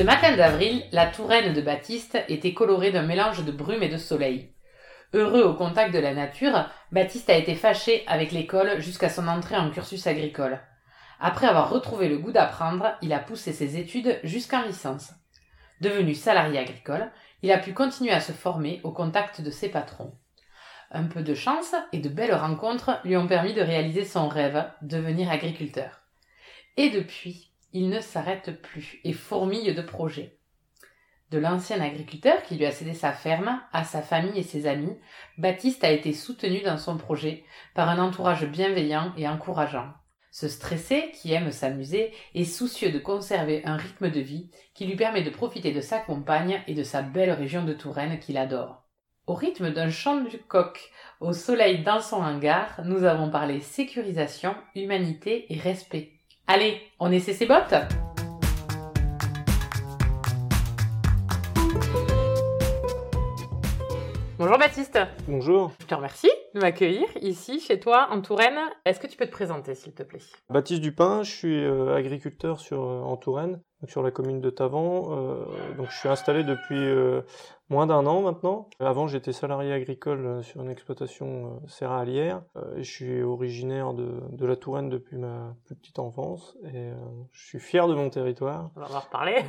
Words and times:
Ce 0.00 0.04
matin 0.06 0.34
d'avril, 0.34 0.82
la 0.92 1.04
touraine 1.04 1.52
de 1.52 1.60
Baptiste 1.60 2.16
était 2.28 2.54
colorée 2.54 2.90
d'un 2.90 3.02
mélange 3.02 3.44
de 3.44 3.52
brume 3.52 3.82
et 3.82 3.90
de 3.90 3.98
soleil. 3.98 4.50
Heureux 5.12 5.42
au 5.42 5.52
contact 5.52 5.92
de 5.92 5.98
la 5.98 6.14
nature, 6.14 6.70
Baptiste 6.90 7.28
a 7.28 7.36
été 7.36 7.54
fâché 7.54 8.02
avec 8.06 8.32
l'école 8.32 8.80
jusqu'à 8.80 9.10
son 9.10 9.28
entrée 9.28 9.58
en 9.58 9.70
cursus 9.70 10.06
agricole. 10.06 10.58
Après 11.20 11.46
avoir 11.46 11.68
retrouvé 11.68 12.08
le 12.08 12.16
goût 12.16 12.32
d'apprendre, 12.32 12.96
il 13.02 13.12
a 13.12 13.18
poussé 13.18 13.52
ses 13.52 13.76
études 13.76 14.18
jusqu'en 14.24 14.62
licence. 14.62 15.12
Devenu 15.82 16.14
salarié 16.14 16.58
agricole, 16.58 17.10
il 17.42 17.52
a 17.52 17.58
pu 17.58 17.74
continuer 17.74 18.12
à 18.12 18.20
se 18.20 18.32
former 18.32 18.80
au 18.84 18.92
contact 18.92 19.42
de 19.42 19.50
ses 19.50 19.68
patrons. 19.68 20.14
Un 20.90 21.04
peu 21.04 21.20
de 21.20 21.34
chance 21.34 21.74
et 21.92 21.98
de 21.98 22.08
belles 22.08 22.34
rencontres 22.34 22.98
lui 23.04 23.18
ont 23.18 23.26
permis 23.26 23.52
de 23.52 23.60
réaliser 23.60 24.06
son 24.06 24.28
rêve, 24.28 24.64
devenir 24.80 25.30
agriculteur. 25.30 26.00
Et 26.78 26.88
depuis, 26.88 27.49
il 27.72 27.88
ne 27.88 28.00
s'arrête 28.00 28.60
plus 28.62 28.98
et 29.04 29.12
fourmille 29.12 29.74
de 29.74 29.82
projets. 29.82 30.38
De 31.30 31.38
l'ancien 31.38 31.80
agriculteur 31.80 32.42
qui 32.42 32.56
lui 32.56 32.66
a 32.66 32.72
cédé 32.72 32.92
sa 32.92 33.12
ferme 33.12 33.60
à 33.72 33.84
sa 33.84 34.02
famille 34.02 34.38
et 34.38 34.42
ses 34.42 34.66
amis, 34.66 34.96
Baptiste 35.38 35.84
a 35.84 35.90
été 35.90 36.12
soutenu 36.12 36.60
dans 36.62 36.76
son 36.76 36.96
projet 36.96 37.44
par 37.74 37.88
un 37.88 37.98
entourage 37.98 38.46
bienveillant 38.46 39.12
et 39.16 39.28
encourageant. 39.28 39.92
Ce 40.32 40.48
stressé, 40.48 41.10
qui 41.14 41.32
aime 41.32 41.50
s'amuser, 41.52 42.12
est 42.34 42.44
soucieux 42.44 42.90
de 42.90 42.98
conserver 42.98 43.64
un 43.64 43.76
rythme 43.76 44.10
de 44.10 44.20
vie 44.20 44.50
qui 44.74 44.86
lui 44.86 44.96
permet 44.96 45.22
de 45.22 45.30
profiter 45.30 45.72
de 45.72 45.80
sa 45.80 45.98
compagne 45.98 46.62
et 46.66 46.74
de 46.74 46.84
sa 46.84 47.02
belle 47.02 47.32
région 47.32 47.64
de 47.64 47.72
Touraine 47.72 48.18
qu'il 48.18 48.36
adore. 48.36 48.84
Au 49.26 49.34
rythme 49.34 49.72
d'un 49.72 49.90
chant 49.90 50.20
du 50.20 50.38
coq, 50.38 50.90
au 51.20 51.32
soleil 51.32 51.82
dans 51.82 52.00
son 52.00 52.22
hangar, 52.22 52.80
nous 52.84 53.04
avons 53.04 53.30
parlé 53.30 53.60
sécurisation, 53.60 54.56
humanité 54.74 55.52
et 55.52 55.58
respect. 55.58 56.19
Allez, 56.46 56.80
on 56.98 57.12
essaie 57.12 57.34
ses 57.34 57.46
bottes 57.46 57.74
Bonjour 64.40 64.56
Baptiste. 64.56 64.98
Bonjour. 65.28 65.70
Je 65.80 65.84
te 65.84 65.94
remercie 65.94 66.30
de 66.54 66.60
m'accueillir 66.60 67.06
ici 67.20 67.60
chez 67.60 67.78
toi 67.78 68.08
en 68.10 68.22
Touraine. 68.22 68.58
Est-ce 68.86 68.98
que 68.98 69.06
tu 69.06 69.18
peux 69.18 69.26
te 69.26 69.30
présenter 69.30 69.74
s'il 69.74 69.92
te 69.92 70.02
plaît? 70.02 70.22
Baptiste 70.48 70.80
Dupin, 70.80 71.22
je 71.22 71.30
suis 71.30 71.62
euh, 71.62 71.94
agriculteur 71.94 72.58
sur, 72.58 72.82
euh, 72.82 73.02
en 73.02 73.18
Touraine, 73.18 73.60
donc 73.82 73.90
sur 73.90 74.02
la 74.02 74.10
commune 74.10 74.40
de 74.40 74.48
Tavan. 74.48 75.08
Euh, 75.10 75.44
donc 75.76 75.90
je 75.90 75.98
suis 75.98 76.08
installé 76.08 76.42
depuis 76.42 76.88
moins 77.68 77.86
d'un 77.86 78.06
an 78.06 78.22
maintenant. 78.22 78.70
Avant 78.78 79.08
j'étais 79.08 79.32
salarié 79.32 79.74
agricole 79.74 80.42
sur 80.42 80.62
une 80.62 80.70
exploitation 80.70 81.60
céréalière. 81.68 82.40
je 82.78 82.90
suis 82.90 83.22
originaire 83.22 83.92
de, 83.92 84.22
de, 84.30 84.46
la 84.46 84.56
Touraine 84.56 84.88
depuis 84.88 85.18
ma 85.18 85.54
plus 85.66 85.76
petite 85.76 85.98
enfance 85.98 86.56
et 86.72 86.88
je 87.32 87.46
suis 87.46 87.60
fier 87.60 87.86
de 87.88 87.94
mon 87.94 88.08
territoire. 88.08 88.70
On 88.74 88.80
va 88.80 88.86
en 88.86 89.00
reparler. 89.00 89.44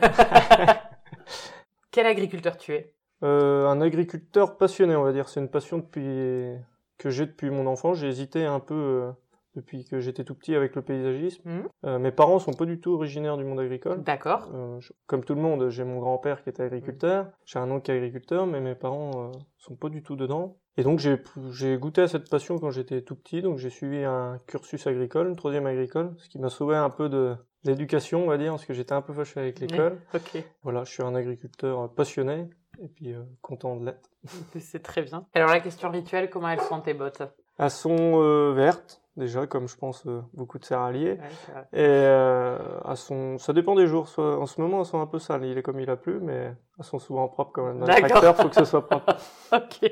Quel 1.91 2.07
agriculteur 2.07 2.57
tu 2.57 2.73
es? 2.73 2.93
Euh, 3.23 3.67
un 3.67 3.81
agriculteur 3.81 4.57
passionné, 4.57 4.95
on 4.95 5.03
va 5.03 5.13
dire. 5.13 5.29
C'est 5.29 5.39
une 5.39 5.49
passion 5.49 5.77
depuis 5.77 6.55
que 6.97 7.09
j'ai 7.09 7.25
depuis 7.25 7.49
mon 7.49 7.67
enfance. 7.67 7.97
J'ai 7.97 8.07
hésité 8.07 8.45
un 8.45 8.59
peu 8.59 8.73
euh, 8.75 9.11
depuis 9.55 9.83
que 9.85 9.99
j'étais 9.99 10.23
tout 10.23 10.35
petit 10.35 10.55
avec 10.55 10.75
le 10.75 10.81
paysagisme. 10.81 11.41
Mhm. 11.45 11.67
Euh, 11.85 11.99
mes 11.99 12.11
parents 12.11 12.39
sont 12.39 12.53
pas 12.53 12.65
du 12.65 12.79
tout 12.79 12.91
originaires 12.93 13.37
du 13.37 13.43
monde 13.43 13.59
agricole. 13.59 14.01
D'accord. 14.03 14.49
Euh, 14.53 14.79
je- 14.79 14.93
comme 15.07 15.23
tout 15.23 15.35
le 15.35 15.41
monde, 15.41 15.69
j'ai 15.69 15.83
mon 15.83 15.99
grand-père 15.99 16.41
qui 16.43 16.49
était 16.49 16.63
agriculteur, 16.63 17.27
j'ai 17.45 17.59
un 17.59 17.69
oncle 17.69 17.83
qui 17.83 17.91
est 17.91 17.95
agriculteur, 17.97 18.45
mais 18.47 18.61
mes 18.61 18.75
parents 18.75 19.31
sont 19.57 19.75
pas 19.75 19.89
du 19.89 20.01
tout 20.03 20.15
dedans. 20.15 20.57
Et 20.77 20.83
donc 20.83 20.99
j'ai 20.99 21.17
j'ai 21.51 21.77
goûté 21.77 22.01
à 22.01 22.07
cette 22.07 22.29
passion 22.29 22.57
quand 22.57 22.71
j'étais 22.71 23.01
tout 23.01 23.15
petit, 23.15 23.41
donc 23.41 23.57
j'ai 23.57 23.69
suivi 23.69 24.05
un 24.05 24.39
cursus 24.47 24.87
agricole, 24.87 25.27
une 25.27 25.35
troisième 25.35 25.65
agricole, 25.65 26.13
ce 26.17 26.29
qui 26.29 26.39
m'a 26.39 26.47
sauvé 26.49 26.77
un 26.77 26.89
peu 26.89 27.09
de 27.09 27.35
l'éducation, 27.65 28.23
on 28.23 28.27
va 28.27 28.37
dire, 28.37 28.51
parce 28.53 28.65
que 28.65 28.73
j'étais 28.73 28.93
un 28.93 29.01
peu 29.01 29.11
fâché 29.13 29.39
avec 29.41 29.59
l'école. 29.59 29.97
Ok. 30.15 30.43
Voilà, 30.63 30.85
je 30.85 30.91
suis 30.93 31.03
un 31.03 31.13
agriculteur 31.13 31.93
passionné 31.93 32.49
et 32.83 32.87
puis 32.87 33.13
euh, 33.13 33.23
content 33.41 33.75
de 33.75 33.85
l'être. 33.85 34.09
C'est 34.59 34.83
très 34.83 35.01
bien. 35.03 35.25
Alors 35.33 35.49
la 35.49 35.59
question 35.59 35.89
rituelle, 35.89 36.29
comment 36.29 36.49
elles 36.49 36.61
sont 36.61 36.81
tes 36.81 36.93
bottes? 36.93 37.21
Elles 37.57 37.69
sont 37.69 38.21
euh, 38.21 38.53
vertes, 38.53 39.01
déjà, 39.17 39.45
comme 39.45 39.67
je 39.67 39.75
pense 39.77 40.05
euh, 40.07 40.21
beaucoup 40.33 40.57
de. 40.57 40.65
Ouais, 40.73 41.15
vrai. 41.15 41.67
Et 41.73 41.79
euh, 41.85 42.57
elles 42.89 42.97
sont, 42.97 43.37
ça 43.37 43.53
dépend 43.53 43.75
des 43.75 43.85
jours. 43.87 44.07
Soit, 44.07 44.39
en 44.39 44.45
ce 44.47 44.59
moment, 44.61 44.79
elles 44.79 44.85
sont 44.85 44.99
un 45.01 45.05
peu 45.05 45.19
sales. 45.19 45.45
Il 45.45 45.57
est 45.57 45.61
comme 45.61 45.79
il 45.79 45.89
a 45.89 45.95
plu, 45.97 46.19
mais 46.19 46.55
elles 46.79 46.85
sont 46.85 46.97
souvent 46.99 47.27
propres 47.27 47.51
quand 47.53 47.65
même. 47.65 47.79
Dans 47.79 47.85
le 47.85 47.91
D'accord. 47.93 48.09
tracteur, 48.09 48.35
faut 48.37 48.49
que 48.49 48.55
ce 48.55 48.65
soit 48.65 48.85
propre. 48.87 49.15
Ok. 49.53 49.83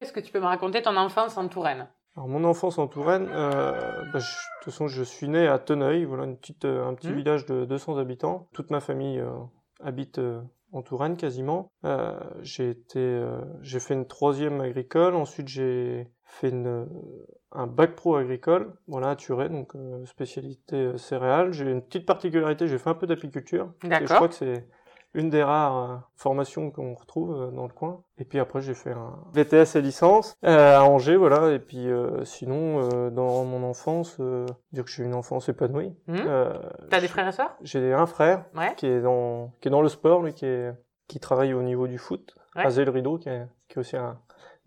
Est-ce 0.00 0.12
que 0.12 0.20
tu 0.20 0.32
peux 0.32 0.40
me 0.40 0.46
raconter 0.46 0.82
ton 0.82 0.96
enfance 0.96 1.36
en 1.36 1.46
Touraine? 1.48 1.86
Alors, 2.16 2.28
mon 2.28 2.44
enfance 2.44 2.78
en 2.78 2.86
Touraine, 2.86 3.28
euh, 3.30 3.72
bah, 4.12 4.18
je- 4.18 4.24
de 4.24 4.64
toute 4.64 4.72
façon, 4.72 4.88
je 4.88 5.02
suis 5.02 5.28
né 5.28 5.46
à 5.46 5.58
Teneuil, 5.58 6.04
voilà, 6.04 6.24
une 6.24 6.36
petite, 6.36 6.64
un 6.64 6.94
petit 6.94 7.08
Mhm. 7.10 7.16
village 7.16 7.46
de 7.46 7.64
200 7.66 7.98
habitants. 7.98 8.48
Toute 8.52 8.70
ma 8.70 8.80
famille 8.80 9.20
euh, 9.20 9.30
habite 9.84 10.18
euh, 10.18 10.40
en 10.76 10.82
Touraine 10.82 11.16
quasiment. 11.16 11.72
Euh, 11.84 12.18
j'ai 12.42 12.70
été, 12.70 12.98
euh, 12.98 13.40
j'ai 13.62 13.80
fait 13.80 13.94
une 13.94 14.06
troisième 14.06 14.60
agricole. 14.60 15.14
Ensuite, 15.14 15.48
j'ai 15.48 16.10
fait 16.24 16.50
une, 16.50 16.66
euh, 16.66 16.84
un 17.52 17.66
bac 17.66 17.96
pro 17.96 18.16
agricole, 18.16 18.74
voilà, 18.86 19.10
à 19.10 19.16
Turet, 19.16 19.48
donc 19.48 19.74
euh, 19.74 20.04
spécialité 20.04 20.98
céréales. 20.98 21.52
J'ai 21.52 21.70
une 21.70 21.82
petite 21.82 22.04
particularité, 22.04 22.68
j'ai 22.68 22.78
fait 22.78 22.90
un 22.90 22.94
peu 22.94 23.06
d'apiculture. 23.06 23.72
Et 23.84 23.88
je 23.88 23.88
crois 23.88 24.00
D'accord. 24.00 24.28
que 24.28 24.34
c'est 24.34 24.68
une 25.16 25.30
des 25.30 25.42
rares 25.42 25.76
euh, 25.90 25.96
formations 26.14 26.70
qu'on 26.70 26.94
retrouve 26.94 27.32
euh, 27.34 27.50
dans 27.50 27.64
le 27.66 27.72
coin. 27.72 28.02
Et 28.18 28.24
puis 28.24 28.38
après, 28.38 28.60
j'ai 28.60 28.74
fait 28.74 28.92
un 28.92 29.14
VTS 29.32 29.76
et 29.76 29.80
licence 29.82 30.36
euh, 30.44 30.78
à 30.78 30.84
Angers, 30.84 31.16
voilà. 31.16 31.50
Et 31.52 31.58
puis 31.58 31.88
euh, 31.90 32.24
sinon, 32.24 32.88
euh, 32.92 33.10
dans 33.10 33.44
mon 33.44 33.62
enfance, 33.68 34.16
euh, 34.20 34.46
dire 34.72 34.84
que 34.84 34.90
j'ai 34.90 35.02
eu 35.02 35.06
une 35.06 35.14
enfance 35.14 35.48
épanouie. 35.48 35.96
Euh, 36.08 36.52
T'as 36.90 37.00
des 37.00 37.08
frères 37.08 37.26
et 37.26 37.32
sœurs? 37.32 37.56
J'ai 37.62 37.92
un 37.92 38.06
frère 38.06 38.44
Ouais. 38.56 38.74
qui 38.76 38.86
est 38.86 39.00
dans 39.00 39.52
qui 39.60 39.68
est 39.68 39.70
dans 39.70 39.82
le 39.82 39.88
sport, 39.88 40.22
lui, 40.22 40.32
qui 40.34 40.46
est 40.46 40.72
qui 41.08 41.18
travaille 41.20 41.54
au 41.54 41.62
niveau 41.62 41.86
du 41.86 41.98
foot, 41.98 42.34
Ouais. 42.56 42.66
à 42.66 42.70
Zé-le-Rideau, 42.70 43.18
qui 43.18 43.28
est, 43.28 43.46
qui 43.68 43.74
est 43.76 43.80
aussi 43.80 43.96
un- 43.96 44.18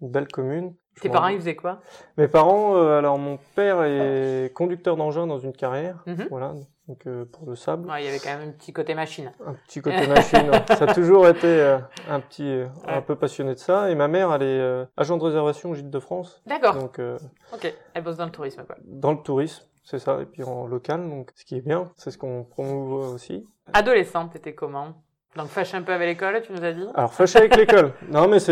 une 0.01 0.09
belle 0.09 0.27
commune. 0.29 0.73
Je 0.95 1.01
Tes 1.01 1.09
parents, 1.09 1.27
ils 1.27 1.37
faisaient 1.37 1.55
quoi? 1.55 1.79
Mes 2.17 2.27
parents, 2.27 2.75
alors 2.75 3.17
mon 3.17 3.37
père 3.55 3.83
est 3.83 4.51
conducteur 4.53 4.95
d'engin 4.97 5.27
dans 5.27 5.37
une 5.39 5.53
carrière, 5.53 6.03
Mhm. 6.07 6.27
voilà, 6.29 6.53
donc 6.89 7.05
euh, 7.05 7.23
pour 7.23 7.47
le 7.47 7.55
sable. 7.55 7.87
Ouais, 7.87 8.01
Il 8.01 8.05
y 8.05 8.09
avait 8.09 8.17
quand 8.17 8.35
même 8.35 8.49
un 8.49 8.51
petit 8.51 8.73
côté 8.73 8.95
machine. 8.95 9.31
Un 9.45 9.53
petit 9.53 9.79
côté 9.79 10.07
machine. 10.07 10.51
ça 10.67 10.85
a 10.85 10.93
toujours 10.93 11.27
été 11.27 11.45
euh, 11.47 11.77
un 12.09 12.19
petit, 12.19 12.49
euh, 12.49 12.67
un 12.87 13.01
peu 13.01 13.15
passionné 13.15 13.53
de 13.53 13.59
ça. 13.59 13.91
Et 13.91 13.95
ma 13.95 14.07
mère, 14.07 14.33
elle 14.33 14.41
est 14.41 14.87
agent 14.97 15.15
de 15.17 15.23
réservation 15.23 15.69
au 15.69 15.75
Gîte 15.75 15.91
de 15.91 15.99
France. 15.99 16.41
D'accord. 16.47 16.75
Donc, 16.75 16.99
Ok. 17.53 17.73
Elle 17.93 18.03
bosse 18.03 18.17
dans 18.17 18.25
le 18.25 18.31
tourisme, 18.31 18.63
quoi. 18.65 18.75
dans 18.83 19.11
le 19.11 19.21
tourisme, 19.21 19.63
c'est 19.83 19.99
ça. 19.99 20.19
Et 20.21 20.25
puis 20.25 20.43
en 20.43 20.65
local, 20.65 21.07
donc 21.07 21.31
ce 21.35 21.45
qui 21.45 21.55
est 21.55 21.61
bien, 21.61 21.91
c'est 21.95 22.09
ce 22.11 22.17
qu'on 22.17 22.43
promouvoit 22.43 23.09
aussi. 23.09 23.45
Adolescente, 23.71 24.33
t'étais 24.33 24.55
comment? 24.55 24.95
Donc 25.35 25.47
fâché 25.47 25.77
un 25.77 25.83
peu 25.83 25.93
avec 25.93 26.07
l'école, 26.07 26.41
tu 26.41 26.51
nous 26.51 26.63
as 26.63 26.71
dit 26.73 26.85
Alors, 26.95 27.13
fâché 27.13 27.37
avec 27.37 27.55
l'école. 27.55 27.91
Non, 28.09 28.27
mais 28.27 28.39
c'est, 28.39 28.51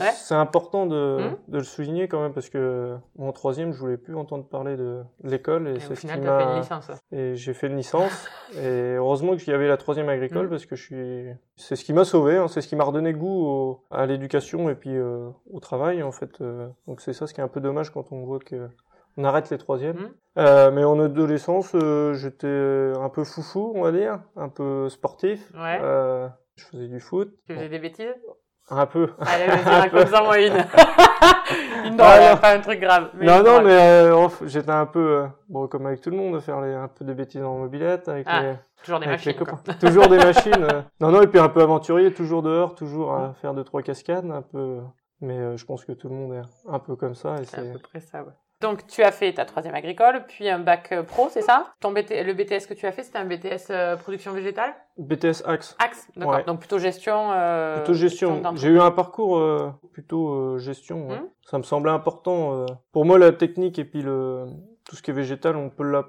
Ouais. 0.00 0.10
c'est 0.12 0.34
important 0.34 0.84
de, 0.86 1.18
Mhm. 1.20 1.36
de 1.48 1.58
le 1.58 1.62
souligner 1.64 2.08
quand 2.08 2.20
même 2.20 2.32
parce 2.32 2.50
que 2.50 2.96
en 3.18 3.30
troisième, 3.32 3.72
je 3.72 3.78
voulais 3.78 3.96
plus 3.96 4.16
entendre 4.16 4.44
parler 4.44 4.76
de, 4.76 5.02
l'école 5.22 5.68
et, 5.68 5.74
Et 5.76 5.80
c'est 5.80 5.92
au 5.92 5.94
ce 5.94 6.00
final, 6.00 6.18
qui 6.20 6.26
fait 6.26 6.42
une 6.52 6.58
licence. 6.58 6.90
et 7.12 7.36
j'ai 7.36 7.54
fait 7.54 7.68
une 7.68 7.76
licence 7.76 8.28
et 8.60 8.94
heureusement 8.96 9.36
qu'il 9.36 9.50
y 9.50 9.54
avait 9.54 9.68
la 9.68 9.76
troisième 9.76 10.08
agricole 10.08 10.44
Mhm. 10.46 10.50
parce 10.50 10.66
que 10.66 10.74
je 10.74 10.82
suis 10.82 11.26
c'est 11.54 11.76
ce 11.76 11.84
qui 11.84 11.92
m'a 11.92 12.04
sauvé 12.04 12.36
hein, 12.36 12.48
c'est 12.48 12.60
ce 12.60 12.66
qui 12.68 12.76
m'a 12.76 12.84
redonné 12.84 13.12
goût 13.12 13.46
au- 13.46 13.84
à 13.90 14.04
l'éducation 14.06 14.68
et 14.68 14.74
puis 14.74 14.94
euh, 14.96 15.28
au 15.52 15.60
travail 15.60 16.02
en 16.02 16.12
fait 16.12 16.40
euh, 16.40 16.68
donc 16.88 17.00
c'est 17.00 17.12
ça 17.12 17.26
ce 17.26 17.34
qui 17.34 17.40
est 17.40 17.44
un 17.44 17.48
peu 17.48 17.60
dommage 17.60 17.90
quand 17.90 18.10
on 18.12 18.24
voit 18.24 18.40
que 18.40 18.68
on 19.16 19.24
arrête 19.24 19.50
les 19.50 19.58
troisièmes 19.58 19.96
Mhm. 19.96 20.10
Euh, 20.38 20.70
mais 20.70 20.84
en 20.84 21.00
adolescence 21.00 21.72
euh, 21.74 22.12
j'étais 22.14 22.92
un 23.00 23.08
peu 23.08 23.24
foufou 23.24 23.72
on 23.74 23.82
va 23.82 23.92
dire 23.92 24.20
un 24.36 24.48
peu 24.50 24.88
sportif 24.90 25.50
Ouais. 25.54 25.78
Euh, 25.82 26.28
je 26.56 26.64
faisais 26.66 26.88
du 26.88 27.00
foot 27.00 27.30
Tu 27.46 27.54
faisais 27.54 27.68
des 27.70 27.78
bêtises? 27.78 28.14
Un 28.68 28.84
peu 28.86 29.10
Allez, 29.20 29.46
vas-y, 29.46 29.80
raconte-en 29.80 30.24
moi 30.24 30.40
une. 30.40 30.52
une 31.86 32.00
Ah, 32.00 32.18
drôle, 32.18 32.30
non. 32.34 32.36
pas 32.40 32.52
un 32.54 32.60
truc 32.60 32.80
grave. 32.80 33.10
mais 33.14 33.26
non 33.26 33.42
non 33.42 33.62
mais 33.62 34.48
j'étais 34.48 34.70
un 34.70 34.86
peu 34.86 35.24
bon 35.48 35.68
comme 35.68 35.86
avec 35.86 36.00
tout 36.00 36.10
le 36.10 36.16
monde 36.16 36.38
faire 36.40 36.60
les, 36.60 36.74
un 36.74 36.88
peu 36.88 37.04
de 37.04 37.14
bêtises 37.14 37.42
en 37.42 37.58
mobilette 37.58 38.08
avec 38.08 38.26
Ah, 38.28 38.42
les 38.42 38.54
Toujours 38.82 39.00
des 39.00 39.06
Avec 39.06 39.24
machines, 39.24 39.78
toujours 39.80 40.08
des 40.08 40.18
machines. 40.30 40.66
Non, 41.00 41.10
non, 41.10 41.22
et 41.22 41.26
puis 41.26 41.38
un 41.40 41.48
peu 41.48 41.62
aventurier, 41.62 42.12
toujours 42.12 42.42
dehors, 42.42 42.74
toujours 42.74 43.14
à 43.14 43.32
faire 43.40 43.52
deux, 43.54 43.64
trois 43.64 43.82
cascades, 43.82 44.30
un 44.30 44.42
peu. 44.42 44.78
Mais 45.20 45.56
je 45.56 45.64
pense 45.64 45.84
que 45.84 45.90
tout 45.92 46.08
le 46.08 46.14
monde 46.14 46.34
est 46.34 46.42
un 46.70 46.78
peu 46.78 46.94
comme 46.94 47.14
ça. 47.14 47.34
C'est 47.44 47.58
à 47.58 47.72
peu 47.72 47.78
près 47.80 47.98
ça, 48.00 48.22
ouais. 48.22 48.32
Donc 48.60 48.86
tu 48.86 49.02
as 49.02 49.12
fait 49.12 49.32
ta 49.34 49.44
troisième 49.44 49.74
agricole, 49.74 50.24
puis 50.28 50.48
un 50.48 50.58
bac 50.58 50.90
euh, 50.92 51.02
pro, 51.02 51.28
c'est 51.30 51.42
ça? 51.42 51.74
Ton 51.80 51.92
BT... 51.92 52.22
Le 52.24 52.32
BTS 52.32 52.66
que 52.66 52.74
tu 52.74 52.86
as 52.86 52.92
fait, 52.92 53.02
c'était 53.02 53.18
un 53.18 53.26
BTS 53.26 53.70
euh, 53.70 53.96
production 53.96 54.32
végétale? 54.32 54.74
BTS 54.98 55.42
Axe. 55.44 55.76
Axe, 55.78 56.08
d'accord. 56.16 56.34
Ouais. 56.36 56.44
Donc 56.44 56.60
plutôt 56.60 56.78
gestion. 56.78 57.32
euh, 57.32 57.76
Plutôt 57.76 57.94
gestion. 57.94 58.42
J'ai 58.54 58.68
eu 58.68 58.80
un 58.80 58.90
parcours 58.90 59.36
euh, 59.38 59.70
plutôt 59.92 60.56
gestion. 60.58 61.08
ouais. 61.08 61.20
Mhm. 61.20 61.28
Ça 61.42 61.58
me 61.58 61.62
semblait 61.64 61.92
important. 61.92 62.64
Pour 62.92 63.04
moi, 63.04 63.18
la 63.18 63.32
technique 63.32 63.78
et 63.78 63.84
puis 63.84 64.02
le 64.02 64.46
tout 64.84 64.96
ce 64.96 65.02
qui 65.02 65.10
est 65.10 65.14
végétal, 65.14 65.56
on 65.56 65.68
peut 65.70 65.84
la 65.84 66.04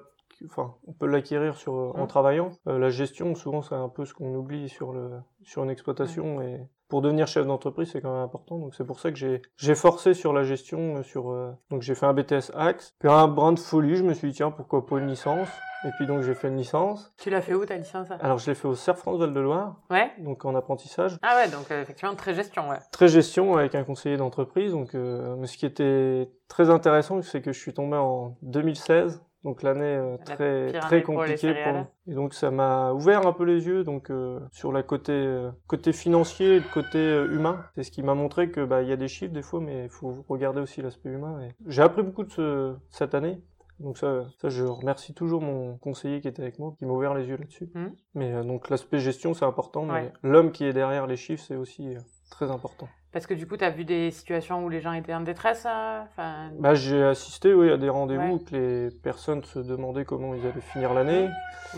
Enfin, 0.45 0.75
on 0.85 0.93
peut 0.93 1.07
l'acquérir 1.07 1.55
sur 1.57 1.73
euh, 1.73 1.91
en 1.95 2.01
Mhm. 2.03 2.07
travaillant. 2.07 2.51
Euh, 2.67 2.77
la 2.77 2.89
gestion, 2.89 3.33
souvent, 3.33 3.63
c'est 3.63 3.73
un 3.73 3.89
peu 3.89 4.05
ce 4.05 4.13
qu'on 4.13 4.35
oublie 4.35 4.69
sur 4.69 4.93
le 4.93 5.09
sur 5.43 5.63
une 5.63 5.71
exploitation. 5.71 6.43
Et 6.43 6.59
pour 6.89 7.01
devenir 7.01 7.27
chef 7.27 7.45
d'entreprise, 7.45 7.89
c'est 7.91 8.01
quand 8.01 8.13
même 8.13 8.23
important. 8.23 8.57
Donc 8.57 8.75
c'est 8.75 8.85
pour 8.85 8.99
ça 8.99 9.11
que 9.11 9.17
j'ai 9.17 9.41
j'ai 9.57 9.75
forcé 9.75 10.13
sur 10.13 10.33
la 10.33 10.43
gestion. 10.43 10.97
euh, 10.97 11.03
Sur 11.03 11.31
euh, 11.31 11.51
donc 11.69 11.81
j'ai 11.81 11.95
fait 11.95 12.05
un 12.05 12.13
BTS 12.13 12.51
Axe. 12.55 12.93
Puis 12.99 13.09
un 13.09 13.27
brin 13.27 13.51
de 13.53 13.59
folie, 13.59 13.95
je 13.95 14.03
me 14.03 14.13
suis 14.13 14.29
dit 14.29 14.35
tiens 14.35 14.51
pourquoi 14.51 14.85
pas 14.85 14.97
une 14.99 15.07
licence? 15.07 15.47
Et 15.85 15.89
puis 15.97 16.07
donc 16.07 16.21
j'ai 16.23 16.33
fait 16.33 16.47
une 16.47 16.57
licence. 16.57 17.13
Tu 17.17 17.29
l'as 17.29 17.41
fait 17.41 17.53
où 17.53 17.63
ta 17.65 17.75
licence? 17.77 18.07
Alors 18.19 18.39
je 18.39 18.49
l'ai 18.49 18.55
fait 18.55 18.67
au 18.67 18.73
CERF 18.73 18.97
France 18.97 19.19
Val 19.19 19.31
de 19.33 19.39
Loire, 19.39 19.75
Ouais. 19.91 20.11
donc 20.17 20.43
en 20.43 20.55
apprentissage. 20.55 21.17
Ah 21.21 21.35
ouais, 21.37 21.51
donc 21.51 21.69
euh, 21.69 21.81
effectivement 21.83 22.15
très 22.15 22.33
gestion, 22.33 22.69
ouais. 22.69 22.79
très 22.91 23.07
gestion 23.07 23.55
avec 23.57 23.75
un 23.75 23.83
conseiller 23.83 24.17
d'entreprise. 24.17 24.71
Donc, 24.71 24.95
euh, 24.95 25.35
mais 25.37 25.45
ce 25.45 25.55
qui 25.57 25.67
était 25.67 26.31
très 26.47 26.69
intéressant, 26.71 27.21
c'est 27.21 27.41
que 27.41 27.53
je 27.53 27.59
suis 27.59 27.73
tombé 27.73 27.95
en 27.95 28.35
2016, 28.41 29.21
donc 29.43 29.63
l'année 29.63 29.83
euh, 29.85 30.17
La 30.17 30.35
très 30.35 30.71
très 30.71 30.87
année 30.95 31.01
pour 31.03 31.15
compliquée. 31.15 31.37
céréales. 31.37 31.87
Et 32.07 32.13
donc 32.13 32.33
ça 32.33 32.51
m'a 32.51 32.91
ouvert 32.93 33.25
un 33.27 33.33
peu 33.33 33.43
les 33.43 33.65
yeux 33.65 33.83
donc 33.83 34.09
euh, 34.09 34.39
sur 34.51 34.71
la 34.71 34.83
côté 34.83 35.11
euh, 35.13 35.51
côté 35.67 35.93
financier 35.93 36.55
et 36.55 36.59
le 36.59 36.73
côté 36.73 36.97
euh, 36.97 37.31
humain. 37.33 37.63
C'est 37.75 37.83
ce 37.83 37.91
qui 37.91 38.03
m'a 38.03 38.13
montré 38.15 38.49
que 38.51 38.65
bah 38.65 38.81
il 38.81 38.89
y 38.89 38.91
a 38.91 38.97
des 38.97 39.07
chiffres 39.07 39.33
des 39.33 39.41
fois, 39.41 39.59
mais 39.61 39.83
il 39.85 39.89
faut 39.89 40.25
regarder 40.27 40.59
aussi 40.61 40.81
l'aspect 40.81 41.09
humain. 41.09 41.39
Et 41.41 41.51
J'ai 41.67 41.81
appris 41.81 42.03
beaucoup 42.03 42.23
de 42.23 42.31
ce, 42.31 42.75
cette 42.89 43.13
année. 43.15 43.41
Donc 43.79 43.99
ça, 43.99 44.25
ça, 44.41 44.49
je 44.49 44.63
remercie 44.65 45.13
toujours 45.13 45.39
mon 45.39 45.77
conseiller 45.77 46.19
qui 46.19 46.27
était 46.27 46.41
avec 46.41 46.57
moi, 46.57 46.73
qui 46.79 46.85
m'a 46.87 46.93
ouvert 46.93 47.13
les 47.13 47.27
yeux 47.27 47.37
là-dessus. 47.37 47.69
Mhm. 47.75 47.91
Mais 48.15 48.33
euh, 48.33 48.43
donc 48.43 48.69
l'aspect 48.71 48.97
gestion, 48.97 49.35
c'est 49.35 49.45
important, 49.45 49.85
mais 49.85 49.93
Ouais. 49.93 50.13
l'homme 50.23 50.51
qui 50.51 50.65
est 50.65 50.73
derrière 50.73 51.05
les 51.05 51.15
chiffres, 51.15 51.43
c'est 51.47 51.55
aussi 51.57 51.95
euh, 51.95 51.99
très 52.31 52.49
important. 52.49 52.87
Parce 53.17 53.25
que 53.25 53.33
du 53.33 53.47
coup, 53.47 53.57
tu 53.57 53.63
as 53.63 53.71
vu 53.71 53.83
des 53.83 54.11
situations 54.11 54.63
où 54.63 54.69
les 54.69 54.79
gens 54.79 54.93
étaient 54.93 55.15
en 55.15 55.21
détresse 55.21 55.65
euh, 55.65 56.01
enfin... 56.03 56.51
Bah, 56.59 56.75
j'ai 56.75 57.01
assisté 57.03 57.51
oui, 57.51 57.71
à 57.71 57.77
des 57.77 57.89
rendez-vous 57.89 58.21
Ouais. 58.21 58.31
où 58.33 58.37
que 58.37 58.55
les 58.55 58.91
personnes 59.01 59.43
se 59.43 59.57
demandaient 59.57 60.05
comment 60.05 60.35
ils 60.35 60.41
allaient 60.45 60.61
finir 60.61 60.93
l'année, 60.93 61.27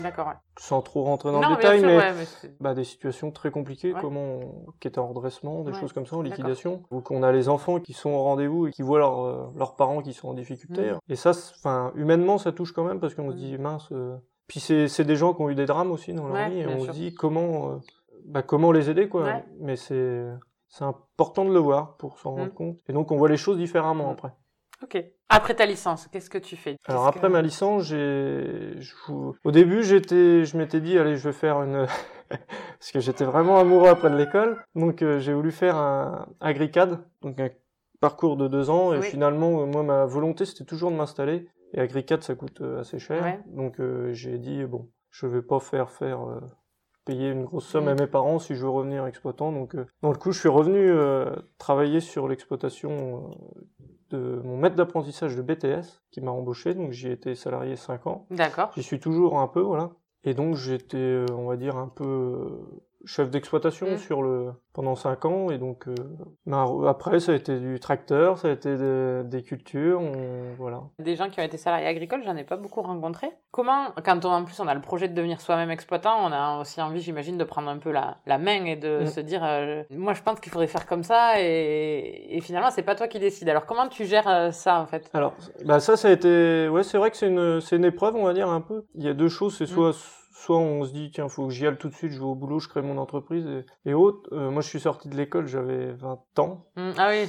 D'accord, 0.00 0.26
ouais. 0.26 0.34
sans 0.58 0.82
trop 0.82 1.02
rentrer 1.04 1.32
dans 1.32 1.40
non, 1.40 1.48
le 1.48 1.56
détail, 1.56 1.78
sûr, 1.78 1.88
mais 1.88 1.96
ouais, 1.96 2.12
mais 2.12 2.24
c'est- 2.26 2.54
bah, 2.60 2.74
des 2.74 2.84
situations 2.84 3.30
très 3.30 3.50
compliquées, 3.50 3.94
comment 3.98 4.20
on- 4.20 4.66
qui 4.80 4.88
étaient 4.88 4.98
en 4.98 5.08
redressement, 5.08 5.62
des 5.64 5.72
choses 5.72 5.94
comme 5.94 6.04
ça, 6.04 6.16
en 6.16 6.20
liquidation, 6.22 6.82
ou 6.90 7.00
qu'on 7.00 7.22
a 7.22 7.32
les 7.32 7.48
enfants 7.48 7.80
qui 7.80 7.94
sont 7.94 8.10
au 8.10 8.22
rendez-vous 8.22 8.66
et 8.66 8.70
qui 8.70 8.82
voient 8.82 8.98
leurs 8.98 9.24
euh, 9.24 9.46
leurs 9.56 9.76
parents 9.76 10.02
qui 10.02 10.12
sont 10.12 10.28
en 10.28 10.34
difficulté. 10.34 10.90
Mhm. 10.90 10.98
Et 11.08 11.16
ça, 11.16 11.30
enfin, 11.30 11.90
humainement, 11.96 12.36
ça 12.36 12.52
touche 12.52 12.72
quand 12.72 12.84
même 12.84 13.00
parce 13.00 13.14
qu'on 13.14 13.30
se 13.30 13.36
Mhm. 13.36 13.40
dit 13.40 13.56
mince. 13.56 13.88
euh, 13.92 14.14
Puis 14.46 14.60
c'est 14.60 15.04
des 15.04 15.16
gens 15.16 15.32
qui 15.32 15.40
ont 15.40 15.48
eu 15.48 15.54
des 15.54 15.64
drames 15.64 15.90
aussi 15.90 16.12
dans 16.12 16.26
leur 16.28 16.50
vie 16.50 16.58
et 16.60 16.66
on 16.66 16.80
sûr. 16.80 16.92
se 16.92 16.98
dit 16.98 17.14
comment 17.14 17.70
euh, 17.70 17.76
bah, 18.26 18.42
comment 18.42 18.72
les 18.72 18.90
aider 18.90 19.08
quoi. 19.08 19.40
Mais 19.60 19.76
c'est 19.76 20.26
c'est 20.70 20.84
important 20.84 21.44
de 21.44 21.52
le 21.52 21.58
voir 21.58 21.96
pour 21.98 22.18
s'en 22.18 22.30
rendre 22.30 22.44
Mhm. 22.46 22.54
compte. 22.54 22.78
Et 22.88 22.92
donc 22.92 23.10
on 23.12 23.16
voit 23.16 23.28
les 23.28 23.36
choses 23.36 23.58
différemment 23.58 24.06
Mhm. 24.06 24.12
après. 24.12 24.32
Ok. 24.82 25.04
Après 25.28 25.54
ta 25.54 25.66
licence, 25.66 26.08
qu'est-ce 26.08 26.30
que 26.30 26.38
tu 26.38 26.56
fais? 26.56 26.76
Alors 26.86 27.06
après 27.06 27.28
que- 27.28 27.32
ma 27.32 27.42
licence, 27.42 27.84
j'ai, 27.84 28.74
au 29.44 29.50
début 29.50 29.82
j'étais, 29.82 30.44
je 30.44 30.56
m'étais 30.56 30.80
dit 30.80 30.98
allez 30.98 31.16
je 31.16 31.28
vais 31.28 31.34
faire 31.34 31.60
une, 31.62 31.86
parce 32.78 32.90
que 32.92 33.00
j'étais 33.00 33.24
vraiment 33.24 33.58
amoureux 33.58 33.88
après 33.90 34.10
de 34.10 34.16
l'école, 34.16 34.64
donc 34.74 35.02
euh, 35.02 35.18
j'ai 35.18 35.34
voulu 35.34 35.52
faire 35.52 35.76
un 35.76 36.26
agricad, 36.40 36.98
donc 37.20 37.38
un 37.38 37.50
parcours 38.00 38.36
de 38.38 38.48
deux 38.48 38.70
ans, 38.70 38.94
et 38.94 38.98
Oui. 39.00 39.06
finalement 39.10 39.60
euh, 39.62 39.66
moi 39.66 39.82
ma 39.82 40.06
volonté 40.06 40.46
c'était 40.46 40.64
toujours 40.64 40.90
de 40.90 40.96
m'installer, 40.96 41.46
et 41.74 41.80
agricad 41.80 42.22
ça 42.22 42.34
coûte 42.34 42.60
euh, 42.62 42.80
assez 42.80 42.98
cher, 42.98 43.22
Ouais. 43.22 43.40
donc 43.48 43.78
euh, 43.80 44.12
j'ai 44.14 44.38
dit 44.38 44.64
bon 44.64 44.88
je 45.10 45.26
vais 45.26 45.42
pas 45.42 45.60
faire 45.60 45.90
faire 45.90 46.26
euh, 46.28 46.40
payer 47.04 47.30
une 47.30 47.44
grosse 47.44 47.66
somme 47.66 47.84
Mm. 47.86 47.88
à 47.88 47.94
mes 47.94 48.06
parents 48.06 48.38
si 48.38 48.54
je 48.54 48.62
veux 48.62 48.68
revenir 48.70 49.06
exploitant, 49.06 49.52
donc 49.52 49.74
euh, 49.74 49.86
dans 50.02 50.10
le 50.12 50.18
coup 50.18 50.32
je 50.32 50.40
suis 50.40 50.48
revenu 50.48 50.78
euh, 50.90 51.30
travailler 51.58 52.00
sur 52.00 52.28
l'exploitation. 52.28 53.30
euh, 53.30 53.60
de 54.10 54.40
mon 54.44 54.56
maître 54.56 54.74
d'apprentissage 54.74 55.36
de 55.36 55.42
BTS 55.42 56.02
qui 56.10 56.20
m'a 56.20 56.32
embauché, 56.32 56.74
donc 56.74 56.90
j'y 56.90 57.06
ai 57.06 57.12
été 57.12 57.36
salarié 57.36 57.76
5 57.76 58.08
ans. 58.08 58.26
D'accord. 58.30 58.72
J'y 58.74 58.82
suis 58.82 58.98
toujours 58.98 59.38
un 59.38 59.46
peu, 59.46 59.60
voilà. 59.60 59.90
Et 60.24 60.34
donc 60.34 60.56
j'étais, 60.56 60.96
euh, 60.96 61.26
on 61.38 61.46
va 61.46 61.56
dire, 61.56 61.76
un 61.76 61.86
peu 61.86 62.04
euh, 62.04 62.48
chef 63.06 63.30
d'exploitation 63.30 63.92
Mm. 63.92 63.96
sur 63.98 64.22
le 64.22 64.52
pendant 64.72 64.94
5 64.94 65.24
ans. 65.24 65.50
Et 65.50 65.58
donc 65.58 65.88
euh, 65.88 65.94
ben, 66.46 66.66
après, 66.86 67.18
ça 67.20 67.32
a 67.32 67.34
été 67.34 67.58
du 67.58 67.80
tracteur, 67.80 68.38
ça 68.38 68.48
a 68.48 68.50
été 68.52 68.76
de- 68.76 69.22
des 69.26 69.42
cultures, 69.42 70.00
on- 70.00 70.54
voilà. 70.58 70.82
Des 70.98 71.16
gens 71.16 71.28
qui 71.28 71.40
ont 71.40 71.42
été 71.42 71.56
salariés 71.56 71.86
agricoles, 71.86 72.22
j'en 72.24 72.36
ai 72.36 72.44
pas 72.44 72.56
beaucoup 72.56 72.80
rencontré. 72.82 73.28
Comment, 73.50 73.86
quand 74.04 74.24
on, 74.24 74.28
en 74.30 74.44
plus 74.44 74.58
on 74.60 74.68
a 74.68 74.74
le 74.74 74.80
projet 74.80 75.08
de 75.08 75.14
devenir 75.14 75.40
soi-même 75.40 75.70
exploitant, 75.70 76.14
on 76.24 76.30
a 76.32 76.60
aussi 76.60 76.80
envie, 76.80 77.00
j'imagine, 77.00 77.36
de 77.36 77.44
prendre 77.44 77.68
un 77.68 77.78
peu 77.78 77.90
la, 77.90 78.18
la 78.26 78.38
main 78.38 78.64
et 78.64 78.76
de 78.76 79.00
Mm. 79.02 79.06
se 79.06 79.20
dire, 79.20 79.42
euh, 79.44 79.82
moi 79.90 80.12
je 80.14 80.22
pense 80.22 80.38
qu'il 80.40 80.52
faudrait 80.52 80.68
faire 80.68 80.86
comme 80.86 81.02
ça, 81.02 81.40
et, 81.40 82.36
et 82.36 82.40
finalement 82.40 82.70
c'est 82.70 82.82
pas 82.82 82.94
toi 82.94 83.08
qui 83.08 83.18
décide. 83.18 83.48
Alors 83.48 83.66
comment 83.66 83.88
tu 83.88 84.04
gères 84.04 84.28
euh, 84.28 84.50
ça 84.52 84.80
en 84.80 84.86
fait? 84.86 85.10
Alors, 85.14 85.34
bah 85.64 85.80
ça, 85.80 85.96
ça 85.96 86.08
a 86.08 86.12
été, 86.12 86.68
ouais, 86.68 86.82
c'est 86.84 86.98
vrai 86.98 87.10
que 87.10 87.16
c'est 87.16 87.28
une, 87.28 87.60
c'est 87.60 87.76
une 87.76 87.84
épreuve, 87.84 88.14
on 88.14 88.24
va 88.24 88.34
dire 88.34 88.48
un 88.48 88.60
peu. 88.60 88.84
Il 88.94 89.04
y 89.04 89.08
a 89.08 89.14
deux 89.14 89.28
choses, 89.28 89.56
c'est 89.56 89.66
soit, 89.66 89.92
soit 90.40 90.58
on 90.58 90.84
se 90.84 90.92
dit 90.92 91.10
tiens, 91.12 91.28
faut 91.28 91.46
que 91.46 91.52
j'y 91.52 91.66
aille 91.66 91.76
tout 91.76 91.88
de 91.88 91.94
suite, 91.94 92.12
je 92.12 92.18
vais 92.18 92.24
au 92.24 92.34
boulot, 92.34 92.58
je 92.58 92.68
crée 92.68 92.82
mon 92.82 92.98
entreprise 92.98 93.46
et, 93.46 93.90
et 93.90 93.94
autres. 93.94 94.28
Euh, 94.32 94.50
moi, 94.50 94.62
je 94.62 94.68
suis 94.68 94.80
sorti 94.80 95.08
de 95.08 95.16
l'école, 95.16 95.46
j'avais 95.46 95.92
20 95.92 96.38
ans. 96.38 96.66
Mm, 96.76 96.90
Ah 96.98 97.08
oui, 97.10 97.28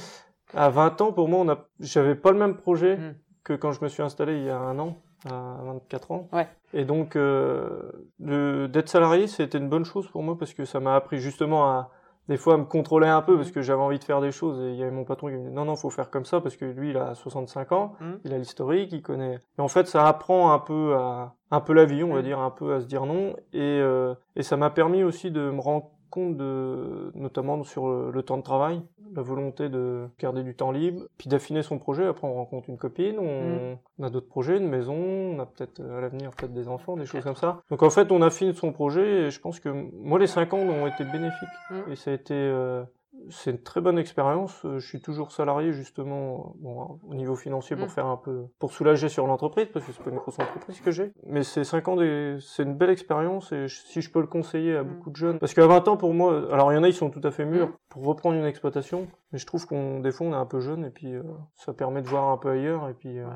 À 0.54 0.70
20 0.70 1.00
ans, 1.00 1.12
pour 1.12 1.28
moi, 1.28 1.40
on 1.40 1.48
a, 1.48 1.58
j'avais 1.80 2.14
pas 2.14 2.32
le 2.32 2.38
même 2.38 2.56
projet 2.56 2.96
Mm. 2.96 3.14
que 3.44 3.52
quand 3.54 3.72
je 3.72 3.82
me 3.82 3.88
suis 3.88 4.02
installé 4.02 4.36
il 4.38 4.44
y 4.44 4.50
a 4.50 4.58
un 4.58 4.78
an, 4.78 4.96
à 5.30 5.58
24 5.64 6.10
ans. 6.12 6.28
Ouais. 6.32 6.48
Et 6.72 6.84
donc, 6.84 7.16
euh, 7.16 7.92
d'être 8.18 8.88
salarié, 8.88 9.26
c'était 9.26 9.58
une 9.58 9.68
bonne 9.68 9.84
chose 9.84 10.08
pour 10.08 10.22
moi 10.22 10.36
parce 10.38 10.54
que 10.54 10.64
ça 10.64 10.80
m'a 10.80 10.94
appris 10.96 11.18
justement 11.18 11.66
à, 11.70 11.90
des 12.28 12.36
fois, 12.36 12.54
à 12.54 12.56
me 12.56 12.64
contrôler 12.64 13.08
un 13.08 13.20
peu 13.22 13.36
parce 13.36 13.50
Mm. 13.50 13.52
que 13.52 13.62
j'avais 13.62 13.82
envie 13.82 13.98
de 13.98 14.04
faire 14.04 14.20
des 14.20 14.30
choses 14.32 14.60
et 14.60 14.70
il 14.70 14.76
y 14.76 14.82
avait 14.82 14.92
mon 14.92 15.04
patron 15.04 15.26
qui 15.28 15.34
me 15.34 15.38
disait 15.40 15.50
non, 15.50 15.64
non, 15.64 15.76
faut 15.76 15.90
faire 15.90 16.08
comme 16.10 16.24
ça 16.24 16.40
parce 16.40 16.56
que 16.56 16.64
lui, 16.64 16.90
il 16.90 16.96
a 16.96 17.14
65 17.14 17.72
ans, 17.72 17.94
Mm. 18.00 18.12
il 18.24 18.32
a 18.34 18.38
l'historique, 18.38 18.92
il 18.92 19.02
connaît. 19.02 19.40
Et 19.58 19.60
en 19.60 19.68
fait, 19.68 19.86
ça 19.88 20.06
apprend 20.06 20.52
un 20.52 20.58
peu 20.58 20.94
à, 20.96 21.34
un 21.50 21.60
peu 21.60 21.72
la 21.72 21.84
vie, 21.84 22.04
on 22.04 22.12
va 22.14 22.20
Mm. 22.20 22.24
dire, 22.24 22.38
un 22.40 22.50
peu 22.50 22.74
à 22.74 22.80
se 22.80 22.86
dire 22.86 23.06
non. 23.06 23.34
Et, 23.52 23.60
euh, 23.60 24.14
et 24.36 24.42
ça 24.42 24.56
m'a 24.56 24.70
permis 24.70 25.02
aussi 25.02 25.30
de 25.30 25.50
me 25.50 25.60
rendre 25.60 25.90
compte 26.12 26.36
de, 26.36 27.10
notamment 27.14 27.64
sur 27.64 27.88
le, 27.88 28.22
temps 28.22 28.36
de 28.36 28.42
travail, 28.42 28.82
la 29.16 29.22
volonté 29.22 29.68
de 29.68 30.06
garder 30.20 30.42
du 30.42 30.54
temps 30.54 30.70
libre, 30.70 31.02
puis 31.18 31.28
d'affiner 31.28 31.62
son 31.62 31.78
projet. 31.78 32.06
Après, 32.06 32.26
on 32.26 32.34
rencontre 32.34 32.70
une 32.70 32.78
copine, 32.78 33.18
on, 33.18 33.78
on 33.98 34.04
a 34.04 34.10
d'autres 34.10 34.28
projets, 34.28 34.58
une 34.58 34.68
maison, 34.68 34.94
on 34.94 35.38
a 35.40 35.46
peut-être 35.46 35.80
euh, 35.80 35.98
à 35.98 36.00
l'avenir 36.00 36.30
peut-être 36.30 36.54
des 36.54 36.68
enfants, 36.68 36.96
des 36.96 37.06
choses 37.06 37.24
comme 37.24 37.34
ça. 37.34 37.60
Donc 37.70 37.82
en 37.82 37.90
fait, 37.90 38.12
on 38.12 38.22
affine 38.22 38.52
son 38.54 38.72
projet 38.72 39.22
et 39.22 39.30
je 39.30 39.40
pense 39.40 39.58
que 39.58 39.68
moi, 39.68 40.18
les 40.18 40.28
cinq 40.28 40.54
ans 40.54 40.58
ont 40.60 40.86
été 40.86 41.04
bénéfiques 41.04 41.32
Mm. 41.70 41.92
et 41.92 41.96
ça 41.96 42.10
a 42.10 42.14
été 42.14 42.34
euh, 42.34 42.84
c'est 43.30 43.50
une 43.52 43.62
très 43.62 43.80
bonne 43.80 43.98
expérience. 43.98 44.64
Euh, 44.64 44.78
Je 44.78 44.86
suis 44.86 45.00
toujours 45.00 45.32
salarié 45.32 45.72
justement 45.72 46.54
bon, 46.58 46.98
au 47.08 47.14
niveau 47.14 47.34
financier 47.36 47.76
pour 47.76 47.86
Mm. 47.86 47.90
faire 47.90 48.06
un 48.06 48.16
peu 48.16 48.46
pour 48.58 48.72
soulager 48.72 49.08
sur 49.08 49.26
l'entreprise 49.26 49.66
parce 49.72 49.84
que 49.86 49.92
c'est 49.92 50.02
pas 50.02 50.10
une 50.10 50.16
grosse 50.16 50.38
entreprise 50.38 50.80
que 50.80 50.90
j'ai. 50.90 51.12
Mais 51.26 51.42
ces 51.42 51.64
cinq 51.64 51.88
ans, 51.88 51.96
des- 51.96 52.36
c'est 52.40 52.62
une 52.62 52.74
belle 52.74 52.90
expérience 52.90 53.52
et 53.52 53.68
je- 53.68 53.80
si 53.82 54.00
je 54.00 54.10
peux 54.10 54.20
le 54.20 54.26
conseiller 54.26 54.76
à 54.76 54.82
Mm. 54.82 54.88
beaucoup 54.88 55.10
de 55.10 55.16
jeunes, 55.16 55.38
parce 55.38 55.54
qu'à 55.54 55.66
20 55.66 55.86
ans 55.88 55.96
pour 55.96 56.14
moi, 56.14 56.52
alors 56.52 56.72
il 56.72 56.76
y 56.76 56.78
en 56.78 56.82
a 56.82 56.88
ils 56.88 56.94
sont 56.94 57.10
tout 57.10 57.20
à 57.24 57.30
fait 57.30 57.44
mûrs 57.44 57.68
Mm. 57.68 57.72
pour 57.88 58.04
reprendre 58.04 58.36
une 58.36 58.44
exploitation, 58.44 59.06
mais 59.32 59.38
je 59.38 59.46
trouve 59.46 59.66
qu'on 59.66 60.00
des 60.00 60.10
fois 60.12 60.26
on 60.26 60.32
est 60.32 60.36
un 60.36 60.46
peu 60.46 60.60
jeune 60.60 60.84
et 60.84 60.90
puis 60.90 61.14
euh, 61.14 61.22
ça 61.54 61.72
permet 61.72 62.02
de 62.02 62.08
voir 62.08 62.28
un 62.30 62.36
peu 62.38 62.50
ailleurs 62.50 62.88
et 62.88 62.94
puis 62.94 63.18
euh, 63.18 63.26
Ouais. 63.26 63.30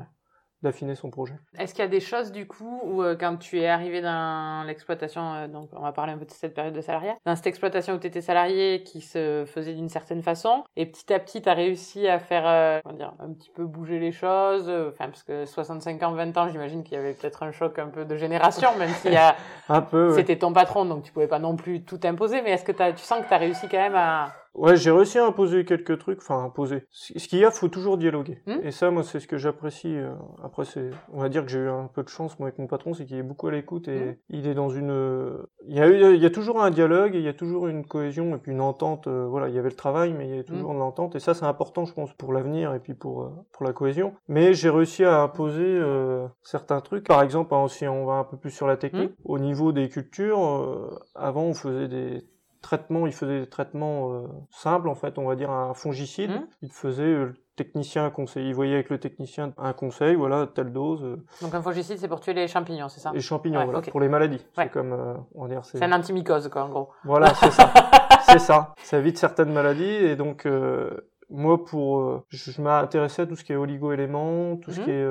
D'affiner 0.63 0.95
son 0.95 1.09
projet. 1.09 1.35
Est-ce 1.59 1.73
qu'il 1.73 1.83
y 1.83 1.87
a 1.87 1.89
des 1.89 1.99
choses 1.99 2.31
du 2.31 2.47
coup 2.47 2.81
où 2.83 3.03
euh, 3.03 3.15
quand 3.15 3.37
tu 3.37 3.59
es 3.59 3.67
arrivé 3.67 4.01
dans 4.01 4.65
l'exploitation, 4.65 5.33
euh, 5.33 5.47
donc 5.47 5.69
on 5.73 5.81
va 5.81 5.91
parler 5.91 6.13
un 6.13 6.17
peu 6.17 6.25
de 6.25 6.31
cette 6.31 6.55
période 6.55 6.73
de 6.73 6.81
salariat, 6.81 7.15
dans 7.25 7.35
cette 7.35 7.47
exploitation 7.47 7.93
où 7.93 7.99
tu 7.99 8.07
étais 8.07 8.21
salarié 8.21 8.83
qui 8.83 9.01
se 9.01 9.45
faisait 9.45 9.73
d'une 9.73 9.89
certaine 9.89 10.23
façon, 10.23 10.63
et 10.75 10.85
petit 10.85 11.13
à 11.13 11.19
petit 11.19 11.41
tu 11.41 11.49
as 11.49 11.53
réussi 11.53 12.07
à 12.07 12.19
faire 12.19 12.47
euh, 12.47 12.79
comment 12.83 12.97
dire, 12.97 13.13
un 13.19 13.33
petit 13.33 13.51
peu 13.51 13.65
bouger 13.65 13.99
les 13.99 14.11
choses, 14.11 14.69
enfin 14.69 15.09
parce 15.09 15.23
que 15.23 15.45
65 15.45 16.01
ans, 16.03 16.13
20 16.13 16.37
ans, 16.37 16.49
j'imagine 16.49 16.83
qu'il 16.83 16.93
y 16.93 16.99
avait 16.99 17.13
peut-être 17.13 17.43
un 17.43 17.51
choc 17.51 17.77
un 17.79 17.87
peu 17.87 18.05
de 18.05 18.15
génération, 18.15 18.69
même 18.77 18.89
si 18.89 19.09
euh, 19.09 19.31
Un 19.69 19.81
peu. 19.81 20.09
ouais. 20.09 20.15
c'était 20.15 20.37
ton 20.37 20.53
patron, 20.53 20.85
donc 20.85 21.03
tu 21.03 21.11
pouvais 21.11 21.27
pas 21.27 21.39
non 21.39 21.55
plus 21.55 21.83
tout 21.83 21.99
imposer, 22.03 22.41
mais 22.41 22.51
est-ce 22.51 22.65
que 22.65 22.71
tu 22.71 23.03
sens 23.03 23.21
que 23.23 23.27
tu 23.27 23.33
as 23.33 23.37
réussi 23.37 23.67
quand 23.69 23.77
même 23.77 23.95
à... 23.95 24.33
Ouais, 24.53 24.75
j'ai 24.75 24.89
réussi 24.91 25.19
à 25.19 25.25
imposer 25.25 25.65
quelques 25.65 25.99
trucs, 25.99 26.19
enfin 26.19 26.43
imposer. 26.43 26.85
Ce 26.89 27.13
qu'il 27.27 27.39
y 27.39 27.45
a, 27.45 27.51
faut 27.51 27.67
toujours 27.67 27.97
dialoguer. 27.97 28.41
Hmm. 28.47 28.57
Et 28.63 28.71
ça, 28.71 28.89
moi, 28.89 29.03
c'est 29.03 29.19
ce 29.19 29.27
que 29.27 29.37
j'apprécie. 29.37 29.95
euh, 29.95 30.13
Après, 30.43 30.65
c'est, 30.65 30.89
on 31.13 31.21
va 31.21 31.29
dire 31.29 31.45
que 31.45 31.51
j'ai 31.51 31.59
eu 31.59 31.69
un 31.69 31.87
peu 31.93 32.01
de 32.03 32.09
chance, 32.09 32.39
moi, 32.39 32.47
avec 32.47 32.57
mon 32.59 32.65
patron, 32.67 32.93
c'est 32.93 33.05
qu'il 33.05 33.17
est 33.17 33.23
beaucoup 33.23 33.47
à 33.47 33.51
l'écoute 33.51 33.87
et 33.87 33.97
Hmm. 33.99 34.15
il 34.29 34.47
est 34.47 34.55
dans 34.55 34.69
une. 34.69 34.89
euh, 34.91 35.43
Il 35.67 35.75
y 35.75 35.79
a, 35.79 35.87
eu- 35.87 36.15
il 36.15 36.21
y 36.21 36.25
a 36.25 36.29
toujours 36.29 36.61
un 36.63 36.71
dialogue, 36.71 37.13
et 37.15 37.19
il 37.19 37.23
y 37.25 37.27
a 37.27 37.33
toujours 37.33 37.67
une 37.67 37.85
cohésion 37.85 38.35
et 38.35 38.39
puis 38.39 38.51
une 38.51 38.61
entente. 38.61 39.07
euh, 39.07 39.27
voilà, 39.27 39.49
il 39.49 39.55
y 39.55 39.59
avait 39.59 39.69
le 39.69 39.75
travail, 39.75 40.13
mais 40.13 40.27
il 40.27 40.35
y 40.35 40.39
a 40.39 40.43
toujours 40.43 40.73
de 40.73 40.79
l'entente. 40.79 41.15
Et 41.15 41.19
ça, 41.19 41.33
c'est 41.33 41.45
important, 41.45 41.85
je 41.85 41.93
pense, 41.93 42.13
pour 42.13 42.33
l'avenir 42.33 42.73
et 42.73 42.79
puis 42.79 42.93
pour 42.95 43.23
euh, 43.23 43.29
pour 43.51 43.65
la 43.65 43.73
cohésion. 43.73 44.13
Mais 44.27 44.53
j'ai 44.53 44.69
réussi 44.69 45.03
à 45.03 45.21
imposer 45.21 45.61
euh, 45.65 46.25
certains 46.41 46.81
trucs. 46.81 47.05
Par 47.07 47.21
exemple, 47.21 47.53
hein, 47.53 47.67
si 47.67 47.87
on 47.87 48.05
va 48.05 48.13
un 48.13 48.23
peu 48.23 48.37
plus 48.37 48.51
sur 48.51 48.65
la 48.65 48.77
technique, 48.77 49.11
au 49.23 49.37
niveau 49.39 49.71
des 49.71 49.87
cultures, 49.89 50.97
avant, 51.15 51.43
on 51.43 51.53
faisait 51.53 51.87
des 51.87 52.23
traitements, 52.61 53.05
il 53.07 53.13
faisait 53.13 53.41
des 53.41 53.47
traitements 53.49 54.11
euh, 54.13 54.27
simples 54.51 54.89
en 54.89 54.95
fait, 54.95 55.17
on 55.17 55.25
va 55.27 55.35
dire 55.35 55.49
un 55.51 55.73
fongicide. 55.73 56.31
Mhm. 56.31 56.47
Il 56.61 56.71
faisait 56.71 57.03
euh, 57.03 57.25
le 57.25 57.35
technicien 57.55 58.09
conseil, 58.11 58.47
il 58.49 58.53
voyait 58.55 58.75
avec 58.75 58.89
le 58.89 58.99
technicien 58.99 59.53
un 59.57 59.73
conseil, 59.73 60.15
voilà 60.15 60.47
telle 60.47 60.71
dose 60.71 61.03
euh, 61.03 61.17
Donc 61.41 61.53
un 61.55 61.61
fongicide, 61.61 61.97
c'est 61.97 62.07
pour 62.07 62.19
tuer 62.19 62.33
les 62.33 62.47
champignons, 62.47 62.87
c'est 62.89 62.99
ça? 62.99 63.11
Et 63.15 63.19
champignons, 63.19 63.59
Ouais, 63.59 63.65
voilà, 63.65 63.79
ok. 63.79 63.89
pour 63.91 63.99
les 63.99 64.09
maladies. 64.09 64.45
Ouais. 64.57 64.65
C'est 64.65 64.69
comme 64.71 64.93
euh, 64.93 65.13
on 65.35 65.43
va 65.43 65.47
dire 65.49 65.65
c'est 65.65 65.77
C'est 65.79 65.85
un 65.85 65.91
antimycose, 65.93 66.49
quoi, 66.49 66.63
en 66.63 66.69
gros. 66.69 66.89
voilà 67.03 67.33
c'est 67.33 67.51
ça, 67.51 67.71
c'est 68.29 68.39
ça. 68.39 68.73
Ça 68.83 68.97
évite 68.99 69.17
certaines 69.17 69.51
maladies 69.51 69.83
et 69.83 70.15
donc 70.15 70.45
euh, 70.45 70.91
moi 71.29 71.63
pour 71.65 72.23
je, 72.29 72.51
je 72.51 72.61
m'intéressais 72.61 73.23
à 73.23 73.25
tout 73.25 73.35
ce 73.35 73.43
qui 73.43 73.53
est 73.53 73.55
oligo-éléments, 73.57 74.57
tout 74.57 74.71
ce 74.71 74.79
Mhm. 74.79 74.85
qui 74.85 74.91
est 74.91 75.07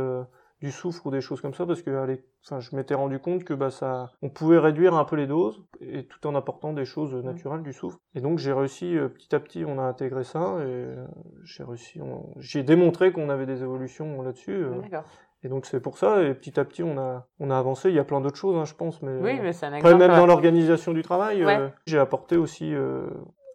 du 0.66 0.72
soufre 0.72 1.06
ou 1.06 1.10
des 1.12 1.20
choses 1.20 1.40
comme 1.40 1.54
ça 1.54 1.64
parce 1.64 1.80
que 1.82 1.90
allez, 1.90 2.24
enfin, 2.44 2.58
je 2.58 2.74
m'étais 2.74 2.94
rendu 2.94 3.18
compte 3.20 3.44
que 3.44 3.54
bah 3.54 3.70
ça 3.70 4.10
on 4.20 4.28
pouvait 4.30 4.58
réduire 4.58 4.94
un 4.94 5.04
peu 5.04 5.14
les 5.16 5.26
doses 5.28 5.62
et 5.80 6.06
tout 6.06 6.26
en 6.26 6.34
apportant 6.34 6.72
des 6.72 6.84
choses 6.84 7.14
Mhm. 7.14 7.22
naturelles 7.22 7.62
du 7.62 7.72
soufre 7.72 7.98
et 8.16 8.20
donc 8.20 8.38
j'ai 8.38 8.52
réussi 8.52 8.96
euh, 8.98 9.08
petit 9.08 9.32
à 9.34 9.38
petit 9.40 9.64
on 9.64 9.78
a 9.78 9.82
intégré 9.82 10.24
ça 10.24 10.40
et 10.58 10.64
euh, 10.64 11.06
j'ai 11.44 11.62
réussi 11.62 12.00
on- 12.00 12.32
j'ai 12.38 12.62
démontré 12.64 13.12
qu'on 13.12 13.28
avait 13.30 13.46
des 13.46 13.62
évolutions 13.62 14.22
là-dessus 14.22 14.50
euh, 14.64 14.80
D'accord. 14.82 15.04
et 15.44 15.48
donc 15.48 15.66
c'est 15.66 15.80
pour 15.80 15.98
ça 15.98 16.22
et 16.24 16.34
petit 16.34 16.58
à 16.58 16.64
petit 16.64 16.82
on 16.82 16.98
a 16.98 17.28
on 17.38 17.50
a 17.50 17.56
avancé 17.56 17.88
il 17.90 17.94
y 17.94 18.00
a 18.00 18.04
plein 18.04 18.20
d'autres 18.20 18.36
choses 18.44 18.56
hein, 18.56 18.64
je 18.64 18.74
pense 18.74 19.00
mais 19.02 19.20
Oui, 19.22 19.38
mais 19.40 19.52
c'est 19.52 19.66
un 19.66 19.72
après, 19.72 19.90
exemple. 19.92 19.98
même 20.08 20.16
dans 20.16 20.26
l'organisation 20.26 20.92
du 20.92 21.02
travail, 21.02 21.44
Ouais. 21.44 21.58
euh, 21.60 21.68
j'ai 21.86 21.98
apporté 21.98 22.36
aussi 22.36 22.74
euh, 22.74 23.06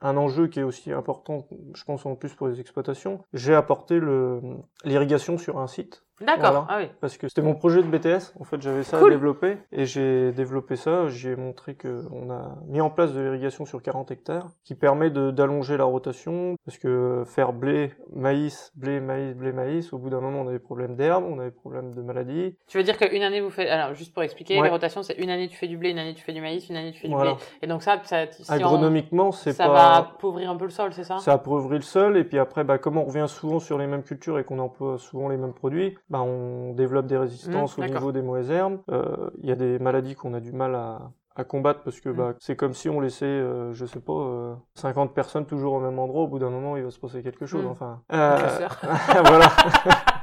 un 0.03 0.17
enjeu 0.17 0.47
qui 0.47 0.59
est 0.59 0.63
aussi 0.63 0.91
important, 0.91 1.45
je 1.75 1.83
pense 1.83 2.05
en 2.07 2.15
plus 2.15 2.33
pour 2.33 2.47
les 2.47 2.59
exploitations. 2.59 3.19
J'ai 3.33 3.53
apporté 3.53 3.99
le 3.99 4.41
l'irrigation 4.83 5.37
sur 5.37 5.59
un 5.59 5.67
site 5.67 6.03
D'accord, 6.21 6.51
Voilà. 6.51 6.65
ah 6.69 6.77
oui. 6.79 6.85
parce 7.01 7.17
que 7.17 7.27
c'était 7.27 7.41
mon 7.41 7.55
projet 7.55 7.81
de 7.81 7.87
BTS. 7.87 8.33
En 8.39 8.43
fait, 8.43 8.61
j'avais 8.61 8.83
ça 8.83 8.97
Cool. 8.99 9.09
à 9.11 9.15
développer 9.15 9.57
et 9.71 9.85
j'ai 9.85 10.31
développé 10.31 10.75
ça. 10.75 11.07
J'ai 11.07 11.35
montré 11.35 11.75
que 11.75 12.03
on 12.11 12.29
a 12.29 12.55
mis 12.67 12.81
en 12.81 12.89
place 12.89 13.13
de 13.13 13.21
l'irrigation 13.21 13.65
sur 13.65 13.81
40 13.81 14.11
hectares, 14.11 14.49
qui 14.63 14.75
permet 14.75 15.09
d'allonger 15.09 15.77
la 15.77 15.83
rotation. 15.85 16.55
Parce 16.65 16.77
que 16.77 17.23
faire 17.25 17.53
blé, 17.53 17.91
maïs, 18.13 18.71
blé, 18.75 18.99
maïs, 18.99 19.35
blé, 19.35 19.51
maïs, 19.51 19.93
au 19.93 19.97
bout 19.97 20.09
d'un 20.09 20.19
moment, 20.21 20.39
on 20.41 20.47
avait 20.47 20.57
des 20.57 20.63
problèmes 20.63 20.95
d'herbe, 20.95 21.23
on 21.27 21.39
avait 21.39 21.49
des 21.49 21.55
problèmes 21.55 21.93
de 21.93 22.01
maladies. 22.01 22.55
Tu 22.67 22.77
veux 22.77 22.83
dire 22.83 22.97
qu'une 22.97 23.23
année 23.23 23.41
vous 23.41 23.49
faites, 23.49 23.69
alors 23.69 23.93
juste 23.93 24.13
pour 24.13 24.23
expliquer, 24.23 24.57
Ouais. 24.57 24.63
les 24.63 24.69
rotations 24.69 25.01
c'est 25.03 25.15
une 25.15 25.29
année 25.29 25.47
tu 25.47 25.55
fais 25.57 25.67
du 25.67 25.77
blé, 25.77 25.89
une 25.91 25.99
année 25.99 26.13
tu 26.13 26.23
fais 26.23 26.33
du 26.33 26.41
maïs, 26.41 26.69
une 26.69 26.75
année 26.75 26.91
tu 26.91 26.99
fais 26.99 27.07
du 27.07 27.13
Voilà. 27.13 27.33
blé. 27.33 27.41
Et 27.61 27.67
donc 27.67 27.81
ça, 27.83 27.99
ça, 28.03 28.25
si 28.31 28.43
on- 28.49 28.53
Agronomiquement, 28.53 29.31
c'est 29.31 29.53
ça 29.53 29.67
pas 29.67 29.73
va 29.73 29.95
appauvrir 29.97 30.49
un 30.51 30.55
peu 30.55 30.65
le 30.65 30.71
sol, 30.71 30.93
c'est 30.93 31.03
ça? 31.03 31.17
Ça 31.19 31.33
appauvrit 31.33 31.77
le 31.77 31.81
sol 31.83 32.17
et 32.17 32.23
puis 32.23 32.37
après, 32.39 32.63
bah, 32.63 32.77
comme 32.77 32.97
on 32.97 33.03
revient 33.05 33.25
souvent 33.27 33.59
sur 33.59 33.77
les 33.77 33.87
mêmes 33.87 34.03
cultures 34.03 34.37
et 34.39 34.43
qu'on 34.43 34.59
emploie 34.59 34.97
souvent 34.97 35.29
les 35.29 35.37
mêmes 35.37 35.53
produits, 35.53 35.97
bah, 36.11 36.21
on 36.21 36.73
développe 36.73 37.07
des 37.07 37.17
résistances 37.17 37.77
Mmh, 37.77 37.81
au 37.81 37.85
niveau 37.87 38.11
des 38.11 38.21
mauvaises 38.21 38.51
herbes. 38.51 38.79
Euh, 38.91 39.29
Il 39.41 39.49
y 39.49 39.51
a 39.51 39.55
des 39.55 39.79
maladies 39.79 40.13
qu'on 40.15 40.33
a 40.35 40.39
du 40.39 40.51
mal 40.51 40.75
à, 40.75 40.99
à 41.35 41.43
combattre 41.45 41.81
parce 41.83 41.99
que 42.01 42.09
Mmh. 42.09 42.15
bah, 42.17 42.33
c'est 42.39 42.55
comme 42.57 42.73
si 42.73 42.89
on 42.89 42.99
laissait, 42.99 43.25
euh, 43.25 43.71
je 43.73 43.85
sais 43.85 44.01
pas, 44.01 44.11
euh, 44.13 44.53
50 44.75 45.13
personnes 45.13 45.45
toujours 45.45 45.73
au 45.73 45.79
même 45.79 45.97
endroit. 45.97 46.23
Au 46.23 46.27
bout 46.27 46.37
d'un 46.39 46.49
moment, 46.49 46.75
il 46.77 46.83
va 46.83 46.91
se 46.91 46.99
passer 46.99 47.23
quelque 47.23 47.45
chose. 47.45 47.63
Mmh. 47.63 47.69
Enfin, 47.69 48.01
Un 48.09 48.19
Euh, 48.19 48.37
cluster. 48.37 48.67
voilà, 49.25 49.45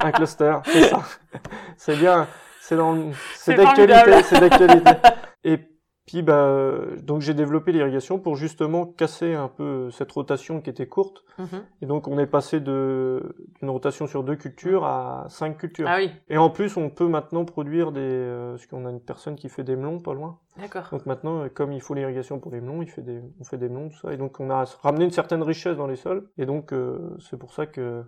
un 0.01 0.13
cluster, 0.13 0.59
c'est 0.67 0.83
ça. 0.85 1.01
C'est 1.77 1.97
bien, 1.97 2.27
c'est 2.61 2.77
dans, 2.77 2.93
le- 2.93 3.13
c'est 3.35 3.55
d'actualité, 3.55 4.23
c'est 4.25 4.41
d'actualité. 4.41 4.91
Et 5.45 5.59
puis 6.09 6.23
bah, 6.23 6.71
donc 7.03 7.21
j'ai 7.21 7.35
développé 7.35 7.71
l'irrigation 7.71 8.19
pour 8.19 8.35
justement 8.35 8.87
casser 8.87 9.35
un 9.35 9.49
peu 9.49 9.91
cette 9.91 10.11
rotation 10.11 10.63
qui 10.63 10.71
était 10.71 10.87
courte. 10.87 11.23
Mhm. 11.39 11.63
Et 11.83 11.87
donc 11.87 12.09
on 12.09 12.19
est 12.19 12.27
passé 12.27 12.61
de 12.61 13.37
d'une 13.61 13.69
rotation 13.71 14.07
sur 14.07 14.25
deux 14.25 14.37
cultures 14.37 14.85
à 14.85 15.27
cinq 15.29 15.59
cultures. 15.59 15.87
Ah 15.89 15.99
oui, 15.99 16.11
Et 16.31 16.39
en 16.39 16.49
plus 16.49 16.77
on 16.79 16.89
peut 16.89 17.09
maintenant 17.09 17.45
produire 17.45 17.93
des, 17.93 18.01
euh, 18.01 18.53
parce 18.53 18.67
qu'on 18.67 18.87
a 18.87 18.91
une 18.91 19.01
personne 19.01 19.37
qui 19.37 19.49
fait 19.49 19.65
des 19.65 19.77
melons 19.77 20.01
pas 20.01 20.15
loin. 20.15 20.39
d'accord. 20.59 20.89
Donc 20.91 21.07
maintenant, 21.07 21.43
euh, 21.43 21.49
comme 21.49 21.73
il 21.73 21.81
faut 21.81 21.95
l'irrigation 21.95 22.39
pour 22.39 22.53
les 22.53 22.61
melons, 22.61 22.83
il 22.83 22.89
fait 22.89 23.03
des, 23.03 23.21
on 23.41 23.45
fait 23.45 23.59
des 23.59 23.69
melons, 23.69 23.91
tout 23.91 23.99
ça. 23.99 24.13
Et 24.13 24.17
donc, 24.17 24.41
on 24.41 24.51
a 24.51 24.65
ramené 24.83 25.05
une 25.05 25.11
certaine 25.11 25.43
richesse 25.43 25.77
dans 25.77 25.87
les 25.87 25.97
sols. 25.97 26.29
Et 26.39 26.47
donc, 26.47 26.73
euh, 26.73 27.17
c'est 27.21 27.39
pour 27.39 27.53
ça 27.53 27.67
que, 27.67 28.03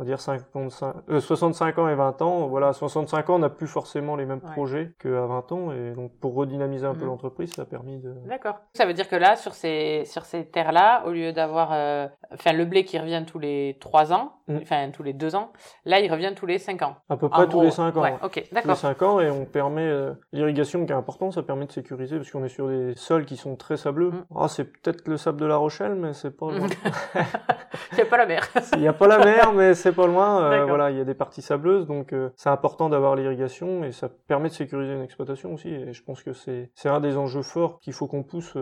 on 0.00 0.02
va 0.02 0.06
dire 0.06 0.18
55, 0.18 0.94
euh, 1.10 1.20
65 1.20 1.78
ans 1.78 1.86
et 1.88 1.94
20 1.94 2.22
ans, 2.22 2.46
voilà, 2.46 2.68
à 2.68 2.72
65 2.72 3.28
ans, 3.28 3.34
on 3.34 3.38
n'a 3.40 3.50
plus 3.50 3.66
forcément 3.66 4.16
les 4.16 4.24
mêmes 4.24 4.40
Ouais. 4.42 4.52
projets 4.52 4.92
qu'à 4.98 5.26
20 5.26 5.52
ans. 5.52 5.72
Et 5.72 5.90
donc, 5.90 6.10
pour 6.20 6.34
redynamiser 6.34 6.86
un 6.86 6.94
peu 6.94 7.02
Mhm. 7.02 7.06
l'entreprise, 7.08 7.52
ça 7.52 7.62
a 7.62 7.64
permis 7.66 7.98
de... 7.98 8.14
D'accord. 8.26 8.60
Ça 8.72 8.86
veut 8.86 8.94
dire 8.94 9.06
que 9.10 9.16
là, 9.16 9.36
sur 9.36 9.52
ces, 9.52 10.04
sur 10.06 10.24
ces 10.24 10.46
terres-là, 10.46 11.02
au 11.06 11.10
lieu 11.10 11.34
d'avoir, 11.34 11.72
euh, 11.74 12.08
enfin, 12.32 12.54
le 12.54 12.64
blé 12.64 12.84
qui 12.84 12.98
revient 12.98 13.24
tous 13.26 13.38
les 13.38 13.76
trois 13.78 14.10
ans, 14.14 14.32
Mm. 14.32 14.39
Enfin, 14.62 14.90
tous 14.90 15.02
les 15.02 15.12
deux 15.12 15.34
ans, 15.34 15.52
là, 15.84 16.00
il 16.00 16.10
revient 16.10 16.32
tous 16.34 16.46
les 16.46 16.58
cinq 16.58 16.82
ans. 16.82 16.96
À 17.08 17.16
peu 17.16 17.26
En 17.26 17.28
près 17.28 17.44
tous 17.46 17.52
gros, 17.52 17.62
les 17.62 17.70
5 17.70 17.96
ans. 17.96 18.02
Ouais, 18.02 18.14
ok, 18.22 18.32
Tous 18.32 18.40
les 18.40 18.48
d'accord. 18.52 18.76
5 18.76 19.02
ans, 19.02 19.20
et 19.20 19.30
on 19.30 19.44
permet, 19.44 19.86
euh, 19.86 20.12
l'irrigation 20.32 20.84
qui 20.86 20.92
est 20.92 20.96
important, 20.96 21.30
ça 21.30 21.42
permet 21.42 21.66
de 21.66 21.72
sécuriser, 21.72 22.16
parce 22.16 22.30
qu'on 22.30 22.44
est 22.44 22.48
sur 22.48 22.68
des 22.68 22.94
sols 22.96 23.24
qui 23.24 23.36
sont 23.36 23.56
très 23.56 23.76
sableux. 23.76 24.10
Mm. 24.10 24.24
Ah, 24.36 24.48
c'est 24.48 24.64
peut-être 24.64 25.08
le 25.08 25.16
sable 25.16 25.40
de 25.40 25.46
la 25.46 25.56
Rochelle, 25.56 25.94
mais 25.94 26.12
c'est 26.12 26.36
pas 26.36 26.50
loin. 26.50 26.66
Il 27.92 27.96
n'y 27.96 28.02
a 28.02 28.06
pas 28.06 28.16
la 28.16 28.26
mer. 28.26 28.48
Il 28.74 28.80
n'y 28.80 28.88
a 28.88 28.92
pas 28.92 29.06
la 29.08 29.18
mer, 29.18 29.52
mais 29.52 29.74
c'est 29.74 29.92
pas 29.92 30.06
loin. 30.06 30.42
Euh, 30.42 30.50
D'accord. 30.50 30.68
voilà, 30.68 30.90
il 30.90 30.96
y 30.96 31.00
a 31.00 31.04
des 31.04 31.14
parties 31.14 31.42
sableuses, 31.42 31.86
donc 31.86 32.12
euh, 32.12 32.30
c'est 32.36 32.48
important 32.48 32.88
d'avoir 32.88 33.16
l'irrigation 33.16 33.84
et 33.84 33.92
ça 33.92 34.08
permet 34.08 34.48
de 34.48 34.54
sécuriser 34.54 34.92
une 34.94 35.02
exploitation 35.02 35.54
aussi. 35.54 35.68
Et 35.68 35.92
je 35.92 36.02
pense 36.02 36.22
que 36.22 36.32
c'est 36.32 36.70
c'est 36.74 36.88
un 36.88 37.00
des 37.00 37.16
enjeux 37.16 37.42
forts 37.42 37.78
qu'il 37.80 37.92
faut 37.92 38.06
qu'on 38.06 38.22
pousse 38.22 38.56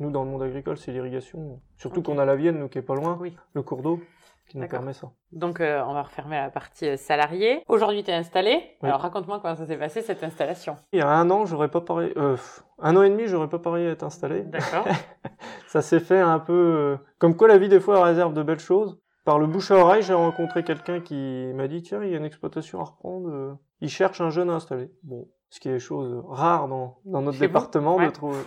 nous 0.00 0.10
dans 0.10 0.24
le 0.24 0.30
monde 0.30 0.42
agricole, 0.42 0.78
c'est 0.78 0.92
l'irrigation. 0.92 1.60
Surtout 1.76 2.02
qu'on 2.02 2.18
a 2.18 2.24
la 2.24 2.36
Vienne, 2.36 2.58
nous 2.58 2.68
qui 2.68 2.78
est 2.78 2.82
pas 2.82 2.94
loin, 2.94 3.18
Oui. 3.20 3.36
le 3.52 3.62
cours 3.62 3.82
d'eau 3.82 4.00
qui 4.50 4.56
nous 4.58 4.64
D'accord. 4.64 4.80
permet 4.80 4.92
ça. 4.92 5.10
Donc, 5.32 5.60
euh, 5.60 5.82
on 5.86 5.94
va 5.94 6.02
refermer 6.02 6.36
la 6.36 6.50
partie 6.50 6.88
euh, 6.88 6.96
salarié. 6.96 7.62
Aujourd'hui, 7.68 8.02
tu 8.02 8.10
es 8.10 8.14
installé. 8.14 8.76
Oui. 8.82 8.88
Alors, 8.88 9.00
raconte-moi 9.00 9.38
comment 9.40 9.54
ça 9.54 9.64
s'est 9.66 9.76
passé, 9.76 10.02
cette 10.02 10.22
installation. 10.24 10.76
Il 10.92 10.98
y 10.98 11.02
a 11.02 11.08
un 11.08 11.30
an, 11.30 11.46
j'aurais 11.46 11.68
pas 11.70 11.80
pareil, 11.80 12.12
euh, 12.16 12.36
un 12.80 12.96
an 12.96 13.02
et 13.02 13.10
demi, 13.10 13.26
j'aurais 13.28 13.48
pas 13.48 13.60
pareil 13.60 13.86
à 13.86 13.90
être 13.90 14.02
installé. 14.02 14.42
D'accord. 14.42 14.86
Ça 15.68 15.82
s'est 15.82 16.00
fait 16.00 16.18
un 16.18 16.40
peu 16.40 16.52
euh, 16.52 16.96
comme 17.18 17.36
quoi 17.36 17.46
la 17.46 17.56
vie 17.58 17.68
des 17.68 17.78
fois 17.78 18.02
réserve 18.02 18.34
de 18.34 18.42
belles 18.42 18.58
choses. 18.58 18.98
Par 19.24 19.38
le 19.38 19.46
bouche 19.46 19.70
à 19.70 19.76
oreille, 19.76 20.02
j'ai 20.02 20.14
rencontré 20.14 20.64
quelqu'un 20.64 21.00
qui 21.00 21.52
m'a 21.54 21.68
dit 21.68 21.82
tiens, 21.82 22.02
il 22.02 22.10
y 22.10 22.14
a 22.14 22.16
une 22.16 22.24
exploitation 22.24 22.80
à 22.80 22.84
reprendre. 22.84 23.28
euh, 23.30 23.52
Il 23.80 23.88
cherche 23.88 24.20
un 24.20 24.30
jeune 24.30 24.50
à 24.50 24.54
installer. 24.54 24.90
Bon, 25.04 25.28
ce 25.50 25.60
qui 25.60 25.68
est 25.68 25.78
chose 25.78 26.22
rare 26.28 26.68
dans, 26.68 26.98
dans 27.04 27.22
notre 27.22 27.38
département 27.38 27.96
Ouais. 27.96 28.06
de 28.06 28.12
trouver 28.12 28.38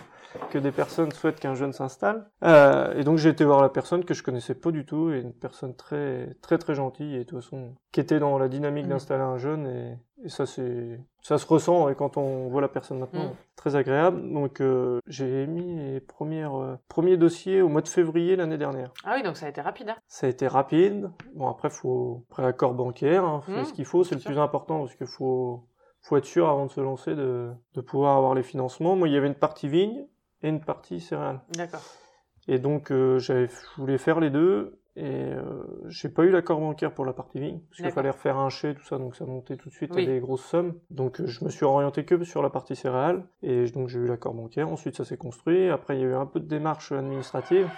que 0.50 0.58
des 0.58 0.72
personnes 0.72 1.12
souhaitent 1.12 1.38
qu'un 1.38 1.54
jeune 1.54 1.72
s'installe. 1.72 2.28
Euh, 2.42 2.92
et 2.98 3.04
donc 3.04 3.18
j'ai 3.18 3.28
été 3.28 3.44
voir 3.44 3.62
la 3.62 3.68
personne 3.68 4.04
que 4.04 4.14
je 4.14 4.22
connaissais 4.24 4.54
pas 4.56 4.72
du 4.72 4.84
tout 4.84 5.12
et 5.12 5.20
une 5.20 5.32
personne 5.32 5.76
très 5.76 6.34
très 6.42 6.58
très 6.58 6.74
gentille 6.74 7.14
et 7.14 7.18
de 7.20 7.22
toute 7.22 7.40
façon 7.40 7.74
qui 7.92 8.00
était 8.00 8.18
dans 8.18 8.36
la 8.36 8.48
dynamique 8.48 8.84
Mhm. 8.86 8.90
d'installer 8.90 9.22
un 9.22 9.38
jeune 9.38 9.66
et, 9.68 9.96
et 10.24 10.28
ça 10.28 10.44
c'est 10.44 10.98
ça 11.20 11.38
se 11.38 11.46
ressent 11.46 11.88
et 11.88 11.94
quand 11.94 12.16
on 12.16 12.48
voit 12.48 12.60
la 12.60 12.66
personne 12.68 12.98
maintenant 12.98 13.26
Mhm. 13.26 13.34
très 13.54 13.76
agréable. 13.76 14.32
Donc 14.32 14.60
euh, 14.60 14.98
j'ai 15.06 15.42
émis 15.44 15.76
les 15.76 16.00
premières 16.00 16.56
euh, 16.56 16.74
premiers 16.88 17.16
dossiers 17.16 17.62
au 17.62 17.68
mois 17.68 17.82
de 17.82 17.88
février 17.88 18.34
l'année 18.34 18.58
dernière. 18.58 18.90
Ah 19.04 19.12
oui, 19.14 19.22
donc 19.22 19.36
ça 19.36 19.46
a 19.46 19.50
été 19.50 19.60
rapide. 19.60 19.90
Hein. 19.90 19.96
Ça 20.08 20.26
a 20.26 20.30
été 20.30 20.48
rapide. 20.48 21.10
Bon 21.36 21.46
après 21.48 21.70
faut 21.70 22.24
après 22.32 22.44
accord 22.44 22.74
bancaire, 22.74 23.24
hein, 23.24 23.40
faut 23.42 23.52
Mhm, 23.52 23.64
ce 23.66 23.72
qu'il 23.72 23.84
faut, 23.84 24.02
c'est 24.02 24.16
le 24.16 24.20
sûr. 24.20 24.32
plus 24.32 24.40
important 24.40 24.80
parce 24.80 24.96
qu'il 24.96 25.06
faut 25.06 25.62
faut 26.04 26.16
être 26.16 26.24
sûr 26.26 26.48
avant 26.48 26.66
de 26.66 26.70
se 26.70 26.80
lancer 26.80 27.14
de, 27.14 27.50
de 27.74 27.80
pouvoir 27.80 28.16
avoir 28.16 28.34
les 28.34 28.42
financements. 28.42 28.94
Moi 28.94 29.08
il 29.08 29.14
y 29.14 29.16
avait 29.16 29.26
une 29.26 29.34
partie 29.34 29.68
vigne 29.68 30.06
et 30.42 30.48
une 30.48 30.60
partie 30.60 31.00
céréales. 31.00 31.40
D'accord. 31.56 31.80
Et 32.46 32.58
donc 32.58 32.92
euh, 32.92 33.18
j'avais 33.18 33.48
je 33.48 33.80
voulais 33.80 33.96
faire 33.98 34.20
les 34.20 34.30
deux 34.30 34.78
et 34.96 35.02
euh, 35.32 35.42
j'ai 35.88 36.08
pas 36.08 36.22
eu 36.22 36.30
l'accord 36.30 36.60
bancaire 36.60 36.92
pour 36.92 37.04
la 37.04 37.12
partie 37.14 37.40
vigne 37.40 37.58
parce 37.70 37.80
qu'il 37.80 37.90
fallait 37.90 38.10
refaire 38.10 38.36
un 38.36 38.50
chai 38.50 38.74
tout 38.74 38.84
ça 38.84 38.96
donc 38.98 39.16
ça 39.16 39.24
montait 39.24 39.56
tout 39.56 39.68
de 39.68 39.74
suite 39.74 39.90
Oui. 39.94 40.02
à 40.04 40.06
des 40.06 40.20
grosses 40.20 40.44
sommes. 40.44 40.74
Donc 40.90 41.20
euh, 41.20 41.26
je 41.26 41.42
me 41.44 41.48
suis 41.50 41.64
orienté 41.64 42.04
que 42.04 42.22
sur 42.22 42.42
la 42.42 42.50
partie 42.50 42.76
céréales 42.76 43.24
et 43.42 43.64
donc 43.70 43.88
j'ai 43.88 43.98
eu 43.98 44.06
l'accord 44.06 44.34
bancaire. 44.34 44.68
Ensuite 44.68 44.96
ça 44.96 45.04
s'est 45.06 45.16
construit. 45.16 45.70
Après 45.70 45.96
il 45.96 46.02
y 46.02 46.04
a 46.04 46.08
eu 46.08 46.14
un 46.14 46.26
peu 46.26 46.38
de 46.38 46.46
démarches 46.46 46.92
administratives, 46.92 47.68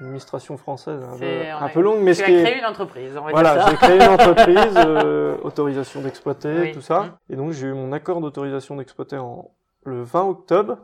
administration 0.00 0.56
française 0.56 1.02
un, 1.02 1.18
peu, 1.18 1.24
un 1.24 1.66
a- 1.66 1.68
peu 1.68 1.80
longue 1.80 2.00
mais 2.02 2.12
tu 2.12 2.18
ce 2.18 2.22
as 2.22 2.26
qui 2.26 2.32
est 2.34 2.42
créé 2.42 2.58
une 2.58 2.64
entreprise, 2.64 3.16
on 3.16 3.24
va 3.24 3.30
voilà, 3.30 3.66
j'ai 3.68 3.76
créé 3.76 3.96
une 3.96 4.02
entreprise, 4.08 4.74
euh, 4.76 5.36
autorisation 5.42 6.00
d'exploiter, 6.00 6.54
Oui. 6.60 6.72
tout 6.72 6.80
ça. 6.80 7.00
Mm. 7.00 7.32
Et 7.32 7.36
donc 7.36 7.52
j'ai 7.52 7.66
eu 7.68 7.72
mon 7.74 7.92
accord 7.92 8.20
d'autorisation 8.20 8.76
d'exploiter 8.76 9.18
en 9.18 9.50
le 9.84 10.02
20 10.02 10.22
octobre 10.24 10.78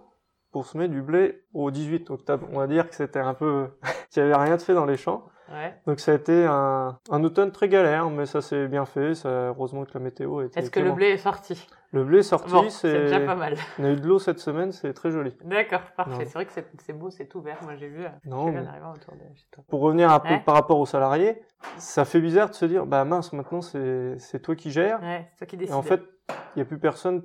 pour 0.52 0.66
semer 0.66 0.88
du 0.88 1.02
blé 1.02 1.42
au 1.52 1.70
18 1.70 2.10
octobre. 2.10 2.46
On 2.52 2.58
va 2.58 2.66
dire 2.66 2.88
que 2.88 2.94
c'était 2.94 3.18
un 3.20 3.34
peu, 3.34 3.68
qu'il 4.10 4.22
n'y 4.22 4.32
avait 4.32 4.42
rien 4.44 4.56
de 4.56 4.62
fait 4.62 4.74
dans 4.74 4.86
les 4.86 4.96
champs. 4.96 5.24
Ouais. 5.52 5.74
Donc 5.86 6.00
ça 6.00 6.12
a 6.12 6.14
été 6.16 6.44
un, 6.44 6.98
un 7.10 7.24
automne 7.24 7.52
très 7.52 7.68
galère, 7.68 8.10
mais 8.10 8.26
ça 8.26 8.40
s'est 8.40 8.66
bien 8.66 8.84
fait. 8.84 9.14
Ça, 9.14 9.28
heureusement 9.48 9.84
que 9.84 9.92
la 9.94 10.00
météo 10.00 10.42
était. 10.42 10.58
Est-ce 10.60 10.70
que 10.70 10.80
le 10.80 10.92
blé 10.92 11.06
est 11.10 11.16
sorti? 11.18 11.66
Le 11.92 12.04
blé 12.04 12.18
est 12.18 12.22
sorti, 12.24 12.50
Bon, 12.52 12.68
c'est 12.68 12.92
déjà 13.02 13.20
pas 13.20 13.36
mal. 13.36 13.54
On 13.78 13.84
a 13.84 13.90
eu 13.90 13.96
de 13.96 14.06
l'eau 14.06 14.18
cette 14.18 14.40
semaine, 14.40 14.72
c'est 14.72 14.92
très 14.92 15.10
joli. 15.12 15.34
D'accord, 15.44 15.82
parfait. 15.96 16.24
C'est 16.24 16.34
vrai 16.34 16.46
que 16.46 16.52
c'est 16.52 16.92
beau, 16.92 17.10
c'est 17.10 17.26
tout 17.26 17.40
vert. 17.40 17.58
Moi, 17.62 17.76
j'ai 17.76 17.88
vu. 17.88 18.04
euh, 18.04 18.08
Non, 18.24 18.46
mais- 18.50 18.60
autour 18.60 19.14
de 19.14 19.20
chez 19.34 19.46
toi. 19.52 19.64
Pour 19.68 19.80
revenir 19.80 20.10
un 20.10 20.18
peu 20.20 20.28
Ouais. 20.30 20.42
par 20.44 20.54
rapport 20.56 20.78
aux 20.80 20.86
salariés, 20.86 21.40
ça 21.78 22.04
fait 22.04 22.20
bizarre 22.20 22.50
de 22.50 22.54
se 22.54 22.66
dire, 22.66 22.84
bah 22.84 23.04
mince, 23.04 23.32
maintenant 23.32 23.60
c'est 23.62 24.40
toi 24.42 24.56
qui 24.56 24.70
gères. 24.70 25.00
Ouais, 25.00 25.28
c'est 25.32 25.38
toi 25.38 25.46
qui 25.46 25.54
Et 25.56 25.58
décides. 25.60 25.74
en 25.74 25.82
fait, 25.82 26.02
il 26.28 26.56
n'y 26.56 26.62
a 26.62 26.64
plus 26.64 26.78
personne 26.78 27.22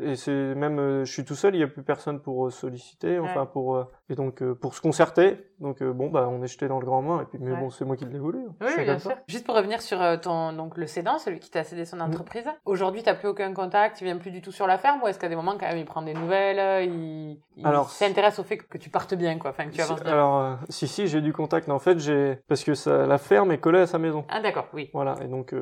et 0.00 0.16
c'est 0.16 0.54
même, 0.54 0.78
euh, 0.78 1.04
je 1.04 1.12
suis 1.12 1.24
tout 1.24 1.36
seul, 1.36 1.54
il 1.54 1.58
n'y 1.58 1.64
a 1.64 1.68
plus 1.68 1.82
personne 1.82 2.20
pour 2.20 2.46
euh, 2.46 2.50
solliciter, 2.50 3.18
enfin 3.20 3.46
pour 3.46 3.76
euh, 3.76 3.84
et 4.08 4.14
donc 4.14 4.42
pour 4.54 4.74
se 4.74 4.80
concerter. 4.80 5.46
Donc 5.60 5.82
bon, 5.82 6.10
bah 6.10 6.28
on 6.30 6.42
est 6.42 6.48
jeté 6.48 6.66
dans 6.66 6.80
le 6.80 6.84
grand 6.84 7.02
bain 7.02 7.22
et 7.22 7.24
puis 7.26 7.38
mais 7.40 7.54
bon, 7.54 7.70
c'est 7.70 7.84
moi 7.84 7.96
qui 7.96 8.04
l'ai 8.04 8.18
voulu. 8.18 8.40
Oui, 8.60 8.84
bien 8.84 8.98
sûr. 8.98 9.12
Juste 9.28 9.46
pour 9.46 9.54
revenir 9.54 9.80
sur 9.80 9.98
ton 10.20 10.52
donc 10.52 10.76
le 10.76 10.86
cédant, 10.86 11.18
celui 11.18 11.38
qui 11.38 11.50
t'a 11.50 11.64
cédé 11.64 11.84
son 11.84 11.98
mm. 11.98 12.02
entreprise. 12.02 12.44
Aujourd'hui, 12.64 12.84
Aujourd'hui, 12.84 13.02
t'as 13.02 13.14
plus 13.14 13.28
aucun 13.28 13.54
contact, 13.54 14.02
il 14.02 14.04
vient 14.04 14.18
plus 14.18 14.30
du 14.30 14.42
tout 14.42 14.52
sur 14.52 14.66
la 14.66 14.76
ferme 14.76 15.00
ou 15.02 15.06
est-ce 15.06 15.18
qu'à 15.18 15.30
des 15.30 15.36
moments 15.36 15.56
quand 15.58 15.66
même 15.66 15.78
il 15.78 15.86
prend 15.86 16.02
des 16.02 16.12
nouvelles, 16.12 16.84
il, 16.84 17.38
s'intéresse 17.88 18.38
au 18.38 18.44
fait 18.44 18.58
que 18.58 18.76
tu 18.76 18.90
partes 18.90 19.14
bien 19.14 19.38
quoi, 19.38 19.52
enfin 19.52 19.64
que 19.66 19.70
tu 19.70 19.80
avances 19.80 20.02
bien? 20.02 20.12
Alors 20.12 20.58
si 20.68 20.86
si, 20.86 21.06
j'ai 21.06 21.22
du 21.22 21.32
contact, 21.32 21.66
mais 21.66 21.72
en 21.72 21.78
fait 21.78 21.98
j'ai 21.98 22.40
parce 22.46 22.62
que 22.62 22.74
ça, 22.74 23.06
la 23.06 23.16
ferme 23.16 23.52
est 23.52 23.58
collée 23.58 23.80
à 23.80 23.86
sa 23.86 23.98
maison. 23.98 24.26
Ah 24.28 24.42
d'accord, 24.42 24.66
oui. 24.74 24.90
Voilà 24.92 25.14
et 25.22 25.28
donc 25.28 25.54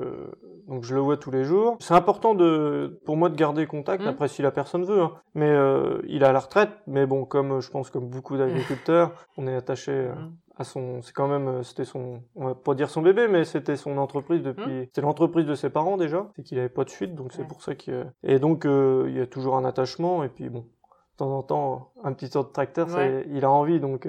donc 0.66 0.84
je 0.84 0.94
le 0.94 1.00
vois 1.00 1.16
tous 1.16 1.30
les 1.30 1.44
jours. 1.44 1.76
C'est 1.80 1.94
important 1.94 2.34
de 2.34 3.00
pour 3.04 3.16
moi 3.16 3.28
de 3.28 3.36
garder 3.36 3.66
contact. 3.66 4.02
Mm. 4.02 4.08
Après 4.08 4.21
si 4.28 4.42
la 4.42 4.50
personne 4.50 4.84
veut, 4.84 5.00
hein. 5.00 5.12
mais 5.34 5.48
euh, 5.48 6.00
il 6.06 6.24
a 6.24 6.32
la 6.32 6.40
retraite. 6.40 6.70
Mais 6.86 7.06
bon, 7.06 7.24
comme 7.24 7.60
je 7.60 7.70
pense 7.70 7.90
comme 7.90 8.08
beaucoup 8.08 8.36
d'agriculteurs, 8.36 9.12
on 9.36 9.46
est 9.46 9.54
attaché 9.54 9.92
euh, 9.92 10.14
mm. 10.14 10.32
à 10.58 10.64
son. 10.64 11.02
C'est 11.02 11.12
quand 11.12 11.28
même, 11.28 11.48
euh, 11.48 11.62
c'était 11.62 11.84
son, 11.84 12.22
on 12.34 12.46
va 12.46 12.54
pas 12.54 12.74
dire 12.74 12.90
son 12.90 13.02
bébé, 13.02 13.28
mais 13.28 13.44
c'était 13.44 13.76
son 13.76 13.98
entreprise 13.98 14.42
depuis. 14.42 14.82
Mm. 14.82 14.84
C'était 14.86 15.00
l'entreprise 15.00 15.46
de 15.46 15.54
ses 15.54 15.70
parents 15.70 15.96
déjà. 15.96 16.26
C'est 16.36 16.42
qu'il 16.42 16.58
avait 16.58 16.68
pas 16.68 16.84
de 16.84 16.90
suite, 16.90 17.14
donc 17.14 17.32
c'est 17.32 17.46
pour 17.46 17.62
ça 17.62 17.74
qu'il. 17.74 18.12
Et 18.22 18.38
donc 18.38 18.64
il 18.64 19.16
y 19.16 19.20
a 19.20 19.26
toujours 19.26 19.56
un 19.56 19.64
attachement. 19.64 20.24
Et 20.24 20.28
puis 20.28 20.48
bon, 20.48 20.60
de 20.60 21.16
temps 21.16 21.36
en 21.36 21.42
temps, 21.42 21.92
un 22.04 22.12
petit 22.12 22.30
tour 22.30 22.44
de 22.44 22.50
tracteur, 22.50 22.88
il 23.30 23.44
a 23.44 23.50
envie, 23.50 23.80
donc. 23.80 24.08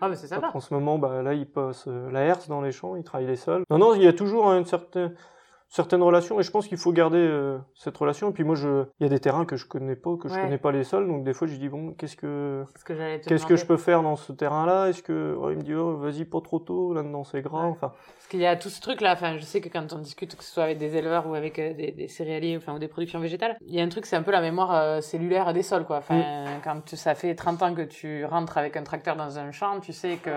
ah, 0.00 0.08
mais 0.08 0.16
c'est 0.16 0.28
sympa. 0.28 0.50
En 0.54 0.60
ce 0.60 0.72
moment, 0.74 0.98
bah, 0.98 1.22
là, 1.22 1.34
il 1.34 1.46
passe 1.46 1.86
la 1.86 2.20
herse 2.20 2.48
dans 2.48 2.60
les 2.60 2.72
champs, 2.72 2.96
il 2.96 3.04
travaille 3.04 3.26
les 3.26 3.36
sols. 3.36 3.64
Non, 3.70 3.78
non, 3.78 3.94
il 3.94 4.02
y 4.02 4.08
a 4.08 4.12
toujours 4.12 4.52
une 4.52 4.64
certaine 4.64 5.14
certaines 5.74 6.04
relations 6.04 6.38
et 6.38 6.44
je 6.44 6.52
pense 6.52 6.68
qu'il 6.68 6.78
faut 6.78 6.92
garder 6.92 7.18
euh, 7.18 7.58
cette 7.74 7.96
relation. 7.96 8.30
Et 8.30 8.32
puis 8.32 8.44
moi 8.44 8.54
je 8.54 8.84
il 9.00 9.02
y 9.02 9.06
a 9.06 9.08
des 9.08 9.18
terrains 9.18 9.44
que 9.44 9.56
je 9.56 9.66
connais 9.66 9.96
pas 9.96 10.16
que 10.16 10.28
je 10.28 10.34
connais 10.34 10.58
pas 10.58 10.70
les 10.70 10.84
sols 10.84 11.08
donc 11.08 11.24
des 11.24 11.32
fois 11.32 11.48
je 11.48 11.56
dis 11.56 11.68
bon 11.68 11.94
qu'est-ce 11.94 12.16
que 12.16 12.64
qu'est-ce 13.26 13.44
que, 13.44 13.56
je 13.56 13.66
peux 13.66 13.76
faire 13.76 14.04
dans 14.04 14.14
ce 14.14 14.32
terrain 14.32 14.66
là 14.66 14.86
est-ce 14.86 15.02
que 15.02 15.36
il 15.50 15.56
me 15.56 15.62
dit 15.62 15.74
oh 15.74 15.96
vas-y 15.96 16.24
pas 16.26 16.40
trop 16.40 16.60
tôt 16.60 16.94
là 16.94 17.02
dedans 17.02 17.24
c'est 17.24 17.42
grave 17.42 17.70
enfin. 17.70 17.88
Parce 17.88 18.28
qu'il 18.28 18.38
y 18.38 18.46
a 18.46 18.54
tout 18.54 18.68
ce 18.68 18.80
truc 18.80 19.00
là 19.00 19.14
enfin 19.14 19.36
je 19.36 19.42
sais 19.42 19.60
que 19.60 19.68
quand 19.68 19.92
on 19.92 19.98
discute 19.98 20.36
que 20.36 20.44
ce 20.44 20.52
soit 20.52 20.62
avec 20.62 20.78
des 20.78 20.96
éleveurs 20.96 21.26
ou 21.26 21.34
avec 21.34 21.58
euh, 21.58 21.74
des, 21.74 21.90
des, 21.90 22.06
céréaliers 22.06 22.56
enfin 22.56 22.74
ou 22.74 22.78
des 22.78 22.88
productions 22.88 23.18
végétales 23.18 23.56
il 23.66 23.74
y 23.74 23.80
a 23.80 23.82
un 23.82 23.88
truc 23.88 24.06
c'est 24.06 24.16
un 24.16 24.22
peu 24.22 24.30
la 24.30 24.40
mémoire 24.40 24.72
euh, 24.72 25.00
cellulaire 25.00 25.52
des 25.52 25.62
sols 25.62 25.86
quoi. 25.86 25.96
Enfin 25.96 26.18
mm. 26.20 26.60
quand 26.62 26.94
ça 26.94 27.16
fait 27.16 27.34
30 27.34 27.62
ans 27.64 27.74
que 27.74 27.82
tu 27.82 28.24
rentres 28.24 28.58
avec 28.58 28.76
un 28.76 28.84
tracteur 28.84 29.16
dans 29.16 29.40
un 29.40 29.50
champ 29.50 29.80
tu 29.80 29.92
sais 29.92 30.18
que 30.18 30.30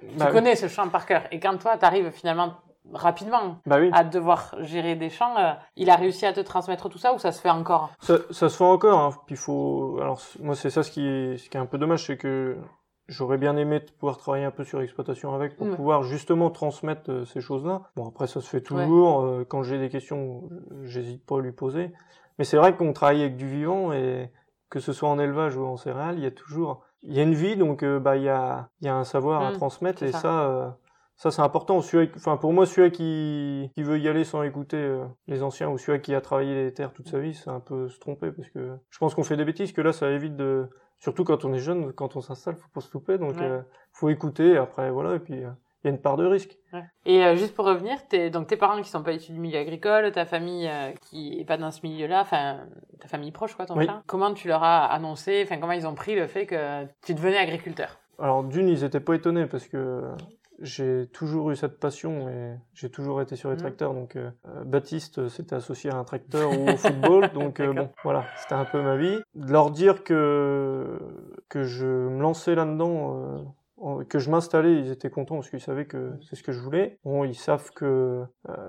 tu 0.00 0.16
bah 0.16 0.30
connais 0.30 0.54
ce 0.54 0.68
champ 0.68 0.88
par 0.88 1.06
cœur. 1.06 1.24
Et 1.32 1.40
quand 1.40 1.58
toi 1.58 1.76
tu 1.76 1.84
arrives 1.84 2.12
finalement 2.12 2.54
rapidement 2.92 3.58
bah 3.66 3.78
à 3.92 4.04
devoir 4.04 4.54
gérer 4.60 4.96
des 4.96 5.10
champs. 5.10 5.36
Euh, 5.38 5.52
il 5.76 5.90
a 5.90 5.96
réussi 5.96 6.26
à 6.26 6.32
te 6.32 6.40
transmettre 6.40 6.88
tout 6.88 6.98
ça 6.98 7.14
ou 7.14 7.18
ça 7.18 7.32
se 7.32 7.40
fait 7.40 7.50
encore? 7.50 7.90
Ça, 8.00 8.18
ça, 8.30 8.48
se 8.48 8.56
fait 8.56 8.64
encore. 8.64 8.98
Hein. 8.98 9.10
Puis 9.26 9.36
faut. 9.36 9.98
Alors 10.00 10.20
moi 10.40 10.54
c'est 10.54 10.70
ça 10.70 10.82
ce 10.82 10.90
qui 10.90 11.06
est, 11.06 11.36
ce 11.38 11.48
qui 11.50 11.56
est 11.56 11.60
un 11.60 11.66
peu 11.66 11.78
dommage, 11.78 12.06
c'est 12.06 12.16
que 12.16 12.56
j'aurais 13.08 13.38
bien 13.38 13.56
aimé 13.56 13.80
pouvoir 13.98 14.18
travailler 14.18 14.44
un 14.44 14.50
peu 14.50 14.64
sur 14.64 14.80
l'exploitation 14.80 15.34
avec 15.34 15.56
pour 15.56 15.74
pouvoir 15.74 16.02
justement 16.02 16.50
transmettre 16.50 17.10
euh, 17.10 17.24
ces 17.24 17.40
choses-là. 17.40 17.82
Bon 17.96 18.08
après 18.08 18.26
ça 18.26 18.40
se 18.40 18.48
fait 18.48 18.60
toujours. 18.60 19.22
Euh, 19.22 19.44
quand 19.48 19.62
j'ai 19.62 19.78
des 19.78 19.88
questions, 19.88 20.48
j'hésite 20.84 21.24
pas 21.24 21.36
à 21.36 21.40
lui 21.40 21.52
poser. 21.52 21.92
Mais 22.38 22.44
c'est 22.44 22.56
vrai 22.56 22.76
qu'on 22.76 22.92
travaille 22.92 23.20
avec 23.22 23.36
du 23.36 23.48
vivant 23.48 23.92
et 23.92 24.30
que 24.70 24.80
ce 24.80 24.92
soit 24.92 25.08
en 25.08 25.18
élevage 25.18 25.56
ou 25.56 25.64
en 25.64 25.76
céréales, 25.76 26.18
il 26.18 26.24
y 26.24 26.26
a 26.26 26.30
toujours 26.30 26.82
il 27.02 27.14
y 27.14 27.20
a 27.20 27.22
une 27.22 27.34
vie 27.34 27.56
donc 27.56 27.84
bah 27.84 28.16
il 28.16 28.24
y 28.24 28.28
a 28.28 28.68
il 28.80 28.86
y 28.86 28.88
a 28.88 28.96
un 28.96 29.04
savoir 29.04 29.42
à 29.42 29.50
mmh, 29.50 29.54
transmettre 29.54 30.02
et 30.02 30.10
ça 30.10 30.18
ça, 30.18 30.78
c'est 31.18 31.42
important. 31.42 31.80
enfin, 32.16 32.36
pour 32.36 32.52
moi, 32.52 32.64
celui 32.64 32.92
qui, 32.92 33.70
qui 33.74 33.82
veut 33.82 33.98
y 33.98 34.08
aller 34.08 34.22
sans 34.22 34.44
écouter 34.44 34.76
euh, 34.76 35.04
les 35.26 35.42
anciens 35.42 35.68
ou 35.68 35.76
celui 35.76 36.00
qui 36.00 36.14
a 36.14 36.20
travaillé 36.20 36.54
les 36.54 36.72
terres 36.72 36.92
toute 36.92 37.08
sa 37.08 37.18
vie, 37.18 37.34
c'est 37.34 37.50
un 37.50 37.58
peu 37.58 37.88
se 37.88 37.98
tromper 37.98 38.30
parce 38.30 38.48
que 38.50 38.76
je 38.88 38.98
pense 38.98 39.16
qu'on 39.16 39.24
fait 39.24 39.36
des 39.36 39.44
bêtises. 39.44 39.72
Que 39.72 39.80
là, 39.80 39.92
ça 39.92 40.08
évite 40.10 40.36
de, 40.36 40.68
surtout 41.00 41.24
quand 41.24 41.44
on 41.44 41.52
est 41.52 41.58
jeune, 41.58 41.92
quand 41.92 42.14
on 42.14 42.20
s'installe, 42.20 42.54
faut 42.54 42.68
pas 42.72 42.80
se 42.80 42.92
louper. 42.92 43.18
Donc, 43.18 43.36
euh, 43.40 43.60
faut 43.92 44.08
écouter. 44.10 44.56
Après, 44.56 44.92
voilà. 44.92 45.16
Et 45.16 45.18
puis, 45.18 45.44
euh, 45.44 45.50
il 45.82 45.88
y 45.88 45.90
a 45.90 45.90
une 45.90 46.00
part 46.00 46.16
de 46.16 46.24
risque. 46.24 46.56
Ouais. 46.72 46.84
Et 47.04 47.36
juste 47.36 47.54
pour 47.54 47.64
revenir, 47.64 47.98
donc 48.32 48.46
tes 48.46 48.56
parents 48.56 48.80
qui 48.80 48.88
sont 48.88 49.02
pas 49.02 49.12
issus 49.12 49.32
du 49.32 49.40
milieu 49.40 49.58
agricole, 49.58 50.10
ta 50.12 50.24
famille 50.24 50.68
qui 51.02 51.38
est 51.38 51.44
pas 51.44 51.56
dans 51.56 51.70
ce 51.70 51.80
milieu-là, 51.84 52.20
enfin 52.20 52.66
ta 53.00 53.06
famille 53.06 53.30
proche 53.30 53.54
quoi, 53.54 53.64
ton 53.64 53.76
frère. 53.76 54.02
Comment 54.06 54.34
tu 54.34 54.48
leur 54.48 54.64
as 54.64 54.86
annoncé, 54.86 55.40
enfin 55.44 55.58
comment 55.58 55.72
ils 55.72 55.86
ont 55.86 55.94
pris 55.94 56.16
le 56.16 56.26
fait 56.26 56.46
que 56.46 56.84
tu 57.04 57.14
devenais 57.14 57.38
agriculteur? 57.38 58.00
Alors 58.18 58.42
d'une, 58.42 58.68
ils 58.68 58.82
étaient 58.82 58.98
pas 58.98 59.14
étonnés 59.14 59.46
parce 59.46 59.68
que 59.68 60.02
j'ai 60.60 61.08
toujours 61.12 61.50
eu 61.50 61.56
cette 61.56 61.78
passion 61.78 62.28
et 62.28 62.54
j'ai 62.74 62.90
toujours 62.90 63.22
été 63.22 63.36
sur 63.36 63.50
les 63.50 63.56
mmh. 63.56 63.60
tracteurs. 63.60 63.94
Donc, 63.94 64.16
euh, 64.16 64.30
euh, 64.48 64.64
Baptiste 64.64 65.28
s'était 65.28 65.54
associé 65.54 65.90
à 65.90 65.96
un 65.96 66.04
tracteur 66.04 66.50
ou 66.50 66.68
au 66.68 66.76
football. 66.76 67.30
Donc, 67.34 67.60
euh, 67.60 67.72
bon, 67.72 67.90
voilà, 68.02 68.24
c'était 68.40 68.54
un 68.54 68.64
peu 68.64 68.82
ma 68.82 68.96
vie. 68.96 69.18
De 69.34 69.52
leur 69.52 69.70
dire 69.70 70.02
que, 70.02 70.98
que 71.48 71.62
je 71.62 71.86
me 71.86 72.20
lançais 72.20 72.54
là-dedans, 72.54 73.54
que 74.08 74.18
je 74.18 74.30
m'installais, 74.30 74.80
ils 74.80 74.90
étaient 74.90 75.10
contents 75.10 75.36
parce 75.36 75.50
qu'ils 75.50 75.60
savaient 75.60 75.86
que 75.86 76.12
c'est 76.22 76.36
ce 76.36 76.42
que 76.42 76.52
je 76.52 76.60
voulais. 76.60 76.98
Bon, 77.04 77.24
ils 77.24 77.34
savent 77.34 77.70
que 77.72 78.24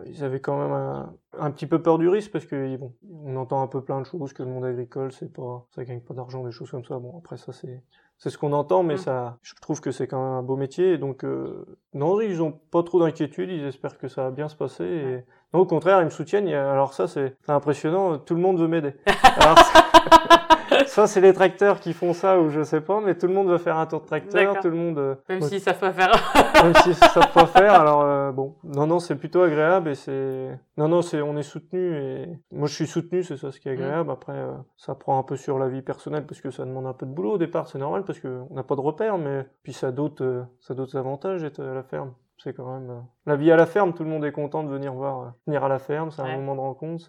ils 0.05 0.23
avaient 0.23 0.39
quand 0.39 0.59
même 0.59 0.71
un, 0.71 1.13
un, 1.37 1.51
petit 1.51 1.67
peu 1.67 1.81
peur 1.81 1.97
du 1.97 2.07
risque 2.07 2.31
parce 2.31 2.45
que 2.45 2.77
bon, 2.77 2.93
on 3.25 3.35
entend 3.35 3.61
un 3.61 3.67
peu 3.67 3.83
plein 3.83 4.01
de 4.01 4.05
choses 4.05 4.33
que 4.33 4.43
le 4.43 4.49
monde 4.49 4.65
agricole, 4.65 5.11
c'est 5.11 5.31
pas, 5.31 5.65
ça 5.75 5.83
gagne 5.83 6.01
pas 6.01 6.13
d'argent, 6.13 6.43
des 6.43 6.51
choses 6.51 6.71
comme 6.71 6.85
ça. 6.85 6.99
Bon, 6.99 7.17
après 7.17 7.37
ça, 7.37 7.53
c'est 7.53 7.83
c'est 8.19 8.29
ce 8.29 8.37
qu'on 8.37 8.51
entend, 8.51 8.83
mais 8.83 8.95
mmh. 8.95 8.97
ça, 8.97 9.37
je 9.41 9.53
trouve 9.61 9.79
que 9.79 9.91
c'est 9.91 10.05
quand 10.05 10.21
même 10.21 10.33
un 10.33 10.43
beau 10.43 10.57
métier. 10.57 10.93
Et 10.93 10.97
donc, 10.97 11.23
euh, 11.23 11.65
non, 11.93 12.19
ils 12.19 12.41
ont 12.41 12.51
pas 12.51 12.83
trop 12.83 12.99
d'inquiétude. 12.99 13.49
Ils 13.49 13.63
espèrent 13.63 13.97
que 13.97 14.09
ça 14.09 14.23
va 14.23 14.31
bien 14.31 14.49
se 14.49 14.57
passer. 14.57 14.83
Et... 14.83 15.25
Non, 15.53 15.61
au 15.61 15.65
contraire, 15.65 16.01
ils 16.01 16.05
me 16.05 16.09
soutiennent. 16.09 16.49
Alors 16.49 16.93
ça, 16.93 17.07
c'est 17.07 17.37
impressionnant. 17.47 18.19
Tout 18.19 18.35
le 18.35 18.41
monde 18.41 18.59
veut 18.59 18.67
m'aider. 18.67 18.93
ça, 20.89 21.07
c'est 21.07 21.21
les 21.21 21.33
tracteurs 21.33 21.79
qui 21.79 21.93
font 21.93 22.13
ça 22.13 22.39
ou 22.39 22.49
je 22.49 22.63
sais 22.63 22.81
pas, 22.81 22.99
mais 22.99 23.15
tout 23.15 23.27
le 23.27 23.33
monde 23.33 23.47
veut 23.47 23.57
faire 23.57 23.77
un 23.77 23.85
tour 23.85 24.01
de 24.01 24.07
tracteur, 24.07 24.59
tout 24.59 24.69
le 24.69 24.75
monde. 24.75 24.97
Euh, 24.97 25.15
même 25.29 25.41
s'ils 25.41 25.61
savent 25.61 25.79
pas 25.79 25.93
faire. 25.93 26.11
même 26.63 26.73
s'ils 26.75 26.95
savent 26.95 27.31
pas 27.31 27.45
faire, 27.45 27.73
alors 27.73 28.01
euh, 28.01 28.31
bon, 28.31 28.55
non, 28.63 28.87
non, 28.87 28.99
c'est 28.99 29.15
plutôt 29.15 29.41
agréable 29.41 29.89
et 29.89 29.95
c'est, 29.95 30.59
non, 30.77 30.87
non, 30.87 31.01
c'est, 31.01 31.21
on 31.21 31.37
est 31.37 31.43
soutenu 31.43 31.95
et 31.95 32.27
moi 32.51 32.67
je 32.67 32.73
suis 32.73 32.87
soutenu, 32.87 33.23
c'est 33.23 33.37
ça 33.37 33.51
ce 33.51 33.59
qui 33.59 33.69
est 33.69 33.75
mm. 33.75 33.81
agréable. 33.81 34.11
Après, 34.11 34.33
euh, 34.33 34.53
ça 34.77 34.95
prend 34.95 35.19
un 35.19 35.23
peu 35.23 35.35
sur 35.35 35.59
la 35.59 35.69
vie 35.69 35.81
personnelle 35.81 36.25
parce 36.25 36.41
que 36.41 36.49
ça 36.49 36.65
demande 36.65 36.87
un 36.87 36.93
peu 36.93 37.05
de 37.05 37.11
boulot 37.11 37.33
au 37.33 37.37
départ, 37.37 37.67
c'est 37.67 37.79
normal 37.79 38.03
parce 38.03 38.19
que 38.19 38.41
on 38.49 38.55
n'a 38.55 38.63
pas 38.63 38.75
de 38.75 38.81
repères, 38.81 39.17
mais 39.17 39.45
puis 39.63 39.73
ça 39.73 39.87
a 39.87 39.91
d'autres, 39.91 40.45
ça 40.59 40.73
d'autres 40.73 40.97
avantages 40.97 41.41
d'être 41.41 41.61
à 41.61 41.73
la 41.73 41.83
ferme 41.83 42.13
c'est 42.41 42.53
quand 42.53 42.73
même 42.73 43.03
la 43.25 43.35
vie 43.35 43.51
à 43.51 43.57
la 43.57 43.65
ferme 43.65 43.93
tout 43.93 44.05
le 44.05 44.09
monde 44.09 44.23
est 44.23 44.31
content 44.31 44.63
de 44.63 44.69
venir 44.69 44.93
voir 44.93 45.33
venir 45.45 45.61
à 45.65 45.67
la 45.67 45.77
ferme 45.77 46.09
c'est 46.09 46.21
un 46.21 46.37
moment 46.37 46.55
de 46.55 46.61
rencontre 46.61 47.05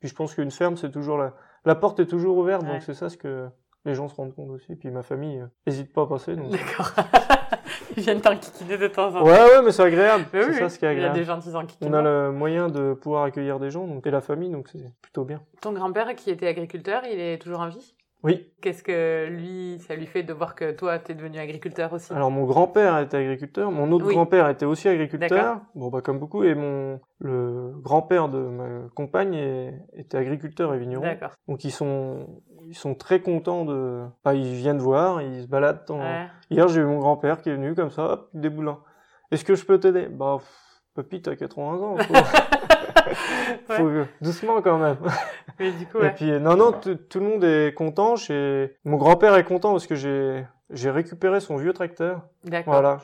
puis 0.00 0.08
je 0.08 0.14
pense 0.14 0.34
qu'une 0.34 0.50
ferme 0.50 0.76
c'est 0.76 0.90
toujours 0.90 1.18
la 1.18 1.34
la 1.66 1.74
porte 1.74 2.00
est 2.00 2.06
toujours 2.06 2.38
ouverte, 2.38 2.64
donc 2.64 2.82
c'est 2.82 2.94
ça 2.94 3.10
ce 3.10 3.16
que 3.16 3.48
les 3.84 3.94
gens 3.94 4.08
se 4.08 4.14
rendent 4.14 4.34
compte 4.34 4.50
aussi. 4.50 4.74
Puis 4.76 4.90
ma 4.90 5.02
famille 5.02 5.44
n'hésite 5.66 5.88
euh, 5.88 5.92
pas 5.92 6.02
à 6.02 6.06
passer. 6.06 6.34
D'accord. 6.34 6.92
Ils 7.96 8.02
viennent 8.02 8.20
t'enquiquiner 8.20 8.78
de 8.78 8.88
temps 8.88 9.08
en 9.08 9.12
temps. 9.20 9.24
Ouais, 9.24 9.32
ouais, 9.32 9.62
mais 9.64 9.72
c'est 9.72 9.82
agréable. 9.82 10.26
c'est 10.32 10.52
ça 10.52 10.68
ce 10.68 10.78
qui 10.78 10.84
est 10.84 10.88
agréable. 10.88 11.16
Il 11.16 11.18
y 11.18 11.22
a 11.22 11.24
des 11.38 11.52
gentils 11.52 11.76
On 11.82 11.92
a 11.92 12.02
le 12.02 12.30
moyen 12.30 12.68
de 12.68 12.94
pouvoir 12.94 13.24
accueillir 13.24 13.58
des 13.58 13.70
gens, 13.70 13.86
donc, 13.86 14.06
et 14.06 14.10
la 14.10 14.20
famille, 14.20 14.50
donc 14.50 14.68
c'est 14.68 14.92
plutôt 15.02 15.24
bien. 15.24 15.40
Ton 15.60 15.72
grand-père 15.72 16.14
qui 16.14 16.30
était 16.30 16.46
agriculteur, 16.46 17.02
il 17.10 17.18
est 17.18 17.38
toujours 17.38 17.60
en 17.60 17.68
vie? 17.68 17.95
Oui. 18.26 18.52
Qu'est-ce 18.60 18.82
que 18.82 19.28
lui, 19.28 19.78
ça 19.86 19.94
lui 19.94 20.06
fait 20.06 20.24
de 20.24 20.32
voir 20.32 20.56
que 20.56 20.72
toi, 20.72 20.98
tu 20.98 21.12
es 21.12 21.14
devenu 21.14 21.38
agriculteur 21.38 21.92
aussi? 21.92 22.12
Alors 22.12 22.30
mon 22.32 22.44
grand-père 22.44 22.98
était 22.98 23.16
agriculteur, 23.16 23.70
mon 23.70 23.92
autre 23.92 24.06
grand-père 24.06 24.48
était 24.48 24.66
aussi 24.66 24.88
agriculteur, 24.88 25.60
bon 25.76 25.88
bah 25.88 26.00
comme 26.00 26.18
beaucoup, 26.18 26.42
et 26.42 26.54
mon 26.54 26.98
le 27.20 27.72
grand-père 27.82 28.28
de 28.28 28.38
ma 28.38 28.88
compagne 28.94 29.72
était 29.92 30.18
agriculteur 30.18 30.74
et 30.74 30.78
vigneron. 30.78 31.06
Donc 31.46 31.64
ils 31.64 31.70
sont 31.70 32.26
ils 32.68 32.76
sont 32.76 32.94
très 32.96 33.20
contents 33.20 33.64
de, 33.64 34.02
bah, 34.24 34.34
ils 34.34 34.54
viennent 34.54 34.78
voir, 34.78 35.22
ils 35.22 35.42
se 35.42 35.46
baladent. 35.46 35.84
Hier 36.50 36.66
j'ai 36.66 36.80
eu 36.80 36.84
mon 36.84 36.98
grand-père 36.98 37.40
qui 37.40 37.50
est 37.50 37.54
venu 37.54 37.74
comme 37.74 37.90
ça, 37.90 38.12
hop, 38.12 38.30
des 38.34 38.50
boulins. 38.50 38.80
Est-ce 39.30 39.44
que 39.44 39.54
je 39.54 39.64
peux 39.64 39.78
t'aider? 39.78 40.08
Bah, 40.08 40.38
papy, 40.94 41.22
t'as 41.22 41.36
80 41.36 41.72
ans. 41.74 41.96
Faut 43.68 43.90
doucement 44.20 44.62
quand 44.62 44.78
même. 44.78 44.96
Mais 45.58 45.72
du 45.72 45.86
coup, 45.86 45.98
ouais. 45.98 46.08
Et 46.08 46.10
puis 46.10 46.30
non 46.40 46.56
non, 46.56 46.72
tout 46.72 47.20
le 47.20 47.26
monde 47.26 47.44
est 47.44 47.74
content. 47.74 48.16
Chez 48.16 48.76
mon 48.84 48.96
grand-père 48.96 49.36
est 49.36 49.44
content 49.44 49.72
parce 49.72 49.86
que 49.86 49.94
j'ai 49.94 50.44
j'ai 50.70 50.90
récupéré 50.90 51.40
son 51.40 51.56
vieux 51.56 51.72
tracteur. 51.72 52.22
D'accord. 52.44 52.74
Voilà, 52.74 53.00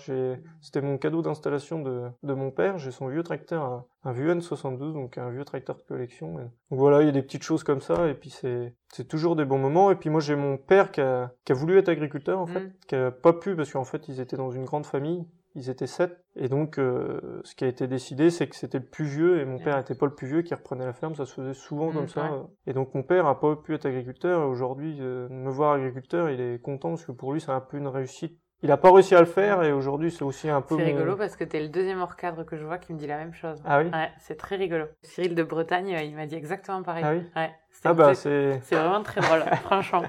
c'était 0.60 0.80
mon 0.80 0.98
cadeau 0.98 1.22
d'installation 1.22 1.80
de 1.80 2.08
de 2.22 2.34
mon 2.34 2.50
père. 2.50 2.78
J'ai 2.78 2.90
son 2.90 3.06
vieux 3.06 3.22
tracteur, 3.22 3.84
un, 4.04 4.12
vieux 4.12 4.34
N72, 4.34 4.92
donc 4.92 5.16
un 5.16 5.30
vieux 5.30 5.44
tracteur 5.44 5.76
de 5.76 5.82
collection. 5.82 6.34
Donc 6.34 6.50
voilà, 6.70 7.02
il 7.02 7.06
y 7.06 7.08
a 7.08 7.12
des 7.12 7.22
petites 7.22 7.44
choses 7.44 7.62
comme 7.62 7.80
ça. 7.80 8.08
Et 8.08 8.14
puis 8.14 8.30
c'est 8.30 8.74
c'est 8.92 9.06
toujours 9.06 9.36
des 9.36 9.44
bons 9.44 9.58
moments. 9.58 9.90
Et 9.90 9.96
puis 9.96 10.10
moi 10.10 10.20
j'ai 10.20 10.36
mon 10.36 10.56
père 10.56 10.90
qui 10.90 11.00
a 11.00 11.32
qui 11.44 11.52
a 11.52 11.54
voulu 11.54 11.78
être 11.78 11.88
agriculteur 11.88 12.40
en 12.40 12.46
fait, 12.46 12.60
mmh. 12.60 12.72
qui 12.88 12.94
a 12.96 13.10
pas 13.10 13.32
pu 13.32 13.54
parce 13.54 13.72
qu'en 13.72 13.84
fait 13.84 14.08
ils 14.08 14.20
étaient 14.20 14.36
dans 14.36 14.50
une 14.50 14.64
grande 14.64 14.86
famille 14.86 15.24
ils 15.54 15.70
étaient 15.70 15.86
sept. 15.86 16.24
Et 16.34 16.48
donc, 16.48 16.78
euh, 16.78 17.40
ce 17.44 17.54
qui 17.54 17.64
a 17.64 17.68
été 17.68 17.86
décidé, 17.86 18.30
c'est 18.30 18.48
que 18.48 18.56
c'était 18.56 18.78
le 18.78 18.86
plus 18.86 19.04
vieux, 19.04 19.40
et 19.40 19.44
mon 19.44 19.58
père 19.58 19.78
était 19.78 19.94
pas 19.94 20.06
le 20.06 20.14
plus 20.14 20.26
vieux 20.26 20.42
qui 20.42 20.54
reprenait 20.54 20.86
la 20.86 20.92
ferme, 20.92 21.14
ça 21.14 21.26
se 21.26 21.34
faisait 21.34 21.54
souvent 21.54 21.90
mmh, 21.90 21.94
comme 21.94 22.08
ça. 22.08 22.46
Et 22.66 22.72
donc, 22.72 22.94
mon 22.94 23.02
père 23.02 23.26
a 23.26 23.38
pas 23.38 23.54
pu 23.56 23.74
être 23.74 23.86
agriculteur, 23.86 24.42
et 24.42 24.46
aujourd'hui, 24.46 24.96
euh, 25.00 25.28
me 25.28 25.50
voir 25.50 25.74
agriculteur, 25.74 26.30
il 26.30 26.40
est 26.40 26.60
content, 26.60 26.90
parce 26.90 27.04
que 27.04 27.12
pour 27.12 27.32
lui, 27.32 27.40
c'est 27.40 27.50
un 27.50 27.60
peu 27.60 27.76
une 27.76 27.88
réussite 27.88 28.41
il 28.62 28.70
a 28.70 28.76
pas 28.76 28.92
réussi 28.92 29.14
à 29.14 29.20
le 29.20 29.26
faire 29.26 29.62
et 29.62 29.72
aujourd'hui 29.72 30.10
c'est 30.10 30.22
aussi 30.24 30.48
un 30.48 30.60
peu. 30.60 30.76
C'est 30.76 30.82
mon- 30.82 30.86
rigolo 30.88 31.16
parce 31.16 31.36
que 31.36 31.44
t'es 31.44 31.60
le 31.60 31.68
deuxième 31.68 32.00
hors 32.00 32.16
cadre 32.16 32.44
que 32.44 32.56
je 32.56 32.64
vois 32.64 32.78
qui 32.78 32.92
me 32.92 32.98
dit 32.98 33.06
la 33.06 33.16
même 33.18 33.34
chose. 33.34 33.60
Ah 33.64 33.78
oui. 33.80 33.86
Ouais, 33.92 34.10
c'est 34.18 34.36
très 34.36 34.56
rigolo. 34.56 34.86
Cyril 35.02 35.34
de 35.34 35.42
Bretagne, 35.42 35.94
euh, 35.94 36.02
il 36.02 36.14
m'a 36.14 36.26
dit 36.26 36.36
exactement 36.36 36.82
pareil. 36.82 37.04
Ah 37.06 37.12
oui 37.12 37.22
Ouais. 37.36 37.50
Ah 37.84 37.94
bah 37.94 38.14
c'est- 38.14 38.60
vraiment 38.70 39.02
très 39.02 39.20
drôle, 39.22 39.40
franchement. 39.64 40.02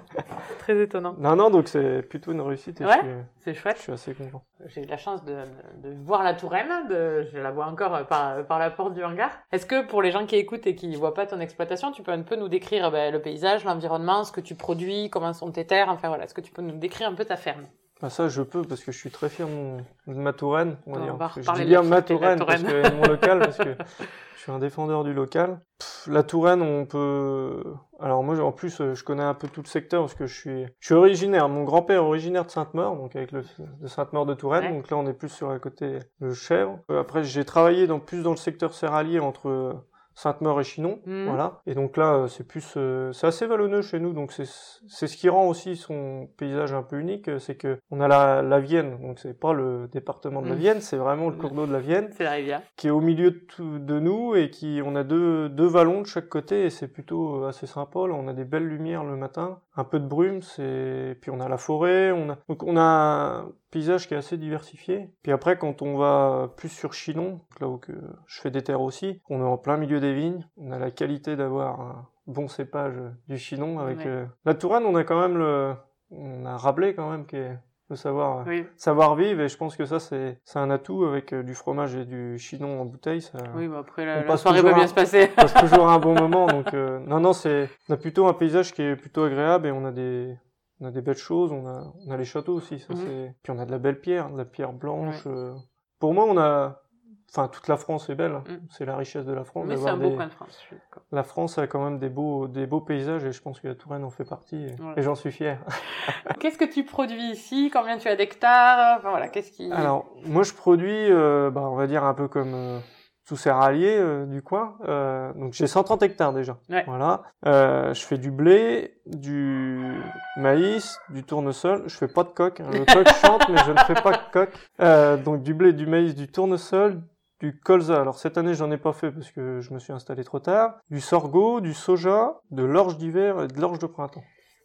Très 0.60 0.78
étonnant. 0.80 1.16
Non 1.18 1.36
non 1.36 1.50
donc 1.50 1.68
c'est 1.70 2.02
plutôt 2.04 2.32
une 2.34 2.42
réussite 2.42 2.82
et 2.82 2.86
Ouais. 2.86 2.92
je, 2.94 3.00
suis, 3.08 3.14
C'est 3.40 3.54
je 3.54 3.60
chouette. 3.60 3.78
suis 3.78 3.92
assez 3.94 4.14
content. 4.14 4.44
J'ai 4.66 4.84
eu 4.84 4.86
la 4.86 4.98
chance 4.98 5.24
de, 5.24 5.34
de 5.82 5.96
voir 6.04 6.24
la 6.24 6.34
Touraine, 6.34 6.88
de, 6.90 7.24
je 7.34 7.38
la 7.40 7.52
vois 7.52 7.66
encore 7.66 7.96
euh, 7.96 8.04
par, 8.04 8.46
par 8.46 8.60
la 8.60 8.70
porte 8.70 8.94
du 8.94 9.04
hangar. 9.04 9.32
Est-ce 9.52 9.66
que 9.66 9.86
pour 9.88 10.02
les 10.02 10.12
gens 10.12 10.26
qui 10.26 10.36
écoutent 10.36 10.68
et 10.68 10.76
qui 10.76 10.88
ne 10.88 10.98
voient 10.98 11.14
pas 11.14 11.26
ton 11.26 11.40
exploitation, 11.40 11.92
tu 11.92 12.04
peux 12.04 12.12
un 12.12 12.22
peu 12.22 12.36
nous 12.36 12.50
décrire 12.50 12.92
ben, 12.92 13.12
le 13.12 13.22
paysage, 13.22 13.64
l'environnement, 13.64 14.24
ce 14.26 14.32
que 14.32 14.42
tu 14.42 14.56
produis, 14.56 15.10
comment 15.10 15.34
sont 15.34 15.52
tes 15.52 15.66
terres, 15.66 15.90
enfin 15.90 16.10
voilà, 16.10 16.26
est-ce 16.26 16.34
que 16.34 16.42
tu 16.42 16.52
peux 16.52 16.62
nous 16.62 16.78
décrire 16.78 17.08
un 17.10 17.14
peu 17.16 17.26
ta 17.26 17.38
ferme? 17.38 17.64
Bah 18.04 18.10
ça 18.10 18.28
je 18.28 18.42
peux 18.42 18.64
parce 18.64 18.84
que 18.84 18.92
je 18.92 18.98
suis 18.98 19.12
très 19.12 19.30
fier 19.30 19.48
de, 19.48 20.14
ma 20.14 20.34
Touraine. 20.34 20.76
On, 20.86 20.92
va 20.92 21.00
dire. 21.00 21.16
va 21.16 21.32
je 21.38 21.52
dis 21.54 21.64
bien 21.64 21.84
ma 21.84 22.02
Touraine 22.02 22.38
parce 22.46 22.62
que 22.62 22.96
mon 22.96 23.04
local 23.04 23.40
parce 23.40 23.58
que 23.58 23.78
je 24.36 24.42
suis 24.42 24.52
un 24.52 24.60
défendeur 24.60 25.06
du 25.06 25.14
local. 25.14 25.62
Pff, 25.80 26.10
la 26.12 26.22
Touraine 26.22 26.62
on 26.62 26.86
peut. 26.86 27.64
Alors 28.02 28.22
moi 28.22 28.38
en 28.42 28.52
plus 28.52 28.82
euh, 28.82 28.94
je 28.94 29.06
connais 29.06 29.24
un 29.24 29.34
peu 29.34 29.48
tout 29.48 29.62
le 29.62 29.70
secteur 29.70 30.02
parce 30.02 30.16
que 30.16 30.26
je 30.26 30.38
suis 30.38 30.66
je 30.82 30.86
suis 30.86 30.96
originaire. 30.96 31.48
Mon 31.48 31.64
grand-père 31.64 32.02
est 32.02 32.06
originaire 32.06 32.44
de 32.44 32.52
Sainte-Maure 32.52 32.98
donc 32.98 33.16
avec 33.16 33.32
le 33.32 33.46
de 33.80 33.88
Sainte-Maure 33.88 34.26
de 34.26 34.34
Touraine. 34.34 34.66
Ouais. 34.66 34.74
Donc 34.74 34.90
là 34.90 34.98
on 34.98 35.08
est 35.08 35.14
plus 35.14 35.30
sur 35.30 35.48
la 35.48 35.60
côté 35.60 36.00
de 36.20 36.34
Chèvre. 36.34 36.80
Euh, 36.92 37.00
après 37.00 37.24
j'ai 37.24 37.46
travaillé 37.46 37.88
dans 37.88 38.02
plus 38.02 38.22
dans 38.22 38.32
le 38.32 38.36
secteur 38.36 38.74
céralier 38.74 39.22
entre 39.22 39.82
Sainte-Maure 40.16 40.62
et 40.62 40.64
Chinon, 40.64 41.00
Mhm. 41.06 41.26
voilà. 41.28 41.62
Et 41.66 41.74
donc 41.76 41.98
là, 41.98 42.14
euh, 42.16 42.28
c'est 42.28 42.48
plus, 42.48 42.74
euh, 42.78 43.12
c'est 43.14 43.28
assez 43.28 43.46
vallonneux 43.46 43.82
chez 43.82 44.00
nous, 44.00 44.14
donc 44.14 44.32
c'est 44.32 44.48
c'est 44.88 45.08
ce 45.08 45.18
qui 45.18 45.30
rend 45.30 45.48
aussi 45.48 45.76
son 45.76 46.28
paysage 46.38 46.74
un 46.74 46.84
peu 46.84 47.00
unique, 47.00 47.28
euh, 47.30 47.40
c'est 47.40 47.56
que 47.56 47.80
on 47.92 48.00
a 48.02 48.08
la, 48.08 48.42
la 48.42 48.60
Vienne, 48.60 49.00
donc 49.02 49.20
c'est 49.20 49.40
pas 49.40 49.54
le 49.54 49.88
département 49.92 50.42
de 50.42 50.48
la 50.48 50.54
Mhm. 50.56 50.60
Vienne, 50.60 50.82
c'est 50.82 50.98
vraiment 50.98 51.30
le 51.30 51.36
cours 51.38 51.52
d'eau 51.52 51.66
de 51.66 51.74
la 51.74 51.80
Vienne 51.80 52.10
C'est 52.18 52.24
la 52.26 52.32
rivière. 52.32 52.62
qui 52.76 52.88
est 52.88 52.92
au 52.92 53.02
milieu 53.02 53.32
de, 53.32 53.38
tout- 53.40 53.80
de 53.80 54.00
nous 54.00 54.36
et 54.36 54.50
qui 54.50 54.82
on 54.86 54.96
a 54.96 55.04
deux 55.04 55.50
deux 55.50 55.68
vallons 55.68 56.02
de 56.02 56.08
chaque 56.08 56.30
côté 56.30 56.66
et 56.66 56.70
c'est 56.70 56.88
plutôt 56.88 57.44
euh, 57.44 57.48
assez 57.48 57.68
sympa. 57.68 58.00
Là, 58.08 58.14
on 58.14 58.28
a 58.28 58.34
des 58.34 58.46
belles 58.46 58.68
lumières 58.68 59.04
le 59.04 59.16
matin, 59.16 59.60
un 59.76 59.84
peu 59.84 60.00
de 60.00 60.08
brume, 60.08 60.42
c'est 60.42 61.18
puis 61.22 61.32
on 61.32 61.40
a 61.40 61.50
la 61.50 61.58
forêt, 61.58 62.12
on 62.12 62.30
a 62.30 62.38
donc 62.48 62.64
on 62.64 62.78
a 62.78 63.46
paysage 63.74 64.08
qui 64.08 64.14
est 64.14 64.18
assez 64.18 64.38
diversifié. 64.38 65.10
Puis 65.24 65.32
après 65.32 65.58
quand 65.58 65.82
on 65.82 65.98
va 65.98 66.50
plus 66.56 66.70
sur 66.70 66.94
Chinon, 66.94 67.42
là 67.60 67.68
où 67.68 67.78
que 67.78 67.92
je 68.28 68.40
fais 68.42 68.52
des 68.52 68.62
terres 68.64 68.82
aussi, 68.82 69.22
on 69.30 69.40
est 69.42 69.44
en 69.48 69.58
plein 69.58 69.78
milieu 69.78 70.00
des 70.00 70.14
vignes, 70.14 70.48
on 70.58 70.72
a 70.72 70.80
la 70.80 70.92
qualité 70.92 71.36
d'avoir 71.36 71.82
un 71.82 72.08
bon 72.28 72.48
cépage 72.48 72.94
du 73.28 73.38
Chinon 73.38 73.80
avec 73.80 73.98
Ouais. 74.00 74.08
euh, 74.08 74.26
la 74.46 74.54
Touraine, 74.54 74.84
on 74.86 74.96
a 74.96 75.04
quand 75.04 75.20
même 75.20 75.38
le 75.38 75.74
on 76.12 76.46
a 76.46 76.56
Rabelais 76.58 76.94
quand 76.94 77.10
même 77.10 77.26
qui 77.26 77.36
est 77.38 77.58
savoir 77.96 78.44
Oui, 78.48 78.66
savoir 78.76 79.16
vivre 79.16 79.42
et 79.42 79.48
je 79.50 79.56
pense 79.58 79.76
que 79.76 79.86
ça 79.86 80.00
c'est 80.00 80.40
un 80.56 80.72
atout 80.72 81.04
avec 81.06 81.32
euh, 81.32 81.44
du 81.44 81.54
fromage 81.54 81.94
et 81.96 82.06
du 82.06 82.40
chinon 82.40 82.82
en 82.82 82.86
bouteille 82.86 83.22
ça 83.22 83.38
oui 83.56 83.68
mais 83.68 83.78
après 83.78 84.02
On 84.02 84.06
la, 84.08 84.24
la 84.24 84.38
soirée 84.38 84.62
va 84.64 84.74
bien 84.74 84.84
un- 84.86 84.88
se 84.88 84.96
passer. 84.96 85.28
passe 85.28 85.54
toujours 85.54 85.88
un 85.88 86.00
bon 86.00 86.16
moment 86.20 86.48
donc 86.48 86.74
euh, 86.74 86.98
non 87.06 87.20
non 87.20 87.34
c'est 87.34 87.70
on 87.90 87.94
a 87.94 87.98
plutôt 87.98 88.26
un 88.26 88.34
paysage 88.34 88.74
qui 88.74 88.82
est 88.82 88.96
plutôt 88.96 89.22
agréable 89.26 89.68
et 89.68 89.72
on 89.72 89.86
a 89.86 89.92
des 89.92 90.36
on 90.84 90.88
a 90.88 90.92
des 90.92 91.02
belles 91.02 91.16
choses 91.16 91.52
on 91.52 91.66
a 91.66 91.84
on 92.06 92.12
a 92.12 92.18
les 92.18 92.26
châteaux 92.26 92.54
aussi 92.56 92.80
ça 92.80 92.94
Mhm. 92.94 93.00
c'est 93.06 93.36
puis 93.42 93.52
on 93.52 93.60
a 93.60 93.66
de 93.66 93.72
la 93.72 93.80
belle 93.80 94.00
pierre 94.02 94.30
de 94.30 94.38
la 94.38 94.46
pierre 94.46 94.74
blanche 94.74 95.24
euh. 95.28 95.54
pour 96.00 96.14
moi 96.14 96.26
on 96.28 96.38
a 96.38 96.82
enfin 97.30 97.48
toute 97.48 97.68
la 97.68 97.78
France 97.78 98.10
est 98.10 98.16
belle 98.16 98.42
Mhm. 98.48 98.62
c'est 98.70 98.86
la 98.86 98.98
richesse 98.98 99.26
de 99.26 99.34
la 99.34 99.44
France 99.46 99.66
Mais 99.68 99.78
c'est 99.78 99.88
un 99.90 99.98
beau 99.98 100.10
des- 100.10 100.16
coin 100.16 100.28
de 100.28 100.32
France. 100.34 100.62
je 100.70 100.76
la 101.12 101.24
France 101.24 101.58
a 101.58 101.68
quand 101.68 101.84
même 101.84 102.00
des 102.00 102.10
beaux 102.10 102.48
des 102.48 102.68
beaux 102.68 102.82
paysages 102.82 103.24
et 103.24 103.32
je 103.32 103.42
pense 103.42 103.60
que 103.62 103.68
la 103.70 103.76
Touraine 103.76 104.04
en 104.04 104.10
fait 104.10 104.26
partie 104.26 104.66
et, 104.98 105.02
j'en 105.02 105.16
suis 105.16 105.32
fier 105.32 105.60
Qu'est-ce 106.40 106.58
que 106.58 106.66
tu 106.66 106.84
produis 106.84 107.32
ici? 107.32 107.70
Combien 107.72 107.98
tu 107.98 108.08
as 108.10 108.16
d'hectares? 108.16 108.98
Enfin 108.98 109.10
voilà, 109.12 109.30
qu'est-ce 109.30 109.52
qui... 109.52 109.72
Alors, 109.72 110.06
moi, 110.26 110.44
je 110.44 110.54
produis, 110.54 110.90
euh, 111.10 111.50
bah, 111.52 111.62
on 111.62 111.76
va 111.76 111.88
dire 111.88 112.04
un 112.04 112.14
peu 112.14 112.28
comme 112.28 112.54
euh, 112.54 112.80
tous 113.26 113.36
ces 113.38 113.52
ralliers 113.52 113.98
euh, 113.98 114.26
du 114.26 114.42
coin. 114.42 114.76
Euh, 114.88 115.32
donc, 115.34 115.54
j'ai 115.54 115.68
130 115.68 116.02
hectares 116.04 116.34
déjà. 116.34 116.58
Ouais. 116.70 116.84
Voilà. 116.88 117.22
Euh, 117.46 117.94
je 117.94 118.02
fais 118.06 118.18
du 118.18 118.32
blé, 118.32 118.98
du 119.06 119.94
maïs, 120.38 121.00
du 121.10 121.24
tournesol. 121.24 121.84
Je 121.88 121.96
fais 121.96 122.08
pas 122.08 122.24
de 122.24 122.30
coque. 122.30 122.60
hein. 122.60 122.68
Le 122.72 122.86
coq 122.86 123.08
chante, 123.26 123.48
mais 123.50 123.58
je 123.66 123.72
ne 123.72 123.78
fais 123.80 123.94
pas 124.02 124.12
de 124.12 124.32
coque. 124.32 124.54
Euh, 124.82 125.18
donc, 125.18 125.42
du 125.44 125.54
blé, 125.54 125.74
du 125.74 125.86
maïs, 125.88 126.16
du 126.16 126.28
tournesol, 126.30 127.02
du 127.40 127.58
colza. 127.60 128.00
Alors, 128.02 128.18
cette 128.18 128.38
année, 128.38 128.54
j'en 128.54 128.72
ai 128.72 128.78
pas 128.78 128.94
fait 128.94 129.12
parce 129.12 129.32
que 129.32 129.60
je 129.62 129.74
me 129.74 129.80
suis 129.80 129.94
installé 129.94 130.24
trop 130.24 130.40
tard. 130.40 130.76
Du 130.90 131.00
sorgho, 131.02 131.62
du 131.62 131.74
soja, 131.74 132.40
de 132.52 132.64
l'orge 132.64 132.98
d'hiver 132.98 133.42
et 133.44 133.48
de 133.48 133.60
l'orge 133.60 133.80
de 133.80 133.88
printemps. 133.88 134.24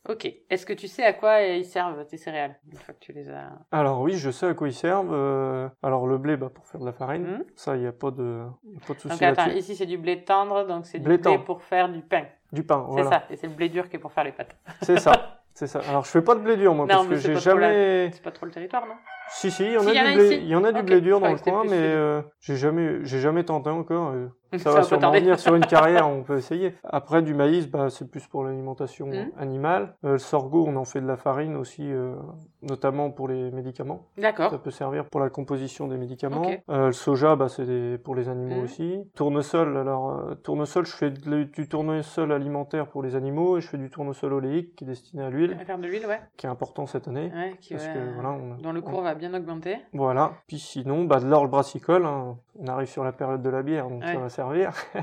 Ok. 0.08 0.26
Est-ce 0.48 0.64
que 0.64 0.72
tu 0.72 0.88
sais 0.88 1.04
à 1.04 1.12
quoi 1.12 1.42
ils 1.42 1.64
servent 1.64 2.06
tes 2.06 2.16
céréales 2.16 2.58
une 2.72 2.78
fois 2.78 2.94
que 2.94 2.98
tu 3.00 3.12
les 3.12 3.28
as 3.30 3.50
Alors 3.70 4.00
oui, 4.00 4.14
je 4.14 4.30
sais 4.30 4.46
à 4.46 4.54
quoi 4.54 4.68
ils 4.68 4.72
servent. 4.74 5.12
Euh, 5.12 5.68
alors 5.82 6.06
le 6.06 6.16
blé, 6.18 6.36
bah, 6.36 6.48
pour 6.52 6.66
faire 6.66 6.80
de 6.80 6.86
la 6.86 6.92
farine, 6.92 7.22
Mhm. 7.24 7.44
ça, 7.56 7.76
il 7.76 7.82
n'y 7.82 7.86
a 7.86 7.92
pas 7.92 8.10
de, 8.10 8.44
y 8.64 8.76
a 8.76 8.86
pas 8.86 8.94
de 8.94 8.98
souci 9.00 9.08
Donc 9.14 9.22
attends, 9.22 9.50
ici 9.50 9.76
c'est 9.76 9.86
du 9.86 9.98
blé 9.98 10.24
tendre, 10.24 10.66
donc 10.66 10.86
c'est 10.86 10.98
du 10.98 11.04
Blé 11.04 11.18
pour 11.44 11.62
faire 11.62 11.88
du 11.90 12.00
pain. 12.00 12.24
Du 12.52 12.62
pain, 12.64 12.84
C'est 12.88 12.92
voilà. 13.02 13.10
ça. 13.10 13.22
Et 13.30 13.36
c'est 13.36 13.46
le 13.48 13.52
blé 13.52 13.68
dur 13.68 13.88
qui 13.88 13.96
est 13.96 13.98
pour 13.98 14.12
faire 14.12 14.24
les 14.24 14.32
pâtes. 14.32 14.56
C'est 14.82 14.98
ça. 14.98 15.12
C'est 15.58 15.66
ça. 15.66 15.80
Alors 15.88 16.04
je 16.04 16.10
fais 16.10 16.22
pas 16.22 16.36
de 16.36 16.40
blé 16.40 16.56
dur 16.56 16.72
moi 16.72 16.84
Non, 16.86 16.94
parce 16.94 17.08
que 17.08 17.16
j'ai 17.16 17.34
jamais. 17.34 18.10
C'est 18.12 18.22
pas 18.22 18.30
trop 18.30 18.46
le 18.46 18.52
territoire, 18.52 18.86
non? 18.86 18.94
Si 19.30 19.50
si, 19.50 19.64
il 19.66 19.72
y 19.72 19.76
en 19.76 19.80
Si, 19.82 19.88
a 19.88 19.90
y 19.90 19.94
du 19.94 19.98
a 19.98 20.14
blé, 20.14 20.24
ici. 20.26 20.36
il 20.40 20.48
y 20.48 20.54
en 20.56 20.64
a 20.64 20.72
du 20.72 20.78
Ok, 20.80 20.86
blé 20.86 21.00
dur 21.02 21.20
dans 21.20 21.30
le 21.32 21.36
coin, 21.36 21.64
mais 21.64 21.72
euh, 21.74 22.22
j'ai 22.40 22.56
jamais, 22.56 23.00
j'ai 23.04 23.18
jamais 23.18 23.44
tenté 23.44 23.68
encore. 23.70 24.14
Ça 24.52 24.58
Ça 24.58 24.70
va 24.70 24.76
va 24.76 24.82
sûrement 24.84 25.10
venir 25.10 25.38
sur 25.38 25.54
une 25.54 25.66
carrière, 25.66 26.08
on 26.08 26.22
peut 26.22 26.38
essayer. 26.38 26.72
Après 26.82 27.20
du 27.20 27.34
maïs, 27.34 27.66
bah 27.68 27.90
c'est 27.90 28.10
plus 28.10 28.26
pour 28.26 28.44
l'alimentation 28.44 29.08
Mhm. 29.08 29.32
animale. 29.36 29.94
Euh, 30.04 30.12
le 30.12 30.18
sorgho, 30.18 30.64
on 30.66 30.76
en 30.76 30.84
fait 30.86 31.02
de 31.02 31.06
la 31.06 31.18
farine 31.18 31.54
aussi, 31.56 31.82
euh, 31.92 32.14
notamment 32.62 33.10
pour 33.10 33.28
les 33.28 33.50
médicaments. 33.50 34.06
D'accord. 34.16 34.50
Ça 34.50 34.56
peut 34.56 34.70
servir 34.70 35.04
pour 35.04 35.20
la 35.20 35.28
composition 35.28 35.86
des 35.86 35.98
médicaments. 35.98 36.50
Euh, 36.70 36.86
le 36.86 36.92
soja, 36.92 37.36
bah, 37.36 37.48
c'est 37.50 37.66
des- 37.66 37.98
pour 37.98 38.14
les 38.14 38.30
animaux 38.30 38.56
Mhm. 38.56 38.64
aussi. 38.64 38.98
Tournesol, 39.14 39.76
alors 39.76 40.18
tournesol, 40.42 40.86
je 40.86 40.92
fais 40.96 41.10
de- 41.10 41.42
du 41.42 41.68
tournesol 41.68 42.32
alimentaire 42.32 42.86
pour 42.86 43.02
les 43.02 43.14
animaux 43.16 43.58
et 43.58 43.60
je 43.60 43.68
fais 43.68 43.76
du 43.76 43.90
tournesol 43.90 44.32
oléique 44.32 44.74
qui 44.76 44.84
est 44.84 44.86
destiné 44.86 45.24
à 45.24 45.28
l'huile, 45.28 45.47
À 45.54 45.64
faire 45.64 45.78
de 45.78 45.86
l'huile, 45.86 46.06
ouais. 46.06 46.20
qui 46.36 46.46
est 46.46 46.48
important 46.48 46.86
cette 46.86 47.08
année. 47.08 47.30
Ouais, 47.34 47.54
qui, 47.60 47.74
Parce 47.74 47.86
que 47.88 48.14
voilà, 48.14 48.30
on, 48.30 48.56
dont 48.56 48.72
le 48.72 48.80
cours 48.80 49.02
va 49.02 49.14
bien 49.14 49.32
augmenter. 49.34 49.78
voilà. 49.92 50.32
Puis 50.46 50.58
sinon, 50.58 51.04
bah, 51.04 51.20
de 51.20 51.26
l'orge 51.26 51.48
brassicole. 51.50 52.04
hein. 52.06 52.36
On 52.58 52.66
arrive 52.66 52.88
sur 52.88 53.04
la 53.04 53.12
période 53.12 53.42
de 53.42 53.50
la 53.50 53.62
bière, 53.62 53.88
donc 53.88 54.02
Ouais. 54.02 54.12
ça 54.14 54.18
va 54.18 54.28
servir. 54.28 54.72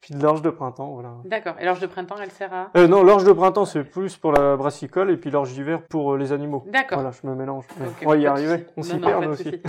Puis 0.00 0.14
de 0.14 0.22
l'orge 0.22 0.42
de 0.42 0.50
printemps, 0.50 0.92
voilà. 0.92 1.10
D'accord. 1.24 1.54
Et 1.60 1.64
l'orge 1.64 1.80
de 1.80 1.86
printemps, 1.86 2.16
elle 2.22 2.30
sert 2.30 2.52
à? 2.52 2.70
Euh, 2.76 2.86
non, 2.86 3.02
l'orge 3.02 3.24
de 3.24 3.32
printemps, 3.32 3.64
c'est 3.64 3.84
plus 3.84 4.16
pour 4.16 4.32
la 4.32 4.56
brassicole 4.56 5.10
et 5.10 5.16
puis 5.16 5.30
l'orge 5.30 5.52
d'hiver 5.52 5.82
pour 5.82 6.14
euh, 6.14 6.18
les 6.18 6.32
animaux. 6.32 6.64
D'accord. 6.66 6.98
Voilà, 7.00 7.10
je 7.20 7.26
me 7.26 7.34
mélange. 7.34 7.64
On 8.04 8.08
va 8.10 8.16
y 8.16 8.26
arriver. 8.26 8.66
On 8.76 8.82
s'y 8.82 8.98
perd 8.98 9.24
aussi. 9.26 9.60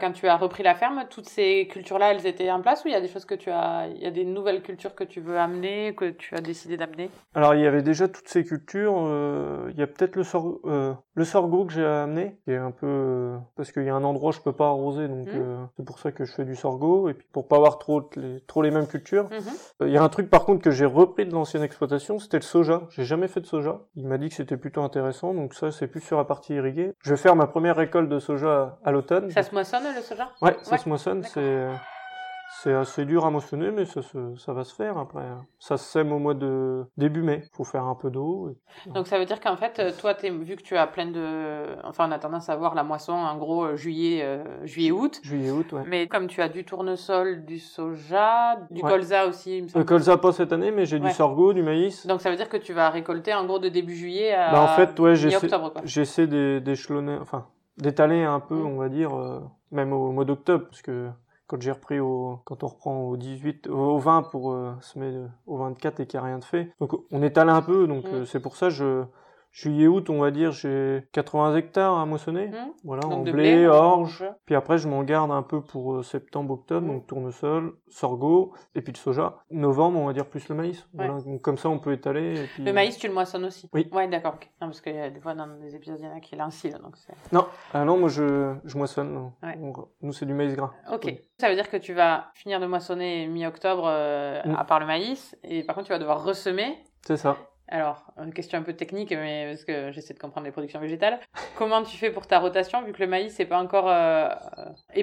Quand 0.00 0.12
tu 0.12 0.28
as 0.28 0.36
repris 0.36 0.62
la 0.62 0.74
ferme, 0.74 1.04
toutes 1.10 1.28
ces 1.28 1.66
cultures-là, 1.68 2.12
elles 2.12 2.26
étaient 2.26 2.50
en 2.50 2.60
place 2.60 2.84
ou 2.84 2.88
il 2.88 2.92
y 2.92 2.96
a 2.96 3.00
des 3.00 3.08
choses 3.08 3.24
que 3.24 3.34
tu 3.34 3.50
as, 3.50 3.86
il 3.88 4.02
y 4.02 4.06
a 4.06 4.10
des 4.10 4.24
nouvelles 4.24 4.62
cultures 4.62 4.94
que 4.94 5.04
tu 5.04 5.20
veux 5.20 5.38
amener, 5.38 5.94
que 5.94 6.10
tu 6.10 6.34
as 6.34 6.40
décidé 6.40 6.76
d'amener? 6.76 7.10
Alors 7.34 7.54
il 7.54 7.60
y 7.62 7.66
avait 7.66 7.82
déjà 7.82 8.08
toutes 8.08 8.28
ces 8.28 8.44
cultures. 8.44 8.94
euh, 8.96 9.68
il 9.70 9.78
y 9.78 9.82
a 9.82 9.86
peut-être 9.86 10.16
le, 10.16 10.24
sor- 10.24 10.60
le 10.64 11.24
sorgho 11.24 11.64
que 11.64 11.72
j'ai 11.72 11.84
amené, 11.84 12.36
qui 12.44 12.52
est 12.52 12.56
un 12.56 12.70
peu 12.70 13.32
parce 13.56 13.72
qu'il 13.72 13.84
y 13.84 13.88
a 13.88 13.94
un 13.94 14.04
endroit 14.04 14.30
où 14.30 14.32
je 14.32 14.40
peux 14.40 14.52
pas 14.52 14.66
arroser, 14.68 15.08
donc 15.08 15.28
euh, 15.28 15.56
c'est 15.76 15.84
pour 15.84 15.98
ça 15.98 16.12
que 16.12 16.24
je 16.24 16.32
fais 16.32 16.44
du 16.44 16.56
sorgho 16.56 17.08
et 17.08 17.14
puis 17.14 17.26
pour 17.32 17.46
pas 17.48 17.56
avoir 17.56 17.78
trop 17.78 18.08
les, 18.16 18.40
trop 18.46 18.62
les 18.62 18.70
mêmes 18.70 18.86
cultures. 18.86 19.24
Mhm. 19.24 19.53
Euh, 19.82 19.88
Il 19.88 19.92
y 19.92 19.96
a 19.96 20.02
un 20.02 20.08
truc 20.08 20.30
par 20.30 20.44
contre 20.44 20.62
que 20.62 20.70
j'ai 20.70 20.84
repris 20.86 21.26
de 21.26 21.32
l'ancienne 21.32 21.62
exploitation, 21.62 22.18
c'était 22.18 22.38
le 22.38 22.42
soja. 22.42 22.82
J'ai 22.90 23.04
jamais 23.04 23.28
fait 23.28 23.40
de 23.40 23.46
soja. 23.46 23.80
Il 23.96 24.06
m'a 24.06 24.18
dit 24.18 24.28
que 24.28 24.34
c'était 24.34 24.56
plutôt 24.56 24.82
intéressant, 24.82 25.34
donc 25.34 25.54
ça 25.54 25.70
c'est 25.70 25.86
plus 25.86 26.00
sur 26.00 26.16
la 26.18 26.24
partie 26.24 26.54
irriguée. 26.54 26.92
Je 27.00 27.10
vais 27.10 27.16
faire 27.16 27.36
ma 27.36 27.46
première 27.46 27.76
récolte 27.76 28.08
de 28.08 28.18
soja 28.18 28.78
à 28.84 28.90
l'automne. 28.90 29.30
Ça 29.30 29.42
se 29.42 29.52
moissonne 29.54 29.84
le 29.94 30.00
soja? 30.02 30.28
Ouais, 30.42 30.56
ça 30.62 30.72
Ouais, 30.72 30.78
se 30.78 30.88
moissonne, 30.88 31.22
c'est 31.24 31.66
c'est 32.64 32.72
assez 32.74 33.04
dur 33.04 33.26
à 33.26 33.30
moissonner, 33.30 33.70
mais 33.70 33.84
ça, 33.84 34.00
se- 34.00 34.34
ça 34.36 34.54
va 34.54 34.64
se 34.64 34.74
faire 34.74 34.96
après. 34.96 35.24
Ça 35.58 35.76
se 35.76 35.84
sème 35.84 36.12
au 36.12 36.18
mois 36.18 36.32
de 36.34 36.84
début 36.96 37.20
mai. 37.22 37.44
Faut 37.52 37.62
faire 37.64 37.84
un 37.84 37.94
peu 37.94 38.10
d'eau. 38.10 38.48
et- 38.50 38.90
Donc 38.90 39.06
ça 39.06 39.18
veut 39.18 39.26
dire 39.26 39.38
qu'en 39.40 39.56
fait, 39.56 39.94
toi, 40.00 40.14
vu 40.22 40.56
que 40.56 40.62
tu 40.62 40.76
as 40.76 40.86
plein 40.86 41.10
de... 41.10 41.66
Enfin, 41.84 42.08
on 42.08 42.12
a 42.12 42.18
tendance 42.18 42.48
à 42.48 42.56
voir 42.56 42.74
la 42.74 42.82
moisson 42.82 43.12
en 43.12 43.36
gros 43.36 43.64
euh, 43.64 43.76
juillet, 43.76 44.22
euh, 44.22 44.42
juillet-août. 44.64 45.20
Juillet, 45.22 45.50
août, 45.50 45.72
ouais. 45.74 45.82
Mais 45.86 46.06
comme 46.08 46.26
tu 46.26 46.40
as 46.40 46.48
du 46.48 46.64
tournesol, 46.64 47.44
du 47.44 47.58
soja, 47.58 48.56
du 48.70 48.82
Ouais. 48.82 48.90
colza 48.90 49.26
aussi, 49.26 49.58
il 49.58 49.64
me 49.64 49.68
Le 49.78 49.84
colza 49.84 50.16
pas 50.16 50.32
cette 50.32 50.52
année, 50.52 50.70
mais 50.70 50.86
j'ai 50.86 50.96
Ouais. 50.96 51.08
du 51.08 51.10
sorgho, 51.10 51.52
du 51.52 51.62
maïs. 51.62 52.06
Donc 52.06 52.20
ça 52.22 52.30
veut 52.30 52.36
dire 52.36 52.48
que 52.48 52.56
tu 52.56 52.72
vas 52.72 52.88
récolter 52.90 53.34
en 53.34 53.44
gros 53.44 53.58
de 53.58 53.68
début 53.68 53.94
juillet 53.94 54.32
à 54.32 54.50
Bah, 54.52 54.62
en 54.62 54.68
fait, 54.68 54.98
ouais, 55.00 55.14
j'essaie 55.84 56.26
d'échelonner, 56.60 57.18
enfin, 57.20 57.46
d'étaler 57.76 58.22
un 58.22 58.40
peu, 58.40 58.54
Mm. 58.54 58.66
on 58.66 58.76
va 58.78 58.88
dire, 58.88 59.14
euh, 59.14 59.40
même 59.70 59.92
au 59.92 60.12
mois 60.12 60.24
d'octobre, 60.24 60.64
parce 60.70 60.82
que 60.82 61.08
quand 61.54 61.62
j'ai 61.62 61.70
repris 61.70 62.00
au, 62.00 62.40
quand 62.44 62.64
on 62.64 62.66
reprend 62.66 63.02
au 63.04 63.16
18, 63.16 63.68
au 63.68 63.94
au 63.94 63.98
20 63.98 64.22
pour 64.24 64.50
euh, 64.50 64.72
se 64.80 64.98
mettre 64.98 65.30
au 65.46 65.56
24 65.56 66.00
et 66.00 66.06
qu'il 66.06 66.18
n'y 66.18 66.24
a 66.24 66.26
rien 66.26 66.38
de 66.40 66.44
fait. 66.44 66.68
Donc 66.80 66.94
on 67.12 67.22
étale 67.22 67.48
un 67.48 67.62
peu, 67.62 67.86
donc 67.86 68.06
Mm. 68.06 68.14
euh, 68.14 68.24
c'est 68.24 68.40
pour 68.40 68.56
ça 68.56 68.70
que 68.70 69.04
je, 69.54 69.62
Juillet-août, 69.70 70.10
on 70.10 70.18
va 70.20 70.30
dire, 70.32 70.50
j'ai 70.50 71.06
80 71.12 71.54
hectares 71.56 71.94
à 71.96 72.04
moissonner. 72.06 72.48
Hmm. 72.48 72.72
Voilà, 72.82 73.02
Donc 73.02 73.12
en 73.12 73.20
blé, 73.22 73.32
blé, 73.32 73.66
orge. 73.68 74.24
Puis 74.46 74.54
après, 74.56 74.78
je 74.78 74.88
m'en 74.88 75.02
garde 75.04 75.30
un 75.30 75.42
peu 75.42 75.60
pour 75.62 75.94
euh, 75.94 76.02
septembre-octobre, 76.02 76.84
Mm. 76.86 76.90
donc 76.90 77.06
tournesol, 77.06 77.74
sorgho, 77.88 78.52
et 78.74 78.82
puis 78.82 78.92
le 78.92 78.98
soja. 78.98 79.36
Novembre, 79.52 80.00
on 80.00 80.06
va 80.06 80.12
dire 80.12 80.26
plus 80.26 80.48
le 80.48 80.56
maïs. 80.56 80.80
Ouais. 80.92 81.06
Voilà, 81.06 81.20
donc 81.22 81.40
comme 81.40 81.56
ça, 81.56 81.68
on 81.68 81.78
peut 81.78 81.92
étaler. 81.92 82.40
Et 82.40 82.46
puis... 82.48 82.64
Le 82.64 82.72
maïs, 82.72 82.98
tu 82.98 83.06
le 83.06 83.14
moissonnes 83.14 83.44
aussi? 83.44 83.70
Oui. 83.72 83.88
Ouais, 83.92 84.08
d'accord. 84.08 84.34
Non, 84.60 84.66
parce 84.68 84.80
que 84.80 84.90
euh, 84.90 85.10
des 85.10 85.20
fois, 85.20 85.34
dans 85.34 85.46
des 85.46 85.74
épisodes, 85.76 85.96
il 86.00 86.04
y 86.04 86.08
en 86.08 86.16
a 86.16 86.20
qui 86.20 86.34
l'incilent. 86.34 86.78
Donc 86.82 86.96
c'est... 86.96 87.14
Non, 87.32 87.46
ah 87.72 87.84
non, 87.84 87.96
moi 87.96 88.08
je, 88.08 88.54
je 88.64 88.76
moissonne. 88.76 89.30
Ouais. 89.42 89.56
Nous, 90.02 90.12
c'est 90.12 90.26
du 90.26 90.34
maïs 90.34 90.56
gras. 90.56 90.72
Ok. 90.92 91.02
Oui. 91.04 91.20
Ça 91.38 91.48
veut 91.48 91.54
dire 91.54 91.70
que 91.70 91.76
tu 91.76 91.94
vas 91.94 92.26
finir 92.34 92.58
de 92.58 92.66
moissonner 92.66 93.28
mi-octobre, 93.28 93.84
euh, 93.86 94.40
Mm. 94.44 94.56
à 94.56 94.64
part 94.64 94.80
le 94.80 94.86
maïs, 94.86 95.36
et 95.44 95.62
par 95.62 95.76
contre, 95.76 95.86
tu 95.86 95.92
vas 95.92 95.98
devoir 96.00 96.24
ressemer. 96.24 96.76
C'est 97.06 97.16
ça. 97.16 97.36
Alors, 97.68 98.04
une 98.22 98.34
question 98.34 98.58
un 98.58 98.62
peu 98.62 98.74
technique, 98.74 99.10
mais 99.10 99.46
parce 99.48 99.64
que 99.64 99.90
j'essaie 99.92 100.12
de 100.12 100.18
comprendre 100.18 100.44
les 100.44 100.52
productions 100.52 100.80
végétales. 100.80 101.18
Comment 101.56 101.82
tu 101.82 101.96
fais 101.96 102.10
pour 102.10 102.26
ta 102.26 102.38
rotation, 102.38 102.82
vu 102.82 102.92
que 102.92 103.00
le 103.00 103.08
maïs 103.08 103.38
n'est 103.38 103.46
pas 103.46 103.58
encore, 103.58 103.88
euh, 103.88 104.28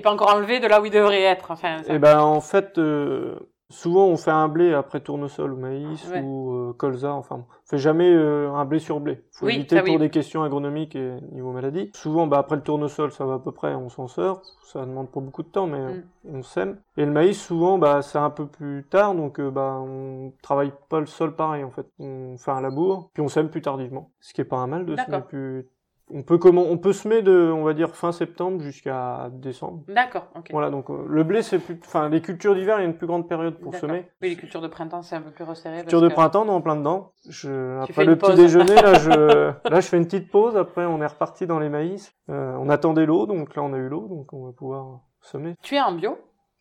pas 0.04 0.12
encore 0.12 0.34
enlevé 0.36 0.60
de 0.60 0.67
là 0.67 0.80
où 0.80 0.86
il 0.86 0.91
devrait 0.91 1.21
être? 1.24 1.50
Enfin, 1.52 1.82
Et 1.89 1.97
ben 1.97 2.19
en 2.19 2.41
fait, 2.41 2.78
euh, 2.78 3.36
souvent 3.72 4.06
on 4.06 4.18
fait 4.18 4.32
un 4.32 4.48
blé 4.48 4.74
après 4.74 5.00
tournesol 5.00 5.54
ou 5.54 5.58
maïs 5.58 6.08
Ouais. 6.12 6.22
ou 6.22 6.54
euh, 6.54 6.74
colza. 6.74 7.14
Enfin, 7.14 7.38
on 7.38 7.46
fait 7.70 7.78
jamais 7.80 8.12
euh, 8.12 8.52
un 8.54 8.66
blé 8.66 8.80
sur 8.80 9.00
blé. 9.00 9.24
Faut 9.32 9.48
Oui, 9.48 9.56
éviter 9.56 9.82
oui. 9.82 9.90
pour 9.90 10.00
des 10.00 10.10
questions 10.10 10.44
agronomiques 10.44 10.96
et 10.96 11.16
niveau 11.32 11.52
maladie. 11.52 11.90
Souvent, 11.96 12.28
bah, 12.28 12.38
après 12.38 12.56
le 12.58 12.62
tournesol, 12.62 13.12
ça 13.12 13.26
va 13.26 13.36
à 13.36 13.40
peu 13.40 13.52
près, 13.52 13.74
on 13.74 13.90
s'en 13.90 14.08
sort. 14.08 14.42
Ça 14.64 14.86
demande 14.86 15.10
pas 15.10 15.20
beaucoup 15.20 15.44
de 15.44 15.48
temps, 15.50 15.68
mais 15.68 15.80
Mm. 15.80 16.04
on 16.36 16.44
sème. 16.44 16.78
Et 16.98 17.06
le 17.06 17.12
maïs, 17.12 17.42
souvent, 17.42 17.78
bah, 17.78 18.02
c'est 18.02 18.20
un 18.20 18.30
peu 18.30 18.46
plus 18.46 18.86
tard, 18.90 19.16
donc 19.16 19.40
euh, 19.40 19.50
bah, 19.50 19.80
on 19.82 20.32
travaille 20.42 20.72
pas 20.90 21.00
le 21.00 21.06
sol 21.08 21.36
pareil 21.36 21.64
en 21.64 21.72
fait. 21.72 21.88
On 22.00 22.38
fait 22.38 22.52
un 22.52 22.62
labour, 22.62 23.10
puis 23.14 23.22
on 23.24 23.28
sème 23.28 23.50
plus 23.50 23.62
tardivement. 23.62 24.12
Ce 24.20 24.34
qui 24.34 24.42
est 24.42 24.46
pas 24.46 24.58
un 24.58 24.68
mal 24.68 24.86
de 24.86 24.96
semer 24.96 25.22
plus. 25.28 25.68
On 26.13 26.24
peut 26.24 26.38
comment 26.38 26.63
On 26.69 26.78
peut 26.78 26.93
semer 26.93 27.21
de, 27.21 27.52
on 27.54 27.63
va 27.63 27.74
dire 27.74 27.95
fin 27.95 28.12
septembre 28.12 28.62
jusqu'à 28.62 29.30
décembre. 29.32 29.84
D'accord, 29.88 30.28
ok. 30.36 30.47
Voilà, 30.52 30.69
donc 30.69 30.89
euh, 30.89 31.06
le 31.08 31.24
blé, 31.24 31.41
c'est 31.41 31.60
plus, 31.60 31.80
enfin, 31.86 32.10
les 32.10 32.21
cultures 32.21 32.56
d'hiver, 32.56 32.78
il 32.78 32.82
y 32.82 32.86
a 32.86 32.88
une 32.88 32.95
plus 32.95 33.08
grande 33.08 33.28
période 33.28 33.58
pour 33.60 33.76
semer. 33.76 34.10
Oui, 34.21 34.30
les 34.30 34.36
cultures 34.36 34.62
de 34.62 34.67
printemps, 34.67 35.02
c'est 35.02 35.15
un 35.15 35.21
peu 35.21 35.32
plus 35.32 35.43
resserré. 35.43 35.78
Culture 35.82 36.00
parce 36.00 36.10
de 36.10 36.15
printemps, 36.15 36.43
on 36.43 36.47
est 36.47 36.56
en 36.56 36.62
plein 36.62 36.76
dedans. 36.76 37.12
Je, 37.30 37.84
Tu 37.86 37.91
après 37.91 38.06
le 38.06 38.15
petit 38.17 38.32
pause. 38.32 38.36
déjeuner, 38.36 38.76
là, 38.76 38.93
je, 38.95 39.10
là, 39.69 39.80
je 39.80 39.88
fais 39.88 39.97
une 39.97 40.06
petite 40.06 40.30
pause. 40.30 40.58
Après, 40.58 40.86
on 40.86 41.02
est 41.02 41.08
reparti 41.08 41.47
dans 41.47 41.60
les 41.60 41.69
maïs. 41.69 42.13
Euh, 42.30 42.56
on 42.60 42.69
attendait 42.69 43.06
l'eau, 43.06 43.26
donc 43.26 43.56
là, 43.56 43.63
on 43.63 43.74
a 43.74 43.78
eu 43.78 43.88
l'eau, 43.88 44.08
donc 44.10 44.34
on 44.34 44.45
va 44.45 44.52
pouvoir 44.52 45.00
semer. 45.21 45.56
Tu 45.62 45.76
es 45.76 45.82
en 45.82 45.93
bio? 45.93 46.17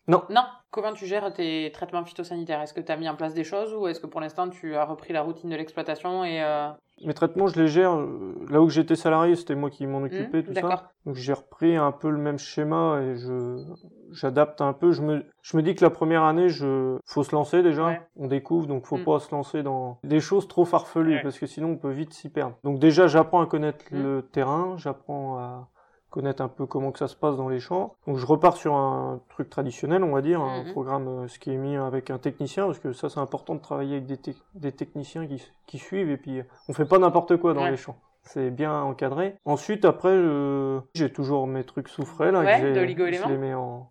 Non. 0.07 0.23
Non. 0.29 0.43
Comment 0.71 0.93
tu 0.93 1.05
gères 1.05 1.31
tes 1.33 1.69
traitements 1.73 2.03
phytosanitaires? 2.05 2.61
Est-ce 2.61 2.73
que 2.73 2.79
tu 2.79 2.91
as 2.91 2.97
mis 2.97 3.07
en 3.09 3.15
place 3.15 3.33
des 3.33 3.43
choses 3.43 3.73
ou 3.73 3.87
est-ce 3.87 3.99
que 3.99 4.07
pour 4.07 4.21
l'instant 4.21 4.49
tu 4.49 4.75
as 4.75 4.85
repris 4.85 5.13
la 5.13 5.21
routine 5.21 5.49
de 5.49 5.55
l'exploitation 5.55 6.23
et 6.23 6.41
euh, 6.41 6.69
Mes 7.05 7.13
traitements, 7.13 7.47
je 7.47 7.59
les 7.61 7.67
gère. 7.67 7.93
euh, 7.93 8.33
Là 8.49 8.61
où 8.61 8.69
j'étais 8.69 8.95
salarié, 8.95 9.35
c'était 9.35 9.55
moi 9.55 9.69
qui 9.69 9.87
m'en 9.87 10.01
occupais, 10.03 10.39
hmm, 10.41 10.43
tout 10.43 10.53
ça. 10.53 10.91
Donc 11.05 11.15
j'ai 11.15 11.33
repris 11.33 11.75
un 11.75 11.91
peu 11.91 12.09
le 12.09 12.17
même 12.17 12.37
schéma 12.37 12.99
et 13.01 13.15
je 13.15 13.63
j'adapte 14.11 14.61
un 14.61 14.73
peu. 14.73 14.91
Je 14.91 15.01
me 15.01 15.23
je 15.41 15.57
me 15.57 15.63
dis 15.63 15.73
que 15.75 15.83
la 15.83 15.89
première 15.89 16.23
année, 16.23 16.49
je 16.49 16.97
faut 17.05 17.23
se 17.23 17.33
lancer 17.33 17.63
déjà. 17.63 17.85
Ouais. 17.87 18.01
On 18.17 18.27
découvre, 18.27 18.67
donc 18.67 18.85
faut 18.85 18.97
Mm. 18.97 19.03
pas 19.05 19.19
se 19.19 19.33
lancer 19.33 19.63
dans 19.63 19.99
des 20.03 20.19
choses 20.19 20.47
trop 20.47 20.65
farfelues 20.65 21.15
Ouais. 21.15 21.21
parce 21.23 21.39
que 21.39 21.45
sinon 21.47 21.69
on 21.71 21.77
peut 21.77 21.91
vite 21.91 22.13
s'y 22.13 22.29
perdre. 22.29 22.55
Donc 22.63 22.79
déjà, 22.79 23.07
j'apprends 23.07 23.41
à 23.41 23.45
connaître 23.47 23.85
Mm. 23.91 24.01
le 24.03 24.21
terrain, 24.31 24.75
j'apprends 24.77 25.37
à 25.37 25.67
connaître 26.11 26.43
un 26.43 26.47
peu 26.49 26.65
comment 26.67 26.91
que 26.91 26.99
ça 26.99 27.07
se 27.07 27.15
passe 27.15 27.35
dans 27.37 27.49
les 27.49 27.59
champs. 27.59 27.95
Donc 28.05 28.17
je 28.17 28.25
repars 28.27 28.55
sur 28.57 28.75
un 28.75 29.19
truc 29.29 29.49
traditionnel, 29.49 30.03
on 30.03 30.11
va 30.11 30.21
dire, 30.21 30.39
un 30.41 30.63
Mhm. 30.65 30.71
programme 30.73 31.07
euh, 31.07 31.27
ce 31.27 31.39
qui 31.39 31.51
est 31.51 31.57
mis 31.57 31.75
avec 31.77 32.11
un 32.11 32.19
technicien 32.19 32.67
parce 32.67 32.77
que 32.79 32.93
ça 32.93 33.09
c'est 33.09 33.19
important 33.19 33.55
de 33.55 33.61
travailler 33.61 33.95
avec 33.97 34.05
des, 34.05 34.35
des 34.53 34.71
techniciens 34.71 35.25
qui, 35.25 35.41
qui 35.65 35.77
suivent 35.79 36.09
et 36.11 36.17
puis 36.17 36.39
euh, 36.39 36.43
on 36.69 36.73
fait 36.73 36.85
pas 36.85 36.99
n'importe 36.99 37.37
quoi 37.37 37.53
dans 37.55 37.63
Ouais. 37.63 37.71
les 37.71 37.77
champs. 37.77 37.97
C'est 38.23 38.51
bien 38.51 38.83
encadré. 38.83 39.35
Ensuite, 39.45 39.83
après, 39.83 40.11
euh, 40.11 40.79
j'ai 40.93 41.11
toujours 41.11 41.47
mes 41.47 41.63
trucs 41.63 41.87
sous 41.87 42.05
frais 42.05 42.31
là. 42.31 42.41
que 42.59 42.63
Ouais, 42.65 42.73
d'oligo-éléments. 42.73 43.25
Je 43.27 43.31
les 43.31 43.37
mets 43.39 43.53
en. 43.55 43.89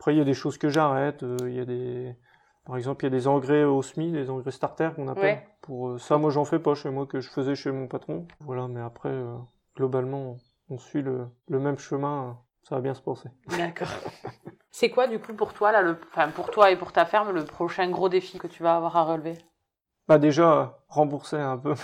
Après, 0.00 0.14
il 0.14 0.18
y 0.18 0.20
a 0.20 0.24
des 0.24 0.34
choses 0.34 0.58
que 0.58 0.68
j'arrête. 0.68 1.22
euh, 1.22 1.36
Il 1.42 1.54
y 1.54 1.60
a 1.60 1.64
des, 1.64 2.16
par 2.64 2.76
exemple, 2.76 3.04
il 3.04 3.12
y 3.12 3.14
a 3.14 3.16
des 3.16 3.28
engrais 3.28 3.62
au 3.62 3.80
SMI, 3.82 4.10
des 4.10 4.30
engrais 4.30 4.50
starter 4.50 4.90
qu'on 4.96 5.06
appelle. 5.06 5.36
Ouais. 5.36 5.48
Pour 5.62 5.90
euh, 5.90 5.98
ça, 5.98 6.18
moi, 6.18 6.30
j'en 6.30 6.44
fais 6.44 6.58
pas 6.58 6.74
chez 6.74 6.90
moi 6.90 7.06
que 7.06 7.20
je 7.20 7.28
faisais 7.30 7.54
chez 7.54 7.70
mon 7.70 7.86
patron. 7.86 8.26
Voilà, 8.40 8.66
mais 8.66 8.80
après, 8.80 9.14
globalement, 9.76 10.36
on 10.70 10.78
suit 10.78 11.02
le, 11.02 11.26
le 11.48 11.58
même 11.58 11.78
chemin. 11.78 12.38
Ça 12.62 12.74
va 12.74 12.80
bien 12.82 12.94
se 12.94 13.00
passer. 13.00 13.30
D'accord. 13.56 13.88
C'est 14.70 14.90
quoi 14.90 15.06
du 15.08 15.18
coup 15.18 15.32
pour 15.32 15.54
toi 15.54 15.72
là, 15.72 15.80
le... 15.82 15.96
enfin 16.12 16.28
pour 16.28 16.50
toi 16.50 16.70
et 16.70 16.76
pour 16.76 16.92
ta 16.92 17.04
ferme, 17.06 17.30
le 17.32 17.44
prochain 17.44 17.88
gros 17.90 18.08
défi 18.08 18.38
que 18.38 18.46
tu 18.46 18.62
vas 18.62 18.76
avoir 18.76 18.96
à 18.96 19.04
relever? 19.04 19.38
Bah 20.06 20.18
déjà, 20.18 20.52
euh, 20.60 20.66
rembourser 20.88 21.36
un 21.36 21.56
peu. 21.58 21.74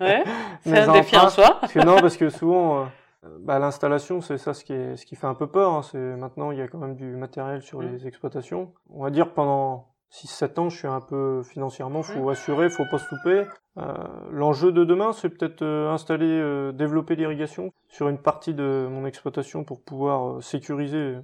Ouais. 0.00 0.24
C'est 0.64 0.78
un 0.78 0.92
défi 0.92 1.16
en 1.16 1.28
soi. 1.28 1.58
Parce 1.60 1.72
que 1.72 1.80
non, 1.80 2.00
parce 2.00 2.16
que 2.16 2.28
souvent, 2.40 2.82
euh, 3.24 3.38
bah, 3.40 3.58
l'installation, 3.58 4.20
c'est 4.20 4.38
ça 4.38 4.54
ce 4.54 4.64
qui, 4.64 4.72
est, 4.72 4.96
ce 4.96 5.06
qui 5.06 5.16
fait 5.16 5.26
un 5.26 5.34
peu 5.34 5.46
peur. 5.46 5.72
hein. 5.72 5.82
C'est 5.82 5.98
maintenant, 5.98 6.50
il 6.50 6.58
y 6.58 6.62
a 6.62 6.68
quand 6.68 6.78
même 6.78 6.94
du 6.96 7.16
matériel 7.16 7.62
sur 7.62 7.80
Mm. 7.80 7.86
les 7.92 8.06
exploitations. 8.06 8.72
On 8.90 9.02
va 9.04 9.10
dire 9.10 9.32
pendant 9.34 9.93
6-7 10.18 10.58
ans, 10.60 10.68
je 10.68 10.76
suis 10.78 10.86
un 10.86 11.00
peu 11.00 11.42
financièrement, 11.42 12.02
faut 12.04 12.26
Mm. 12.26 12.28
assurer, 12.28 12.70
faut 12.70 12.84
pas 12.88 12.98
se 12.98 13.12
louper. 13.12 13.48
Euh, 13.78 13.82
L'enjeu 14.30 14.70
de 14.70 14.84
demain, 14.84 15.12
c'est 15.12 15.28
peut-être 15.28 15.62
euh, 15.62 15.90
installer, 15.90 16.26
euh, 16.28 16.70
développer 16.70 17.16
l'irrigation 17.16 17.72
sur 17.88 18.08
une 18.08 18.18
partie 18.18 18.54
de 18.54 18.86
mon 18.88 19.06
exploitation 19.06 19.64
pour 19.64 19.82
pouvoir 19.82 20.40
sécuriser, 20.40 21.16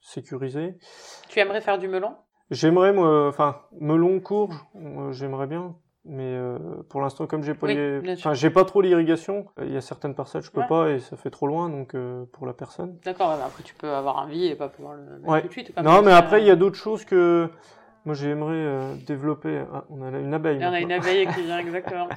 sécuriser. 0.00 0.76
Tu 1.28 1.38
aimerais 1.40 1.60
faire 1.60 1.76
du 1.78 1.86
melon? 1.86 2.14
J'aimerais, 2.50 2.94
moi, 2.94 3.28
enfin, 3.28 3.56
melon, 3.80 4.20
courge, 4.20 4.56
euh, 4.76 5.12
j'aimerais 5.12 5.46
bien. 5.46 5.76
Mais 6.06 6.38
pour 6.90 7.00
l'instant, 7.00 7.26
comme 7.26 7.42
j'ai 7.42 7.54
pas, 7.54 7.66
Oui, 7.66 7.74
les- 7.76 8.00
bien 8.00 8.14
sûr. 8.14 8.26
enfin, 8.30 8.34
j'ai 8.34 8.50
pas 8.50 8.64
trop 8.66 8.82
l'irrigation, 8.82 9.46
il 9.62 9.72
y 9.72 9.76
a 9.76 9.80
certaines 9.80 10.14
parcelles 10.14 10.42
je 10.42 10.50
peux 10.50 10.60
Ouais. 10.60 10.66
pas 10.66 10.90
et 10.90 10.98
ça 10.98 11.16
fait 11.16 11.30
trop 11.30 11.46
loin 11.46 11.70
donc 11.70 11.96
pour 12.32 12.46
la 12.46 12.52
personne. 12.52 12.98
D'accord, 13.06 13.30
après 13.30 13.62
tu 13.62 13.74
peux 13.74 13.88
avoir 13.90 14.16
envie 14.18 14.46
et 14.48 14.54
pas 14.54 14.68
pouvoir 14.68 14.94
le 14.96 15.02
mettre 15.18 15.28
Ouais. 15.32 15.40
tout 15.40 15.46
de 15.48 15.52
suite. 15.52 15.72
quand 15.74 15.82
non, 15.82 15.96
même. 15.96 16.04
mais 16.06 16.12
après 16.12 16.42
il 16.42 16.46
y 16.46 16.50
a 16.50 16.56
d'autres 16.56 16.76
choses 16.76 17.06
que 17.06 17.48
moi 18.04 18.14
j'aimerais 18.14 18.54
euh, 18.54 18.94
développer. 19.06 19.64
Ah, 19.72 19.84
on 19.90 20.02
a 20.02 20.10
une 20.18 20.34
abeille. 20.34 20.56
Il 20.58 20.62
y 20.62 20.66
en 20.66 20.72
a 20.72 20.80
une 20.80 20.92
abeille 20.92 21.26
qui 21.34 21.42
vient 21.42 21.58
exactement. 21.58 22.08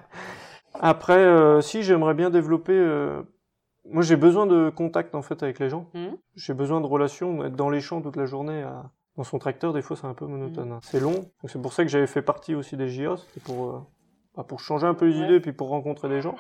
Après, 0.80 1.18
euh, 1.18 1.62
si 1.62 1.84
j'aimerais 1.84 2.14
bien 2.14 2.30
développer. 2.30 2.74
euh, 2.74 3.22
Moi, 3.90 4.04
j'ai 4.04 4.18
besoin 4.18 4.46
de 4.46 4.70
contact 4.70 5.16
en 5.16 5.22
fait 5.22 5.42
avec 5.44 5.60
les 5.60 5.70
gens. 5.70 5.90
Mhm. 5.94 6.18
J'ai 6.36 6.54
besoin 6.54 6.82
de 6.82 6.86
relations. 6.86 7.44
Être 7.46 7.56
dans 7.56 7.70
les 7.70 7.80
champs 7.82 8.02
toute 8.02 8.18
la 8.18 8.26
journée 8.26 8.62
à- 8.64 8.92
dans 9.16 9.24
son 9.24 9.40
tracteur, 9.40 9.72
des 9.74 9.82
fois, 9.82 9.96
c'est 9.96 10.06
un 10.08 10.14
peu 10.14 10.26
monotone. 10.28 10.68
Mhm. 10.68 10.72
hein. 10.74 10.80
C'est 10.84 11.00
long. 11.00 11.32
C'est 11.46 11.62
pour 11.62 11.72
ça 11.74 11.84
que 11.84 11.90
j'avais 11.90 12.06
fait 12.08 12.22
partie 12.22 12.54
aussi 12.54 12.76
des 12.78 12.90
JO. 12.90 13.16
C'était 13.18 13.40
pour 13.40 13.66
euh, 13.70 13.80
bah, 14.36 14.44
pour 14.44 14.60
changer 14.60 14.86
un 14.86 14.94
peu 14.94 15.06
les 15.08 15.18
Ouais. 15.20 15.26
idées, 15.26 15.40
puis 15.40 15.54
pour 15.54 15.70
rencontrer 15.70 16.10
des 16.10 16.22
gens. 16.22 16.36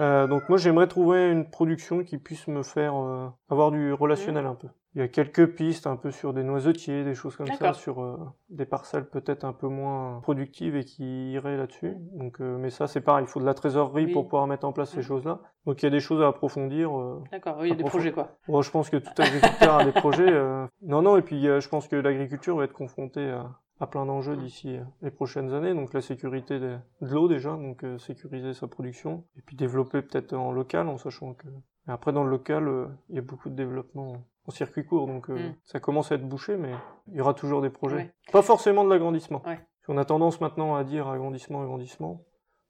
Euh, 0.00 0.26
donc 0.26 0.48
moi, 0.48 0.58
j'aimerais 0.58 0.88
trouver 0.88 1.30
une 1.30 1.48
production 1.48 2.02
qui 2.02 2.18
puisse 2.18 2.48
me 2.48 2.64
faire 2.64 2.96
euh, 2.96 3.28
avoir 3.48 3.70
du 3.70 3.92
relationnel 3.92 4.44
un 4.44 4.56
peu. 4.56 4.66
Il 4.94 5.00
y 5.00 5.02
a 5.02 5.08
quelques 5.08 5.54
pistes 5.56 5.88
un 5.88 5.96
peu 5.96 6.12
sur 6.12 6.32
des 6.32 6.44
noisetiers, 6.44 7.02
des 7.02 7.14
choses 7.14 7.34
comme 7.34 7.48
ça, 7.48 7.72
sur 7.72 8.00
euh, 8.00 8.16
des 8.48 8.64
parcelles 8.64 9.06
peut-être 9.08 9.44
un 9.44 9.52
peu 9.52 9.66
moins 9.66 10.20
productives 10.20 10.76
et 10.76 10.84
qui 10.84 11.32
iraient 11.32 11.56
là-dessus. 11.56 11.96
Donc, 12.12 12.40
euh, 12.40 12.56
mais 12.58 12.70
ça, 12.70 12.86
c'est 12.86 13.00
pareil, 13.00 13.24
il 13.24 13.28
faut 13.28 13.40
de 13.40 13.44
la 13.44 13.54
trésorerie 13.54 14.04
Oui. 14.06 14.12
pour 14.12 14.24
pouvoir 14.28 14.46
mettre 14.46 14.64
en 14.66 14.72
place 14.72 14.90
ces 14.90 15.02
choses-là. 15.02 15.40
Donc 15.66 15.82
il 15.82 15.86
y 15.86 15.88
a 15.88 15.90
des 15.90 15.98
choses 15.98 16.22
à 16.22 16.28
approfondir. 16.28 16.96
euh. 16.96 17.20
D'accord, 17.32 17.56
oui, 17.58 17.66
il 17.66 17.70
y 17.70 17.72
a 17.72 17.76
des 17.76 17.82
projets 17.84 18.12
quoi. 18.12 18.36
Bon, 18.46 18.62
je 18.62 18.70
pense 18.70 18.88
que 18.88 18.98
tout 18.98 19.10
agriculteur 19.20 19.78
a 19.78 19.84
des 19.84 19.92
projets. 19.92 20.30
euh. 20.32 20.66
Non, 20.82 21.02
non, 21.02 21.16
et 21.16 21.22
puis 21.22 21.48
euh, 21.48 21.58
je 21.60 21.68
pense 21.68 21.88
que 21.88 21.96
l'agriculture 21.96 22.56
va 22.56 22.62
être 22.64 22.72
confrontée 22.72 23.30
à, 23.30 23.50
à 23.80 23.86
plein 23.88 24.06
d'enjeux 24.06 24.36
d'ici 24.36 24.78
les 25.02 25.10
prochaines 25.10 25.52
années. 25.54 25.74
Donc 25.74 25.92
la 25.92 26.02
sécurité 26.02 26.60
de, 26.60 26.76
de 27.00 27.08
l'eau 27.12 27.26
déjà, 27.26 27.50
donc 27.56 27.82
euh, 27.82 27.98
sécuriser 27.98 28.52
sa 28.54 28.68
production, 28.68 29.24
et 29.36 29.42
puis 29.42 29.56
développer 29.56 30.02
peut-être 30.02 30.34
en 30.34 30.52
local, 30.52 30.86
en 30.88 30.98
sachant 30.98 31.34
que. 31.34 31.48
Et 31.88 31.90
après 31.90 32.12
dans 32.12 32.22
le 32.22 32.30
local, 32.30 32.70
il 33.08 33.16
y 33.16 33.18
a 33.18 33.22
beaucoup 33.22 33.48
de 33.50 33.56
développement 33.56 34.22
en 34.46 34.50
circuit 34.50 34.84
court, 34.84 35.06
donc 35.06 35.30
euh, 35.30 35.34
Mm. 35.50 35.54
ça 35.64 35.80
commence 35.80 36.12
à 36.12 36.16
être 36.16 36.28
bouché, 36.28 36.56
mais 36.56 36.70
il 37.08 37.14
y 37.16 37.20
aura 37.20 37.34
toujours 37.34 37.62
des 37.62 37.70
projets. 37.70 37.96
Ouais. 37.96 38.14
Pas 38.32 38.42
forcément 38.42 38.84
de 38.84 38.90
l'agrandissement. 38.90 39.42
Ouais. 39.46 39.60
On 39.88 39.96
a 39.98 40.04
tendance 40.04 40.40
maintenant 40.40 40.74
à 40.76 40.84
dire 40.84 41.08
agrandissement, 41.08 41.62
agrandissement. 41.62 42.22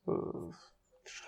Euh, 0.08 0.14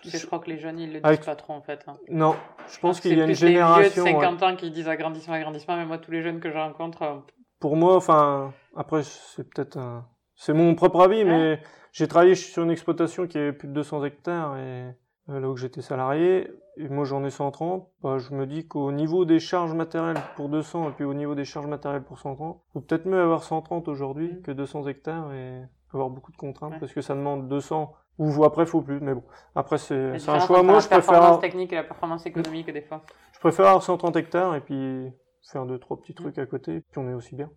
je 0.05 0.27
crois 0.27 0.39
que 0.39 0.49
les 0.51 0.59
jeunes 0.59 0.79
ils 0.79 0.87
le 0.89 0.95
disent 0.95 1.05
Avec- 1.05 1.25
pas 1.25 1.37
trop 1.37 1.53
en 1.53 1.63
fait. 1.63 1.85
hein. 1.87 1.97
Non, 2.09 2.35
je 2.69 2.79
pense 2.79 3.01
qu'il 3.01 3.17
y 3.17 3.21
a 3.21 3.25
une 3.25 3.29
les 3.29 3.35
génération. 3.35 4.03
vieux 4.05 4.11
de 4.13 4.17
ouais. 4.17 4.23
50 4.25 4.43
ans 4.43 4.57
qui 4.57 4.71
disent 4.71 4.89
agrandissement, 4.89 5.35
agrandissement, 5.35 5.77
mais 5.77 5.85
moi 5.87 5.99
tous 5.99 6.11
les 6.11 6.23
jeunes 6.23 6.41
que 6.41 6.51
je 6.51 6.57
rencontre, 6.57 7.03
euh, 7.03 7.17
pour 7.61 7.77
moi, 7.77 7.97
enfin, 7.97 8.53
après, 8.75 9.03
c'est 9.03 9.45
peut-être 9.49 9.77
un... 9.79 10.07
C'est 10.35 10.53
mon 10.53 10.75
propre 10.75 11.01
avis, 11.01 11.25
mais 11.25 11.61
j'ai 11.93 12.07
travaillé 12.09 12.35
sur 12.35 12.63
une 12.63 12.71
exploitation 12.71 13.27
qui 13.27 13.39
avait 13.39 13.55
plus 13.55 13.69
de 13.69 13.73
200 13.73 14.05
hectares 14.05 14.59
et 14.59 14.95
là 15.29 15.49
où 15.49 15.57
j'étais 15.57 15.83
salarié, 15.83 16.51
et 16.77 16.89
moi 16.89 17.05
j'en 17.05 17.25
ai 17.25 17.31
130, 17.31 17.89
bah, 18.03 18.19
je 18.19 18.33
me 18.35 18.47
dis 18.47 18.67
qu'au 18.69 18.93
niveau 18.93 19.25
des 19.25 19.41
charges 19.41 19.73
matérielles 19.75 20.21
pour 20.37 20.49
200 20.49 20.91
et 20.91 20.93
puis 20.93 21.05
au 21.05 21.15
niveau 21.15 21.35
des 21.35 21.45
charges 21.45 21.67
matérielles 21.67 22.05
pour 22.05 22.19
130, 22.19 22.61
faut 22.73 22.81
peut-être 22.81 23.07
mieux 23.07 23.21
avoir 23.21 23.43
130 23.43 23.89
aujourd'hui 23.89 24.33
Mhm. 24.35 24.43
que 24.43 24.51
200 24.53 24.87
hectares 24.87 25.33
et 25.33 25.63
avoir 25.93 26.11
beaucoup 26.11 26.31
de 26.33 26.37
contraintes 26.37 26.73
Ouais. 26.75 26.79
parce 26.81 26.93
que 26.93 27.01
ça 27.01 27.15
demande 27.15 27.49
200 27.49 27.93
ou 28.19 28.45
après 28.45 28.67
faut 28.67 28.81
plus, 28.83 29.01
mais 29.01 29.15
bon, 29.15 29.25
après 29.55 29.77
la 29.77 30.19
c'est 30.19 30.29
un 30.31 30.39
choix. 30.41 30.63
Moi 30.63 30.75
la 30.75 30.81
je 30.81 30.87
préfère, 30.89 31.05
performance 31.07 31.41
technique 31.41 31.73
et 31.73 31.77
la 31.77 31.85
performance 31.85 32.25
économique 32.27 32.71
des 32.73 32.83
fois. 32.83 33.03
je 33.33 33.41
préfère 33.41 33.67
avoir 33.67 33.83
130 33.83 34.17
hectares 34.17 34.55
et 34.55 34.61
puis 34.61 35.11
faire 35.51 35.67
deux 35.67 35.79
trois 35.79 35.97
petits 35.99 36.13
Mhm. 36.13 36.17
trucs 36.17 36.39
à 36.39 36.47
côté, 36.47 36.81
puis 36.81 36.99
on 36.99 37.09
est 37.11 37.15
aussi 37.15 37.35
bien. 37.35 37.51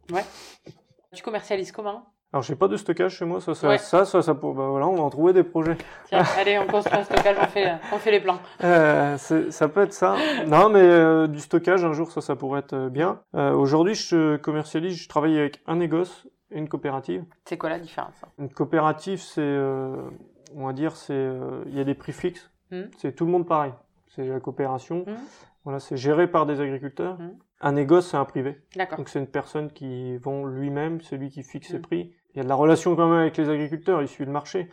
Tu 1.13 1.23
commercialises 1.23 1.71
comment? 1.71 2.03
Alors 2.31 2.43
j'ai 2.43 2.55
pas 2.55 2.67
de 2.67 2.77
stockage 2.77 3.15
chez 3.17 3.25
moi, 3.25 3.41
ça, 3.41 3.55
ça, 3.55 3.67
Ouais. 3.69 3.77
ça, 3.79 4.05
ça, 4.05 4.21
ça, 4.21 4.35
pour- 4.35 4.53
bah 4.53 4.67
voilà, 4.67 4.87
on 4.87 4.93
va 4.95 5.01
en 5.01 5.09
trouver 5.09 5.33
des 5.33 5.43
projets. 5.43 5.75
Tiens, 6.05 6.21
allez, 6.37 6.59
on 6.59 6.67
construit 6.67 6.95
un 6.99 7.03
stockage, 7.03 7.37
on 7.41 7.47
fait, 7.47 7.71
on 7.91 7.97
fait 7.97 8.11
les 8.11 8.19
plans. 8.19 8.39
Euh, 8.63 9.17
ça 9.17 9.67
peut 9.67 9.81
être 9.81 9.93
ça. 9.93 10.15
Non, 10.45 10.69
mais 10.69 10.79
euh, 10.81 11.25
du 11.25 11.39
stockage, 11.39 11.83
un 11.83 11.93
jour, 11.93 12.11
ça, 12.11 12.21
ça 12.21 12.35
pourrait 12.35 12.59
être 12.59 12.73
euh, 12.73 12.89
bien. 12.89 13.21
Euh, 13.35 13.53
Aujourd'hui, 13.53 13.95
je 13.95 14.37
commercialise, 14.37 14.95
je 15.01 15.09
travaille 15.09 15.39
avec 15.39 15.61
un 15.65 15.77
négoce 15.77 16.27
et 16.51 16.59
une 16.59 16.69
coopérative. 16.69 17.25
C'est 17.45 17.57
quoi 17.57 17.69
la 17.69 17.79
différence 17.79 18.13
hein? 18.23 18.27
Une 18.37 18.49
coopérative, 18.53 19.19
c'est, 19.21 19.41
on 20.55 20.65
va 20.67 20.73
dire, 20.73 20.95
c'est, 20.95 21.31
il 21.65 21.75
y 21.75 21.79
a 21.79 21.83
des 21.83 21.95
prix 21.95 22.13
fixes. 22.13 22.51
Mhm. 22.71 22.91
C'est 22.99 23.15
tout 23.15 23.25
le 23.25 23.31
monde 23.31 23.47
pareil. 23.47 23.73
C'est 24.15 24.25
la 24.25 24.39
coopération. 24.39 25.03
Mhm. 25.07 25.17
Voilà, 25.63 25.79
c'est 25.79 25.97
géré 25.97 26.27
par 26.27 26.45
des 26.45 26.61
agriculteurs. 26.61 27.17
Mhm. 27.19 27.33
Un 27.61 27.73
négoce, 27.73 28.09
c'est 28.11 28.17
un 28.17 28.25
privé. 28.25 28.57
D'accord. 28.75 28.97
Donc 28.97 29.09
c'est 29.09 29.19
une 29.19 29.27
personne 29.27 29.71
qui 29.71 30.15
vend 30.17 30.45
lui-même, 30.45 31.01
c'est 31.01 31.17
lui 31.17 31.29
qui 31.29 31.43
fixe 31.43 31.67
ses 31.69 31.75
Mhm. 31.77 31.81
prix. 31.81 32.13
Il 32.33 32.37
y 32.37 32.39
a 32.39 32.43
de 32.43 32.49
la 32.49 32.55
relation 32.55 32.95
quand 32.95 33.07
même 33.09 33.19
avec 33.19 33.35
les 33.37 33.49
agriculteurs, 33.49 34.01
il 34.01 34.07
suit 34.07 34.25
le 34.25 34.31
marché. 34.31 34.69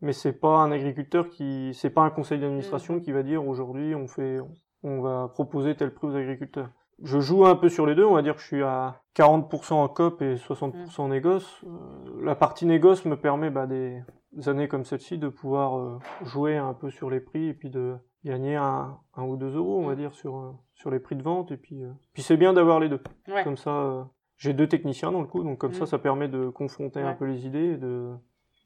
Mais 0.00 0.12
c'est 0.14 0.32
pas 0.32 0.56
un 0.58 0.72
agriculteur 0.72 1.28
qui, 1.28 1.72
c'est 1.74 1.90
pas 1.90 2.00
un 2.02 2.10
conseil 2.10 2.40
d'administration 2.40 2.94
Mhm. 2.94 3.00
qui 3.02 3.12
va 3.12 3.22
dire 3.22 3.46
aujourd'hui 3.46 3.94
on 3.94 4.06
fait, 4.06 4.38
on 4.82 5.02
va 5.02 5.28
proposer 5.28 5.74
tel 5.76 5.92
prix 5.92 6.06
aux 6.06 6.16
agriculteurs. 6.16 6.70
Je 7.02 7.18
joue 7.20 7.44
un 7.46 7.56
peu 7.56 7.68
sur 7.68 7.84
les 7.86 7.94
deux, 7.94 8.04
on 8.04 8.14
va 8.14 8.22
dire 8.22 8.34
que 8.34 8.40
je 8.42 8.46
suis 8.46 8.62
à 8.62 9.02
40% 9.14 9.82
en 9.82 9.88
COP 9.88 10.20
et 10.22 10.36
60% 10.36 11.04
en 11.04 11.08
négoce. 11.08 11.62
Euh, 11.64 12.24
la 12.24 12.34
partie 12.34 12.64
négoce 12.66 13.04
me 13.06 13.16
permet 13.18 13.50
bah, 13.50 13.66
des, 13.66 14.02
des 14.32 14.48
années 14.50 14.68
comme 14.68 14.84
celle-ci 14.84 15.16
de 15.18 15.28
pouvoir 15.28 15.78
euh, 15.78 15.98
jouer 16.24 16.56
un 16.56 16.72
peu 16.74 16.90
sur 16.90 17.10
les 17.10 17.20
prix 17.20 17.48
et 17.48 17.54
puis 17.54 17.70
de 17.70 17.96
gagner 18.24 18.56
un, 18.56 18.98
un 19.16 19.24
ou 19.24 19.36
deux 19.36 19.54
euros, 19.56 19.78
on 19.80 19.86
va 19.86 19.92
Mhm. 19.92 19.98
dire, 19.98 20.14
sur, 20.14 20.36
euh, 20.36 20.50
sur 20.74 20.90
les 20.90 21.00
prix 21.00 21.16
de 21.16 21.22
vente. 21.22 21.50
Et 21.52 21.56
puis, 21.56 21.82
euh, 21.82 21.90
puis 22.12 22.22
c'est 22.22 22.36
bien 22.36 22.52
d'avoir 22.52 22.80
les 22.80 22.88
deux. 22.88 23.00
Ouais. 23.28 23.44
Comme 23.44 23.56
ça, 23.56 23.70
euh, 23.70 24.02
j'ai 24.36 24.52
deux 24.52 24.66
techniciens 24.68 25.12
dans 25.12 25.20
le 25.20 25.26
coup, 25.26 25.42
donc 25.42 25.58
comme 25.58 25.72
ça, 25.74 25.84
Mm. 25.84 25.86
ça 25.86 25.98
permet 25.98 26.28
de 26.28 26.48
confronter 26.48 27.00
un 27.00 27.14
peu 27.14 27.24
les 27.26 27.46
idées 27.46 27.72
et 27.72 27.76
de 27.76 28.10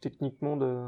techniquement 0.00 0.56
de 0.56 0.84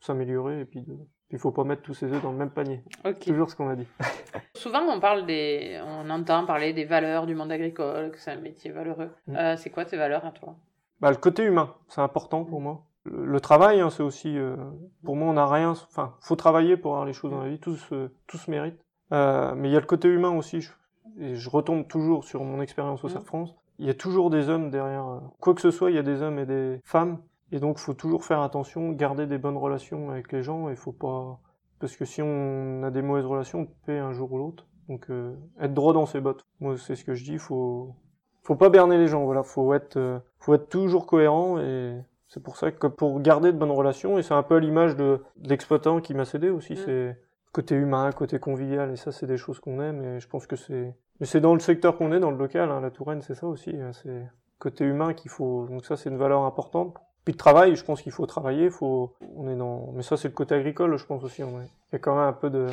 s'améliorer 0.00 0.60
et 0.60 0.64
puis 0.64 0.82
de. 0.82 0.96
Il 1.30 1.38
faut 1.38 1.50
pas 1.52 1.62
mettre 1.64 1.82
tous 1.82 1.92
ses 1.92 2.10
œufs 2.10 2.22
dans 2.22 2.32
le 2.32 2.38
même 2.38 2.48
panier. 2.50 2.82
Ok. 3.04 3.18
Toujours 3.20 3.50
ce 3.50 3.56
qu'on 3.56 3.68
a 3.68 3.76
dit. 3.76 3.86
Souvent, 4.54 4.80
on 4.88 4.98
parle 4.98 5.26
des, 5.26 5.78
on 5.84 6.08
entend 6.08 6.46
parler 6.46 6.72
des 6.72 6.86
valeurs 6.86 7.26
du 7.26 7.34
monde 7.34 7.52
agricole, 7.52 8.12
que 8.12 8.18
c'est 8.18 8.30
un 8.30 8.40
métier 8.40 8.70
valeureux. 8.70 9.10
Mm. 9.26 9.36
Euh, 9.36 9.56
c'est 9.56 9.68
quoi 9.68 9.84
tes 9.84 9.98
valeurs 9.98 10.24
à 10.24 10.30
toi? 10.30 10.56
Bah, 11.00 11.10
le 11.10 11.16
côté 11.18 11.44
humain, 11.44 11.74
c'est 11.88 12.00
important 12.00 12.44
pour 12.44 12.60
moi. 12.62 12.82
Le, 13.10 13.40
travail, 13.40 13.80
hein, 13.80 13.90
c'est 13.90 14.02
aussi. 14.02 14.36
euh, 14.38 14.56
pour 15.04 15.16
moi, 15.16 15.28
on 15.28 15.34
n'a 15.34 15.46
rien. 15.46 15.70
Enfin, 15.70 16.14
faut 16.20 16.36
travailler 16.36 16.76
pour 16.76 16.92
avoir 16.92 17.06
les 17.06 17.12
choses 17.12 17.30
dans 17.30 17.42
la 17.42 17.48
vie. 17.48 17.58
Tout 17.58 17.76
se, 17.76 18.10
tout 18.26 18.36
se 18.38 18.50
mérite. 18.50 18.78
Euh, 19.12 19.54
mais 19.56 19.68
il 19.68 19.72
y 19.72 19.76
a 19.76 19.80
le 19.80 19.86
côté 19.86 20.08
humain 20.08 20.30
aussi. 20.36 20.60
Je, 20.60 20.72
et 21.20 21.34
je 21.34 21.50
retombe 21.50 21.86
toujours 21.88 22.24
sur 22.24 22.44
mon 22.44 22.60
expérience 22.60 23.02
au 23.04 23.08
Mm. 23.08 23.10
CERF 23.10 23.24
France. 23.24 23.54
Il 23.78 23.86
y 23.86 23.90
a 23.90 23.94
toujours 23.94 24.30
des 24.30 24.48
hommes 24.48 24.70
derrière. 24.70 25.06
euh, 25.06 25.18
quoi 25.40 25.54
que 25.54 25.60
ce 25.60 25.70
soit, 25.70 25.90
il 25.90 25.96
y 25.96 25.98
a 25.98 26.02
des 26.02 26.22
hommes 26.22 26.38
et 26.38 26.46
des 26.46 26.80
femmes. 26.84 27.18
Et 27.52 27.60
donc, 27.60 27.78
faut 27.78 27.94
toujours 27.94 28.24
faire 28.24 28.42
attention, 28.42 28.92
garder 28.92 29.26
des 29.26 29.38
bonnes 29.38 29.56
relations 29.56 30.10
avec 30.10 30.32
les 30.32 30.42
gens. 30.42 30.68
Et 30.68 30.76
faut 30.76 30.92
pas. 30.92 31.38
Parce 31.80 31.96
que 31.96 32.04
si 32.04 32.20
on 32.22 32.82
a 32.82 32.90
des 32.90 33.02
mauvaises 33.02 33.24
relations, 33.26 33.60
on 33.60 33.68
paie 33.86 33.98
un 33.98 34.12
jour 34.12 34.32
ou 34.32 34.38
l'autre. 34.38 34.66
Donc, 34.88 35.06
euh, 35.10 35.34
être 35.60 35.74
droit 35.74 35.92
dans 35.92 36.06
ses 36.06 36.20
bottes. 36.20 36.44
Moi, 36.60 36.76
c'est 36.76 36.96
ce 36.96 37.04
que 37.04 37.14
je 37.14 37.24
dis. 37.24 37.38
Faut. 37.38 37.94
Faut 38.42 38.56
pas 38.56 38.68
berner 38.70 38.98
les 38.98 39.06
gens. 39.08 39.24
Voilà. 39.24 39.42
Faut 39.42 39.72
être. 39.74 39.96
euh, 39.96 40.18
faut 40.40 40.54
être 40.54 40.68
toujours 40.68 41.06
cohérent 41.06 41.58
et. 41.58 41.96
C'est 42.28 42.42
pour 42.42 42.56
ça 42.56 42.70
que 42.70 42.86
pour 42.86 43.20
garder 43.20 43.52
de 43.52 43.58
bonnes 43.58 43.70
relations, 43.70 44.18
et 44.18 44.22
c'est 44.22 44.34
un 44.34 44.42
peu 44.42 44.56
à 44.56 44.60
l'image 44.60 44.96
de 44.96 45.22
de 45.36 45.48
l'exploitant 45.48 46.00
qui 46.00 46.14
m'a 46.14 46.24
cédé 46.24 46.50
aussi, 46.50 46.74
Mm. 46.74 46.76
c'est 46.76 47.16
côté 47.52 47.74
humain, 47.74 48.12
côté 48.12 48.38
convivial, 48.38 48.90
et 48.92 48.96
ça 48.96 49.10
c'est 49.12 49.26
des 49.26 49.38
choses 49.38 49.58
qu'on 49.60 49.80
aime, 49.80 50.04
et 50.04 50.20
je 50.20 50.28
pense 50.28 50.46
que 50.46 50.54
c'est... 50.56 50.94
Mais 51.18 51.26
c'est 51.26 51.40
dans 51.40 51.54
le 51.54 51.60
secteur 51.60 51.96
qu'on 51.96 52.12
est, 52.12 52.20
dans 52.20 52.30
le 52.30 52.36
local, 52.36 52.70
hein, 52.70 52.80
la 52.80 52.90
Touraine, 52.90 53.22
c'est 53.22 53.34
ça 53.34 53.46
aussi, 53.46 53.70
hein, 53.80 53.92
c'est 53.92 54.26
côté 54.58 54.84
humain 54.84 55.14
qu'il 55.14 55.30
faut... 55.30 55.66
Donc 55.68 55.84
ça 55.86 55.96
c'est 55.96 56.10
une 56.10 56.18
valeur 56.18 56.42
importante. 56.42 56.94
Puis 57.24 57.32
le 57.32 57.38
travail, 57.38 57.74
je 57.76 57.84
pense 57.84 58.02
qu'il 58.02 58.12
faut 58.12 58.26
travailler, 58.26 58.70
faut... 58.70 59.14
On 59.34 59.48
est 59.48 59.56
dans... 59.56 59.90
Mais 59.92 60.02
ça 60.02 60.16
c'est 60.16 60.28
le 60.28 60.34
côté 60.34 60.54
agricole, 60.54 60.96
je 60.98 61.06
pense 61.06 61.24
aussi, 61.24 61.42
on 61.42 61.60
est... 61.60 61.64
il 61.64 61.94
y 61.94 61.96
a 61.96 61.98
quand 61.98 62.14
même 62.14 62.28
un 62.28 62.32
peu 62.32 62.50
de... 62.50 62.66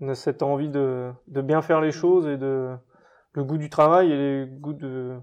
On 0.00 0.08
a 0.08 0.14
cette 0.14 0.42
envie 0.42 0.70
de, 0.70 1.10
de 1.28 1.42
bien 1.42 1.60
faire 1.60 1.82
les 1.82 1.92
choses, 1.92 2.26
et 2.26 2.38
de... 2.38 2.74
Le 3.32 3.44
goût 3.44 3.58
du 3.58 3.68
travail, 3.68 4.10
et 4.10 4.16
le 4.16 4.46
goût 4.46 4.72
de... 4.72 5.18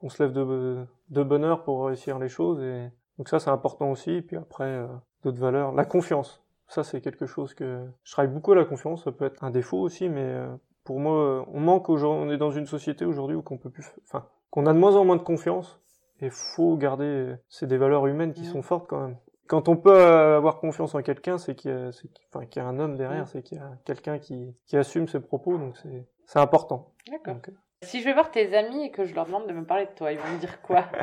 On 0.00 0.08
se 0.08 0.22
lève 0.22 0.32
de, 0.32 0.86
de 1.10 1.22
bonne 1.24 1.44
heure 1.44 1.64
pour 1.64 1.86
réussir 1.86 2.20
les 2.20 2.28
choses, 2.28 2.62
et... 2.62 2.90
Donc 3.20 3.28
ça, 3.28 3.38
c'est 3.38 3.50
important 3.50 3.90
aussi. 3.90 4.12
Et 4.12 4.22
puis 4.22 4.38
après, 4.38 4.64
euh, 4.64 4.86
d'autres 5.24 5.38
valeurs. 5.38 5.72
La 5.72 5.84
confiance. 5.84 6.42
Ça, 6.68 6.82
c'est 6.84 7.02
quelque 7.02 7.26
chose 7.26 7.52
que... 7.52 7.84
Je 8.02 8.12
travaille 8.12 8.32
beaucoup 8.32 8.52
à 8.52 8.56
la 8.56 8.64
confiance. 8.64 9.04
Ça 9.04 9.12
peut 9.12 9.26
être 9.26 9.44
un 9.44 9.50
défaut 9.50 9.76
aussi, 9.78 10.08
mais 10.08 10.22
euh, 10.24 10.48
pour 10.84 11.00
moi, 11.00 11.16
euh, 11.18 11.44
on 11.52 11.60
manque 11.60 11.90
aujourd'hui... 11.90 12.26
On 12.26 12.32
est 12.32 12.38
dans 12.38 12.50
une 12.50 12.64
société 12.64 13.04
aujourd'hui 13.04 13.36
où 13.36 13.42
qu'on 13.42 13.58
peut 13.58 13.68
plus... 13.68 13.84
Enfin, 14.06 14.24
qu'on 14.50 14.64
a 14.64 14.72
de 14.72 14.78
moins 14.78 14.96
en 14.96 15.04
moins 15.04 15.16
de 15.16 15.22
confiance. 15.22 15.78
Et 16.22 16.30
faut 16.30 16.78
garder... 16.78 17.34
C'est 17.50 17.66
des 17.66 17.76
valeurs 17.76 18.06
humaines 18.06 18.32
qui 18.32 18.40
Mhm. 18.46 18.52
sont 18.52 18.62
fortes 18.62 18.86
quand 18.88 19.00
même. 19.02 19.18
Quand 19.48 19.68
on 19.68 19.76
peut 19.76 20.02
avoir 20.02 20.58
confiance 20.58 20.94
en 20.94 21.02
quelqu'un, 21.02 21.36
c'est 21.36 21.54
qu'il 21.54 21.72
y, 21.72 21.74
a... 21.74 21.92
c'est 21.92 22.08
qu'il- 22.08 22.24
enfin, 22.32 22.46
qu'il 22.46 22.62
y 22.62 22.64
a 22.64 22.68
un 22.68 22.78
homme 22.78 22.96
derrière, 22.96 23.24
Mhm. 23.24 23.26
c'est 23.26 23.42
qu'il 23.42 23.58
y 23.58 23.60
a 23.60 23.70
quelqu'un 23.84 24.18
qui... 24.18 24.56
qui 24.64 24.78
assume 24.78 25.08
ses 25.08 25.20
propos. 25.20 25.58
Donc 25.58 25.76
c'est, 25.76 26.06
c'est 26.24 26.38
important. 26.38 26.94
D'accord. 27.10 27.34
Donc, 27.34 27.50
Si 27.82 28.00
je 28.00 28.06
vais 28.06 28.14
voir 28.14 28.30
tes 28.30 28.56
amis 28.56 28.84
et 28.84 28.90
que 28.90 29.04
je 29.04 29.14
leur 29.14 29.26
demande 29.26 29.46
de 29.46 29.52
me 29.52 29.66
parler 29.66 29.84
de 29.84 29.90
toi, 29.94 30.10
ils 30.10 30.18
vont 30.18 30.32
me 30.32 30.38
dire 30.38 30.62
quoi? 30.62 30.84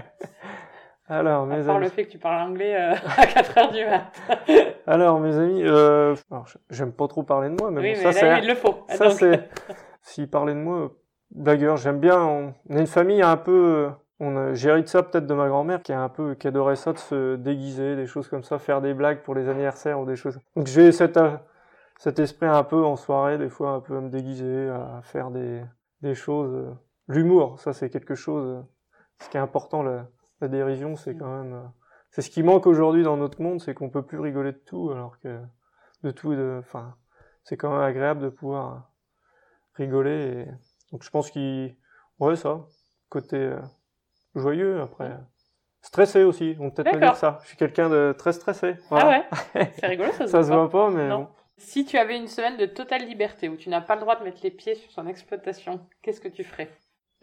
Alors, 1.10 1.44
À 1.44 1.46
mes 1.46 1.64
part 1.64 1.76
amis... 1.78 1.86
le 1.86 1.92
fait 1.92 2.06
que 2.06 2.12
tu 2.12 2.18
parles 2.18 2.42
anglais 2.50 2.76
euh, 2.76 2.92
à 3.18 3.26
4h 3.26 3.74
du 3.74 3.86
mat. 3.86 4.76
Alors, 4.88 5.20
mes 5.20 5.38
amis... 5.38 5.64
Euh... 5.64 6.16
alors, 6.30 6.48
j'aime 6.70 6.92
pas 6.92 7.08
trop 7.08 7.24
parler 7.24 7.50
de 7.50 7.56
moi, 7.60 7.72
mais 7.72 7.82
oui, 7.82 7.94
bon, 7.94 8.02
mais 8.04 8.12
ça, 8.12 8.26
là, 8.26 8.36
c'est... 8.36 8.44
il 8.44 8.48
le 8.50 8.56
faut. 8.56 8.76
Ça, 8.90 9.10
c'est. 9.12 9.50
S'il 10.02 10.30
parlait 10.30 10.54
de 10.54 10.60
moi, 10.60 10.92
blagueur, 11.32 11.78
j'aime 11.78 12.00
bien. 12.00 12.22
On... 12.22 12.54
on 12.70 12.76
est 12.76 12.80
une 12.82 12.88
famille 12.88 13.22
un 13.22 13.38
peu. 13.38 13.90
On 14.20 14.52
hérité 14.54 14.88
ça 14.88 15.04
peut-être 15.04 15.28
de 15.28 15.34
ma 15.36 15.48
grand-mère 15.48 15.84
qui 15.84 15.94
a 15.94 16.02
un 16.02 16.10
peu, 16.10 16.34
qui 16.34 16.48
adorait 16.48 16.76
ça 16.76 16.92
de 16.92 16.98
se 16.98 17.36
déguiser, 17.36 17.96
des 17.96 18.08
choses 18.08 18.28
comme 18.28 18.42
ça, 18.42 18.58
faire 18.58 18.82
des 18.82 18.96
blagues 18.96 19.22
pour 19.22 19.36
les 19.36 19.48
anniversaires 19.48 20.00
ou 20.00 20.06
des 20.06 20.16
choses. 20.16 20.40
Donc 20.56 20.66
j'ai 20.66 20.92
cet, 20.92 21.20
cet 22.00 22.18
esprit 22.18 22.48
un 22.48 22.64
peu 22.64 22.84
en 22.84 22.96
soirée, 22.96 23.38
des 23.38 23.50
fois 23.50 23.70
un 23.74 23.80
peu 23.80 23.96
à 23.96 24.02
me 24.02 24.10
déguiser, 24.10 24.70
à 24.70 25.02
faire 25.04 25.30
des, 25.30 25.62
des 26.02 26.16
choses. 26.16 26.76
L'humour, 27.08 27.60
ça 27.60 27.74
c'est 27.74 27.92
quelque 27.92 28.16
chose. 28.16 28.58
euh, 28.58 28.62
Ce 29.20 29.30
qui 29.30 29.38
est 29.38 29.40
important, 29.40 29.84
la, 29.84 30.08
la 30.42 30.48
dérision, 30.48 30.96
c'est 30.96 31.16
quand 31.16 31.32
même. 31.44 31.54
euh, 31.54 31.68
C'est 32.12 32.22
ce 32.22 32.30
qui 32.30 32.44
manque 32.44 32.68
aujourd'hui 32.68 33.04
dans 33.04 33.18
notre 33.18 33.42
monde, 33.42 33.60
c'est 33.62 33.74
qu'on 33.74 33.90
peut 33.90 34.04
plus 34.06 34.20
rigoler 34.20 34.52
de 34.54 34.58
tout, 34.66 34.90
alors 34.92 35.20
que 35.20 35.40
de 36.04 36.12
tout, 36.12 36.34
et 36.34 36.36
de, 36.38 36.58
enfin, 36.60 36.96
c'est 37.44 37.58
quand 37.58 37.72
même 37.72 37.82
agréable 37.82 38.22
de 38.22 38.30
pouvoir 38.30 38.92
rigoler. 39.76 40.46
Et... 40.48 40.52
Donc 40.92 41.04
je 41.04 41.10
pense 41.10 41.32
qu'il, 41.32 41.76
ouais 42.20 42.36
ça, 42.36 42.66
côté 43.10 43.38
euh, 43.38 43.60
joyeux 44.36 44.82
après, 44.82 45.10
Mm. 45.10 45.26
stressé 45.82 46.24
aussi. 46.24 46.56
On 46.60 46.70
peut 46.72 46.84
peut-être 46.84 47.00
dire 47.00 47.16
ça. 47.16 47.40
Je 47.44 47.48
suis 47.50 47.58
quelqu'un 47.58 47.90
de 47.90 48.14
très 48.18 48.34
stressé. 48.34 48.76
Ah 48.92 49.08
ouais 49.08 49.26
C'est 49.80 49.88
rigolo, 49.88 50.12
ça 50.12 50.26
se 50.28 50.32
ça 50.32 50.44
se 50.44 50.48
voit 50.48 50.58
pas. 50.68 50.68
voit 50.68 50.70
pas, 50.70 50.90
mais 50.92 51.08
Non. 51.08 51.20
bon. 51.24 51.28
Si 51.60 51.86
tu 51.86 51.98
avais 51.98 52.18
une 52.18 52.28
semaine 52.28 52.58
de 52.58 52.66
totale 52.68 53.06
liberté 53.08 53.50
où 53.50 53.56
tu 53.58 53.70
n'as 53.70 53.82
pas 53.82 53.96
le 53.96 54.02
droit 54.02 54.16
de 54.18 54.24
mettre 54.24 54.42
les 54.44 54.52
pieds 54.52 54.76
sur 54.76 54.92
son 54.92 55.08
exploitation, 55.08 55.80
qu'est-ce 56.02 56.22
que 56.22 56.28
tu 56.28 56.44
ferais? 56.44 56.70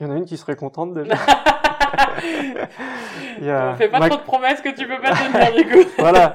Il 0.00 0.06
y 0.06 0.10
en 0.10 0.12
a 0.12 0.16
une 0.16 0.24
qui 0.24 0.36
serait 0.36 0.56
contente 0.56 0.94
déjà. 0.94 1.14
Il 3.38 3.44
y 3.46 3.50
a 3.50 3.72
On 3.72 3.76
fait 3.76 3.88
pas 3.88 3.98
ma- 4.00 4.08
trop 4.08 4.18
de 4.18 4.24
promesses 4.24 4.60
que 4.60 4.68
tu 4.70 4.86
peux 4.86 5.00
pas 5.00 5.12
tenir 5.12 5.64
du 5.64 5.70
coup. 5.70 5.90
Voilà, 5.98 6.34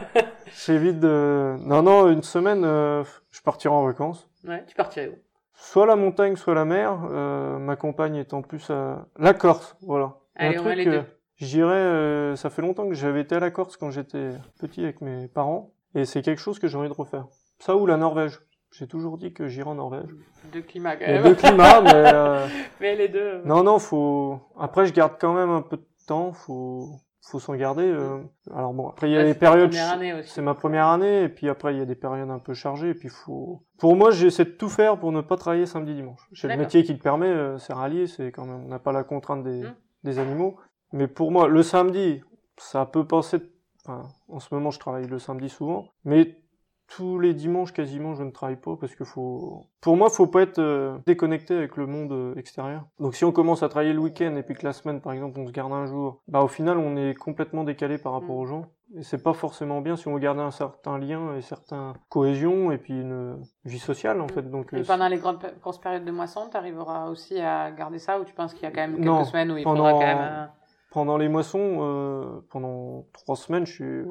j'évite 0.65 0.99
de. 0.99 1.55
Non 1.59 1.81
non, 1.81 2.09
une 2.09 2.23
semaine, 2.23 2.63
euh, 2.65 3.03
je 3.31 3.41
partirai 3.41 3.73
en 3.73 3.85
vacances. 3.85 4.27
Ouais, 4.47 4.63
tu 4.67 4.75
partirais 4.75 5.07
où? 5.09 5.17
Soit 5.53 5.85
la 5.85 5.95
montagne, 5.95 6.35
soit 6.35 6.53
la 6.55 6.65
mer. 6.65 6.97
Euh, 7.11 7.57
ma 7.57 7.75
compagne 7.75 8.15
étant 8.15 8.41
plus 8.41 8.69
à 8.69 9.05
la 9.17 9.33
Corse, 9.33 9.75
voilà. 9.81 10.15
Allez, 10.35 10.55
un 10.57 10.59
on 10.61 10.63
truc, 10.63 10.75
les 10.77 10.85
deux. 10.85 11.03
J'irais, 11.37 11.73
euh, 11.73 12.35
ça 12.35 12.49
fait 12.49 12.61
longtemps 12.61 12.87
que 12.87 12.95
j'avais 12.95 13.21
été 13.21 13.35
à 13.35 13.39
la 13.39 13.51
Corse 13.51 13.77
quand 13.77 13.91
j'étais 13.91 14.31
petit 14.59 14.83
avec 14.83 15.01
mes 15.01 15.27
parents, 15.27 15.71
et 15.95 16.05
c'est 16.05 16.21
quelque 16.21 16.39
chose 16.41 16.59
que 16.59 16.67
j'ai 16.67 16.77
envie 16.77 16.89
de 16.89 16.93
refaire. 16.93 17.25
Ça 17.59 17.75
ou 17.75 17.85
la 17.85 17.97
Norvège. 17.97 18.39
J'ai 18.71 18.87
toujours 18.87 19.17
dit 19.17 19.33
que 19.33 19.47
j'irais 19.47 19.69
en 19.69 19.75
Norvège. 19.75 20.09
Deux 20.53 20.61
climats 20.61 20.95
quand 20.95 21.07
même. 21.07 21.23
deux 21.23 21.35
climats, 21.35 21.81
mais 21.83 21.91
euh, 21.95 22.47
Mais 22.79 22.95
les 22.95 23.07
deux. 23.09 23.41
non, 23.45 23.63
non, 23.63 23.79
faut. 23.79 24.39
Après, 24.57 24.85
je 24.85 24.93
garde 24.93 25.13
quand 25.19 25.33
même 25.33 25.49
un 25.49 25.61
peu 25.61 25.77
de 25.77 25.85
temps. 26.07 26.31
Faut, 26.33 26.87
faut 27.21 27.39
s'en 27.39 27.55
garder. 27.55 27.83
euh. 27.83 28.19
Alors 28.53 28.73
bon, 28.73 28.87
après 28.89 29.09
il 29.09 29.13
y 29.13 29.15
a 29.15 29.19
là, 29.19 29.25
des 29.25 29.33
c'est 29.33 29.39
ta 29.39 29.51
périodes. 29.51 29.69
Première 29.71 29.91
année 29.93 30.13
aussi. 30.13 30.29
C'est 30.29 30.41
ma 30.41 30.53
première 30.53 30.87
année, 30.87 31.23
et 31.23 31.29
puis 31.29 31.49
après 31.49 31.73
il 31.73 31.79
y 31.79 31.81
a 31.81 31.85
des 31.85 31.95
périodes 31.95 32.29
un 32.29 32.39
peu 32.39 32.53
chargées, 32.53 32.89
et 32.89 32.93
puis 32.93 33.09
faut. 33.09 33.63
Pour 33.79 33.95
moi, 33.95 34.11
j'essaie 34.11 34.45
de 34.45 34.49
tout 34.51 34.69
faire 34.69 34.97
pour 34.99 35.11
ne 35.11 35.21
pas 35.21 35.35
travailler 35.35 35.65
samedi 35.65 35.95
dimanche. 35.95 36.27
J'ai 36.31 36.47
le 36.47 36.57
métier 36.57 36.83
qui 36.83 36.93
le 36.93 36.99
permet, 36.99 37.27
euh, 37.27 37.57
c'est 37.57 37.73
rallié, 37.73 38.07
c'est 38.07 38.31
quand 38.31 38.45
même, 38.45 38.63
on 38.65 38.67
n'a 38.69 38.79
pas 38.79 38.91
la 38.91 39.03
contrainte 39.03 39.43
des, 39.43 39.61
Mm. 39.63 39.75
des 40.03 40.19
animaux. 40.19 40.55
Mais 40.93 41.07
pour 41.07 41.31
moi, 41.31 41.47
le 41.47 41.61
samedi, 41.63 42.21
ça 42.57 42.85
peut 42.85 43.05
passer. 43.05 43.37
Enfin, 43.85 44.07
en 44.27 44.39
ce 44.39 44.53
moment, 44.53 44.69
je 44.71 44.79
travaille 44.79 45.07
le 45.07 45.19
samedi 45.19 45.49
souvent, 45.49 45.85
mais 46.03 46.37
tous 46.95 47.19
les 47.19 47.33
dimanches 47.33 47.71
quasiment, 47.71 48.15
je 48.15 48.23
ne 48.23 48.31
travaille 48.31 48.55
pas 48.59 48.75
parce 48.75 48.95
que 48.95 49.03
faut. 49.03 49.63
Pour 49.81 49.95
moi, 49.95 50.09
faut 50.09 50.27
pas 50.27 50.41
être 50.41 50.59
euh, 50.59 50.97
déconnecté 51.05 51.55
avec 51.55 51.77
le 51.77 51.85
monde 51.85 52.11
euh, 52.11 52.35
extérieur. 52.35 52.85
Donc, 52.99 53.15
si 53.15 53.23
on 53.25 53.31
commence 53.31 53.61
à 53.63 53.69
travailler 53.69 53.93
le 53.93 53.99
week-end 53.99 54.35
et 54.35 54.43
puis 54.43 54.55
que 54.55 54.65
la 54.65 54.73
semaine, 54.73 54.99
par 54.99 55.13
exemple, 55.13 55.39
on 55.39 55.45
se 55.47 55.51
garde 55.51 55.71
un 55.71 55.85
jour, 55.85 56.21
bah 56.27 56.41
au 56.41 56.47
final, 56.47 56.77
on 56.77 56.95
est 56.97 57.13
complètement 57.13 57.63
décalé 57.63 57.97
par 57.97 58.13
rapport 58.13 58.35
Mm. 58.35 58.39
aux 58.39 58.45
gens. 58.45 58.65
Et 58.97 59.03
c'est 59.03 59.21
pas 59.21 59.33
forcément 59.33 59.81
bien 59.81 59.95
si 59.95 60.07
on 60.07 60.13
veut 60.15 60.19
garder 60.19 60.41
un 60.41 60.49
certain 60.49 60.97
lien 60.97 61.35
et 61.35 61.41
certaine 61.41 61.93
cohésion 62.09 62.71
et 62.71 62.79
puis 62.79 62.99
une 62.99 63.39
vie 63.63 63.77
sociale 63.77 64.19
en 64.19 64.27
fait. 64.27 64.41
Donc 64.49 64.73
Et 64.73 64.77
euh, 64.77 64.83
pendant 64.83 65.07
les 65.07 65.17
grandes, 65.17 65.37
grosses 65.61 65.77
périodes 65.77 66.05
de 66.05 66.11
moisson, 66.11 66.47
tu 66.49 66.57
arriveras 66.57 67.07
aussi 67.09 67.39
à 67.39 67.69
garder 67.71 67.99
ça 67.99 68.19
ou 68.19 68.23
tu 68.23 68.33
penses 68.33 68.55
qu'il 68.55 68.63
y 68.63 68.65
a 68.65 68.71
quand 68.71 68.81
même 68.81 68.95
quelques 68.95 69.05
Non, 69.05 69.23
semaines 69.25 69.51
où 69.51 69.57
il 69.57 69.63
pendant- 69.63 69.85
faudra 69.85 69.91
quand 69.93 69.99
même. 70.19 70.49
pendant 70.91 71.17
les 71.17 71.29
moissons, 71.29 71.77
euh, 71.81 72.41
pendant 72.49 73.05
trois 73.13 73.35
semaines, 73.35 73.67
je 73.67 73.73
suis 73.73 74.01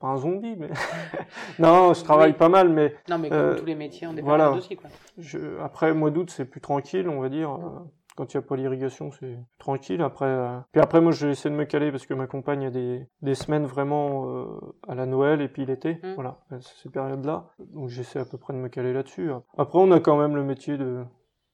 pas 0.00 0.08
un 0.08 0.16
zombie, 0.16 0.56
mais 0.56 0.68
non, 1.58 1.94
je 1.94 2.02
travaille 2.04 2.32
Oui. 2.32 2.36
pas 2.38 2.48
mal, 2.48 2.68
mais 2.68 2.94
Non, 3.08 3.18
mais 3.18 3.28
comme 3.28 3.38
Euh, 3.38 3.58
tous 3.58 3.64
les 3.66 3.74
métiers, 3.74 4.06
on 4.06 4.12
dépend 4.12 4.28
voilà. 4.28 4.52
aussi, 4.52 4.76
quoi. 4.76 4.90
je, 5.18 5.38
après 5.62 5.92
mois 5.94 6.10
d'août, 6.10 6.30
c'est 6.30 6.44
plus 6.44 6.60
tranquille, 6.60 7.08
on 7.08 7.20
va 7.20 7.28
dire. 7.28 7.50
euh, 7.52 7.80
Quand 8.16 8.32
il 8.32 8.36
n'y 8.36 8.44
a 8.44 8.46
pas 8.46 8.54
l'irrigation, 8.56 9.10
c'est 9.10 9.36
tranquille. 9.58 10.00
Après, 10.00 10.26
euh, 10.26 10.58
puis 10.72 10.80
après, 10.80 11.00
moi, 11.00 11.10
je 11.10 11.26
vais 11.26 11.32
essayer 11.32 11.50
de 11.50 11.56
me 11.58 11.64
caler 11.64 11.90
parce 11.90 12.06
que 12.06 12.14
ma 12.14 12.26
compagne 12.28 12.66
a 12.66 12.70
des, 12.70 13.06
des 13.22 13.34
semaines 13.34 13.66
vraiment 13.66 14.28
euh, 14.28 14.44
à 14.88 14.94
la 14.94 15.04
Noël 15.06 15.40
et 15.40 15.48
puis 15.48 15.66
l'été. 15.66 15.94
Mm. 16.02 16.14
Voilà, 16.14 16.38
c'est 16.50 16.62
ces 16.82 16.90
périodes-là. 16.90 17.46
Donc, 17.58 17.88
j'essaie 17.88 18.20
à 18.20 18.24
peu 18.24 18.38
près 18.38 18.52
de 18.52 18.58
me 18.58 18.68
caler 18.68 18.92
là-dessus. 18.92 19.30
Après, 19.58 19.78
on 19.80 19.90
a 19.90 19.98
quand 19.98 20.16
même 20.16 20.36
le 20.36 20.44
métier 20.44 20.76
de 20.78 21.02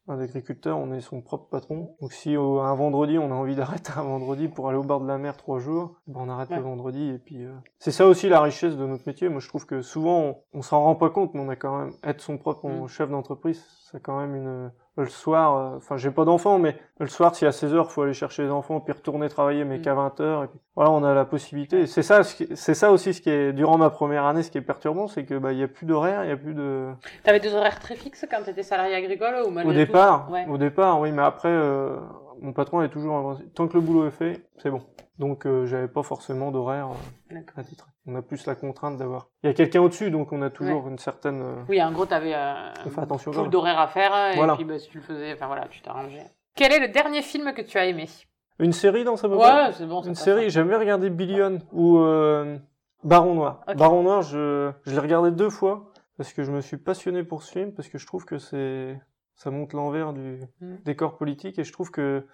un 0.09 0.18
agriculteur, 0.18 0.76
on 0.78 0.92
est 0.92 1.01
son 1.01 1.20
propre 1.20 1.48
patron. 1.51 1.94
Donc 2.01 2.12
si 2.12 2.36
au- 2.36 2.61
un 2.61 2.74
vendredi 2.74 3.18
on 3.18 3.30
a 3.30 3.34
envie 3.34 3.55
d'arrêter 3.55 3.92
un 3.96 4.03
vendredi 4.03 4.48
pour 4.48 4.68
aller 4.68 4.78
au 4.78 4.82
bord 4.82 5.01
de 5.01 5.07
la 5.07 5.18
mer 5.18 5.36
trois 5.36 5.59
jours, 5.61 5.94
ben 6.07 6.20
on 6.24 6.28
arrête 6.28 6.51
Ouais. 6.51 6.57
le 6.57 6.62
vendredi 6.62 7.11
et 7.11 7.18
puis 7.18 7.44
euh, 7.44 7.53
c'est 7.78 7.92
ça 7.92 8.07
aussi 8.07 8.28
la 8.28 8.40
richesse 8.40 8.76
de 8.76 8.86
notre 8.86 9.05
métier. 9.07 9.28
Moi 9.28 9.40
je 9.40 9.48
trouve 9.48 9.66
que 9.66 9.82
souvent 9.82 10.20
on, 10.20 10.36
on 10.55 10.62
s'en 10.62 10.82
rend 10.82 10.96
pas 10.96 11.11
compte, 11.11 11.34
mais 11.34 11.40
on 11.40 11.48
a 11.48 11.57
quand 11.57 11.78
même 11.78 11.92
être 12.03 12.20
son 12.20 12.38
propre 12.38 12.68
Mm. 12.68 12.88
chef 12.88 13.11
d'entreprise, 13.11 13.64
c'est 13.90 14.03
quand 14.03 14.18
même 14.18 14.34
une 14.34 14.72
le 15.03 15.09
soir, 15.09 15.57
euh, 15.57 15.76
enfin 15.76 15.96
j'ai 15.96 16.11
pas 16.11 16.24
d'enfants, 16.24 16.59
mais 16.59 16.76
le 16.98 17.07
soir 17.09 17.34
si 17.34 17.46
à 17.46 17.53
16 17.53 17.74
heures 17.74 17.90
faut 17.90 18.03
aller 18.03 18.12
chercher 18.14 18.44
les 18.44 18.51
enfants 18.51 18.80
puis 18.80 18.92
retourner 18.92 19.28
travailler 19.28 19.64
mais 19.64 19.78
Mm. 19.78 19.82
qu'à 19.82 19.94
20 19.94 20.20
heures 20.20 20.44
et 20.44 20.46
puis 20.48 20.59
voilà 20.76 20.90
on 20.90 21.03
a 21.05 21.14
la 21.14 21.24
possibilité. 21.24 21.86
C'est 21.86 22.03
ça, 22.03 22.22
c'est 22.22 22.74
ça 22.74 22.90
aussi 22.92 23.14
ce 23.14 23.20
qui 23.20 23.30
est 23.30 23.53
durant 23.53 23.78
ma 23.78 23.90
première 23.90 24.24
année, 24.26 24.42
ce 24.42 24.51
qui 24.51 24.59
est 24.59 24.62
perturbant, 24.62 25.07
c'est 25.09 25.24
que 25.24 25.34
bah 25.38 25.53
il 25.53 25.59
y 25.59 25.62
a 25.62 25.68
plus 25.68 25.86
d'horaire, 25.86 26.24
il 26.24 26.28
y 26.28 26.32
a 26.32 26.36
plus 26.36 26.55
de 26.55 26.88
T'avais 27.24 27.40
des 27.40 27.55
horaires 27.55 27.78
très 27.80 27.96
fixes 27.96 28.26
quand 28.30 28.42
t'étais 28.42 28.62
salarié 28.62 28.94
agricole 28.94 29.36
ou 29.46 29.68
au 29.68 29.72
départ, 29.72 30.28
Ouais. 30.30 30.46
au 30.48 30.59
départ, 30.59 31.01
oui, 31.01 31.12
mais 31.12 31.22
après, 31.22 31.48
euh, 31.48 31.96
mon 32.41 32.53
patron 32.53 32.82
est 32.82 32.88
toujours 32.88 33.16
avancé. 33.16 33.45
Tant 33.55 33.68
que 33.68 33.74
le 33.74 33.80
boulot 33.80 34.07
est 34.07 34.11
fait, 34.11 34.45
c'est 34.59 34.70
bon. 34.70 34.82
Donc, 35.18 35.47
euh, 35.47 35.66
j'avais 35.66 35.88
pas 35.88 36.03
forcément 36.03 36.51
d'horaire 36.51 36.88
euh, 37.32 37.41
à 37.57 37.62
titre. 37.62 37.88
On 38.07 38.14
a 38.16 38.22
plus 38.22 38.47
la 38.47 38.55
contrainte 38.55 38.97
d'avoir. 38.97 39.28
Il 39.43 39.49
y 39.49 39.51
a 39.51 39.55
quelqu'un 39.55 39.80
au-dessus, 39.82 40.11
donc 40.11 40.32
on 40.32 40.41
a 40.43 40.49
toujours 40.51 40.88
une 40.88 40.99
certaine. 40.99 41.43
euh, 41.43 41.62
Oui, 41.68 41.82
en 41.82 41.93
gros, 41.93 42.07
t'avais 42.07 42.32
fait 42.32 43.01
attention, 43.01 43.32
un 43.36 43.49
d'horaires 43.49 43.78
à 43.78 43.86
faire, 43.88 44.32
et 44.32 44.36
Voilà. 44.36 44.55
puis 44.57 44.64
bah, 44.64 44.78
si 44.78 44.88
tu 44.88 44.99
le 44.99 45.05
faisais, 45.05 45.32
enfin 45.34 45.47
voilà, 45.47 45.66
tu 45.68 45.80
t'arrangeais. 45.82 46.24
Quel 46.57 46.72
est 46.72 46.80
le 46.80 46.88
dernier 46.88 47.22
film 47.22 47.53
que 47.53 47.62
tu 47.62 47.76
as 47.78 47.86
aimé? 47.86 48.09
Une 48.59 48.72
série 48.72 49.05
dans 49.05 49.16
sa 49.16 49.28
Ouais, 49.28 49.72
c'est 49.72 49.86
bon. 49.86 50.03
Une 50.03 50.14
série, 50.14 50.51
j'aime 50.51 50.68
bien 50.68 50.78
regarder 50.78 51.11
Billion 51.11 51.59
ou 51.72 51.99
Baron 53.05 53.34
Noir. 53.34 53.61
Baron 53.76 54.03
Noir, 54.03 54.22
je, 54.22 54.70
je 54.84 54.91
l'ai 54.93 54.99
regardé 55.01 55.30
deux 55.30 55.51
fois 55.51 55.93
parce 56.16 56.32
que 56.32 56.43
je 56.43 56.51
me 56.53 56.61
suis 56.61 56.76
passionné 56.76 57.24
pour 57.24 57.43
ce 57.43 57.53
film, 57.53 57.72
parce 57.72 57.88
que 57.88 57.97
je 57.99 58.07
trouve 58.07 58.24
que 58.26 58.38
c'est 58.38 59.01
ça 59.41 59.51
montre 59.51 59.74
l'envers 59.74 60.12
du 60.12 60.43
Mm. 60.61 60.76
décor 60.84 61.16
politique 61.16 61.59
et 61.59 61.64
je 61.64 61.72
trouve 61.72 61.91
que 61.91 62.26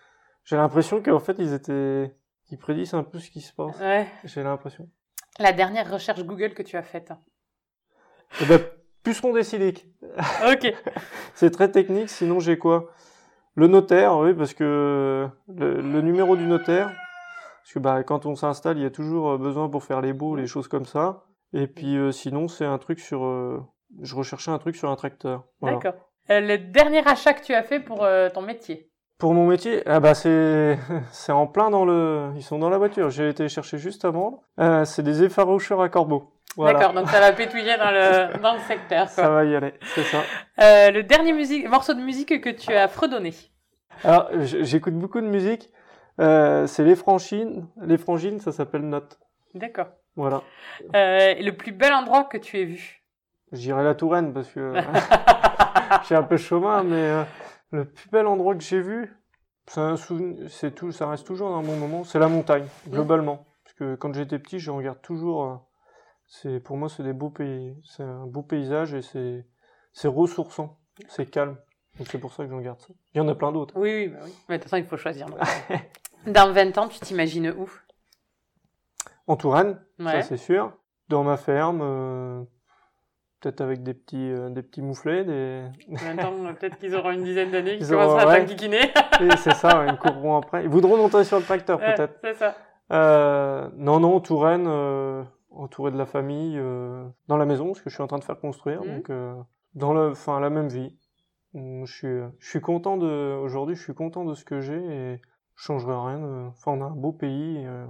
j'ai 0.43 0.57
l'impression 0.57 1.01
qu'en 1.01 1.21
fait 1.21 1.37
ils 1.39 1.53
étaient 1.53 2.13
ils 2.51 2.59
prédisent 2.59 2.95
un 2.95 3.05
peu 3.05 3.21
ce 3.21 3.31
qui 3.31 3.41
se 3.41 3.53
passe. 3.53 3.79
Ouais. 3.81 4.09
J'ai 4.25 4.43
l'impression. 4.43 4.89
La 5.39 5.53
dernière 5.53 5.89
recherche 5.93 6.25
Google 6.25 6.53
que 6.55 6.63
tu 6.63 6.77
as 6.77 6.83
faite. 6.83 7.13
Eh 8.41 8.47
ben, 8.47 8.61
puceron 9.05 9.33
des 9.33 9.45
siliques. 9.45 9.89
ok. 10.53 10.75
C'est 11.35 11.51
très 11.51 11.71
technique, 11.71 12.09
sinon 12.11 12.41
j'ai 12.41 12.59
quoi? 12.59 12.91
Le 13.55 13.69
notaire, 13.69 14.17
oui, 14.19 14.35
parce 14.35 14.53
que 14.55 15.29
le, 15.49 15.81
le 15.81 16.01
numéro 16.03 16.37
du 16.37 16.47
notaire, 16.47 16.89
parce 17.63 17.73
que 17.73 17.79
bah, 17.79 18.03
quand 18.03 18.27
on 18.27 18.35
s'installe, 18.35 18.79
il 18.79 18.83
y 18.83 18.87
a 18.87 18.91
toujours 18.91 19.31
euh, 19.31 19.39
besoin 19.39 19.69
pour 19.69 19.85
faire 19.85 20.01
les 20.01 20.13
baux, 20.13 20.35
les 20.37 20.47
choses 20.49 20.67
comme 20.69 20.87
ça. 20.87 21.25
Et 21.53 21.67
puis 21.69 21.97
euh, 21.97 22.11
sinon, 22.13 22.49
c'est 22.49 22.67
un 22.67 22.79
truc 22.79 22.99
sur... 23.01 23.25
euh, 23.25 23.63
je 24.03 24.15
recherchais 24.17 24.51
un 24.51 24.59
truc 24.59 24.75
sur 24.77 24.91
un 24.91 24.97
tracteur. 24.97 25.45
Voilà. 25.61 25.77
D'accord. 25.79 26.01
Euh, 26.31 26.41
le 26.41 26.59
dernier 26.59 27.07
achat 27.07 27.35
que 27.35 27.45
tu 27.45 27.55
as 27.55 27.63
fait 27.63 27.81
pour 27.81 28.05
euh, 28.05 28.29
ton 28.31 28.43
métier. 28.43 28.91
Pour 29.19 29.33
mon 29.33 29.47
métier, 29.47 29.83
ah 29.87 30.01
bah 30.01 30.15
c'est 30.15 30.79
c'est 31.13 31.33
en 31.33 31.47
plein 31.47 31.71
dans 31.71 31.85
le... 31.85 32.33
Ils 32.37 32.43
sont 32.43 32.59
dans 32.59 32.69
la 32.69 32.79
voiture, 32.79 33.11
j'ai 33.11 33.29
été 33.29 33.49
chercher 33.49 33.79
juste 33.79 34.05
avant. 34.05 34.43
Euh, 34.61 34.85
c'est 34.85 35.03
des 35.03 35.23
effaroucheurs 35.23 35.81
à 35.81 35.89
corbeau. 35.89 36.33
Voilà. 36.57 36.79
D'accord, 36.79 36.95
donc 36.95 37.09
ça 37.09 37.21
va 37.21 37.33
pétouiller 37.33 37.77
dans 37.77 37.91
le, 37.91 38.39
dans 38.43 38.55
le 38.55 38.61
secteur. 38.61 39.09
Ça 39.09 39.29
va 39.29 39.45
y 39.45 39.55
aller, 39.55 39.75
c'est 39.95 40.05
ça. 40.05 40.23
Euh, 40.61 40.91
le 40.91 41.03
dernier 41.03 41.33
musique, 41.33 41.69
morceau 41.69 41.95
de 41.95 42.01
musique 42.01 42.41
que 42.41 42.51
tu 42.51 42.73
as 42.73 42.89
fredonné. 42.89 43.35
Alors, 44.05 44.29
j'écoute 44.41 44.95
beaucoup 44.95 45.21
de 45.21 45.27
musique. 45.27 45.71
Euh, 46.21 46.67
c'est 46.67 46.85
les 46.85 46.97
franchines. 46.97 47.67
Les 47.83 47.99
frangines, 47.99 48.41
ça 48.41 48.53
s'appelle 48.53 48.89
Note. 48.89 49.19
D'accord. 49.55 49.89
Voilà. 50.17 50.43
Euh, 50.95 51.35
le 51.35 51.51
plus 51.51 51.73
bel 51.73 51.93
endroit 51.93 52.25
que 52.25 52.39
tu 52.39 52.59
aies 52.59 52.65
vu. 52.65 53.03
Je 53.53 53.59
dirais 53.59 53.85
la 53.85 53.95
Touraine 53.95 54.33
parce 54.33 54.49
que 54.49 54.73
je 56.01 56.07
suis 56.07 56.15
un 56.15 56.23
peu 56.23 56.37
chauvin, 56.37 56.83
mais 56.83 56.95
euh, 57.11 57.25
le 57.71 57.85
plus 57.85 58.09
bel 58.11 58.27
endroit 58.27 58.55
que 58.55 58.63
j'ai 58.63 58.81
vu, 58.81 59.15
c'est 59.67 60.75
tout, 60.75 60.93
ça 60.93 61.09
reste 61.09 61.27
toujours 61.27 61.55
un 61.55 61.63
bon 61.63 61.77
moment. 61.77 62.05
C'est 62.05 62.19
la 62.19 62.29
montagne, 62.29 62.67
globalement. 62.89 63.47
Parce 63.65 63.75
que 63.75 63.95
quand 63.97 64.15
j'étais 64.15 64.39
petit, 64.39 64.59
je 64.59 64.71
regarde 64.71 65.01
toujours. 65.03 65.45
euh, 65.45 65.57
c'est 66.29 66.61
pour 66.61 66.77
moi, 66.77 66.89
c'est 66.89 67.03
des 67.03 67.13
beaux 67.13 67.31
pays, 67.31 67.77
c'est 67.85 68.03
un 68.03 68.27
beau 68.27 68.43
paysage 68.43 68.95
et 68.95 69.03
c'est 69.03 69.47
c'est 69.93 70.09
ressourçant, 70.09 70.79
c'est 71.09 71.27
calme. 71.27 71.57
Donc 71.99 72.09
c'est 72.09 72.19
pour 72.19 72.33
ça 72.33 72.45
que 72.45 72.51
j'en 72.51 72.61
garde 72.61 72.81
ça. 72.81 72.89
Il 73.15 73.19
y 73.19 73.21
en 73.21 73.29
a 73.29 73.35
plein 73.35 73.53
d'autres. 73.53 73.75
Oui, 73.77 73.91
oui, 73.95 74.09
bah 74.09 74.19
oui. 74.25 74.35
Mais 74.49 74.59
de 74.59 74.63
toute 74.63 74.71
façon, 74.71 74.83
il 74.83 74.89
faut 74.89 74.97
choisir. 74.97 75.27
Dans 76.27 76.53
20 76.53 76.77
ans, 76.79 76.89
tu 76.89 76.99
t'imagines 77.01 77.51
où? 77.57 77.71
En 79.27 79.37
Touraine, 79.37 79.81
ça 80.01 80.23
c'est 80.23 80.37
sûr. 80.37 80.73
Dans 81.09 81.23
ma 81.25 81.37
ferme, 81.37 81.81
euh, 81.83 82.43
peut-être 83.41 83.61
avec 83.61 83.83
des 83.83 83.95
petits, 83.95 84.31
euh, 84.31 84.49
des 84.51 84.63
petits 84.63 84.83
mouflets, 84.83 85.25
des... 85.25 85.65
En 85.91 86.05
même 86.05 86.17
temps, 86.17 86.33
euh, 86.45 86.53
peut-être 86.59 86.79
qu'ils 86.79 86.95
auront 86.95 87.11
une 87.11 87.25
dizaine 87.25 87.51
d'années, 87.51 87.79
qu'ils 87.79 87.89
commenceront 87.89 88.19
à 88.19 88.27
ouais. 88.27 88.41
t'enquiquiner. 88.41 88.81
Et 89.21 89.37
c'est 89.37 89.55
ça, 89.55 89.85
ils 89.89 89.97
courront 89.99 90.37
après. 90.37 90.65
Ils 90.65 90.71
voudront 90.71 90.97
monter 90.97 91.25
sur 91.25 91.39
le 91.39 91.45
tracteur 91.45 91.79
Ouais, 91.79 91.95
peut-être. 91.95 92.19
c'est 92.23 92.35
ça. 92.35 92.55
Euh, 92.93 93.69
non, 93.77 94.01
non, 94.01 94.21
Touraine, 94.21 94.67
euh, 94.69 95.23
entouré 95.51 95.91
de 95.91 95.99
la 95.99 96.07
famille, 96.07 96.57
euh, 96.59 97.05
dans 97.29 97.37
la 97.37 97.45
maison, 97.47 97.67
parce 97.67 97.81
que 97.81 97.91
je 97.91 97.95
suis 97.95 98.03
en 98.03 98.07
train 98.07 98.19
de 98.19 98.25
faire 98.25 98.39
construire, 98.41 98.83
Mhm. 98.83 98.95
donc 98.97 99.11
euh, 99.11 99.35
dans 99.75 99.93
le, 99.93 100.11
enfin 100.11 100.39
la 100.41 100.51
même 100.51 100.69
vie. 100.69 100.97
Je 101.55 101.85
suis, 101.87 102.21
je 102.39 102.49
suis 102.51 102.61
content 102.61 102.97
de, 102.99 103.35
aujourd'hui, 103.39 103.77
je 103.77 103.83
suis 103.83 103.95
content 103.95 104.25
de 104.27 104.35
ce 104.35 104.45
que 104.45 104.61
j'ai 104.61 104.77
et 104.77 105.21
je 105.55 105.63
changerai 105.65 105.95
rien. 105.95 106.49
Enfin, 106.49 106.73
on 106.73 106.83
a 106.83 106.85
un 106.87 106.91
beau 106.91 107.13
pays, 107.13 107.57
et, 107.63 107.67
euh, 107.67 107.87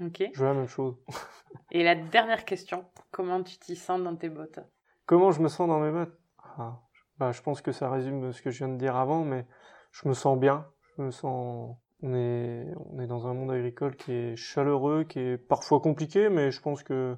Ok. 0.00 0.24
je 0.32 0.40
veux 0.40 0.46
la 0.46 0.54
même 0.54 0.68
chose. 0.68 0.96
Et 1.70 1.82
la 1.82 1.94
dernière 1.94 2.44
question, 2.44 2.84
comment 3.10 3.42
tu 3.42 3.58
t'y 3.58 3.76
sens 3.76 4.02
dans 4.02 4.16
tes 4.16 4.28
bottes? 4.28 4.60
Comment 5.06 5.30
je 5.30 5.40
me 5.40 5.48
sens 5.48 5.68
dans 5.68 5.80
mes 5.80 5.90
bottes? 5.90 6.16
Ah, 6.58 6.80
bah, 7.18 7.32
Je 7.32 7.42
pense 7.42 7.60
que 7.60 7.72
ça 7.72 7.90
résume 7.90 8.32
ce 8.32 8.42
que 8.42 8.50
je 8.50 8.58
viens 8.58 8.68
de 8.68 8.78
dire 8.78 8.96
avant, 8.96 9.24
mais 9.24 9.46
je 9.92 10.08
me 10.08 10.14
sens 10.14 10.38
bien. 10.38 10.66
Je 10.96 11.02
me 11.02 11.10
sens. 11.10 11.76
On 12.02 12.14
est, 12.14 12.66
on 12.90 13.00
est 13.00 13.06
dans 13.06 13.28
un 13.28 13.34
monde 13.34 13.50
agricole 13.50 13.96
qui 13.96 14.12
est 14.12 14.36
chaleureux, 14.36 15.04
qui 15.04 15.20
est 15.20 15.38
parfois 15.38 15.80
compliqué, 15.80 16.28
mais 16.28 16.50
je 16.50 16.60
pense 16.60 16.82
que 16.82 17.16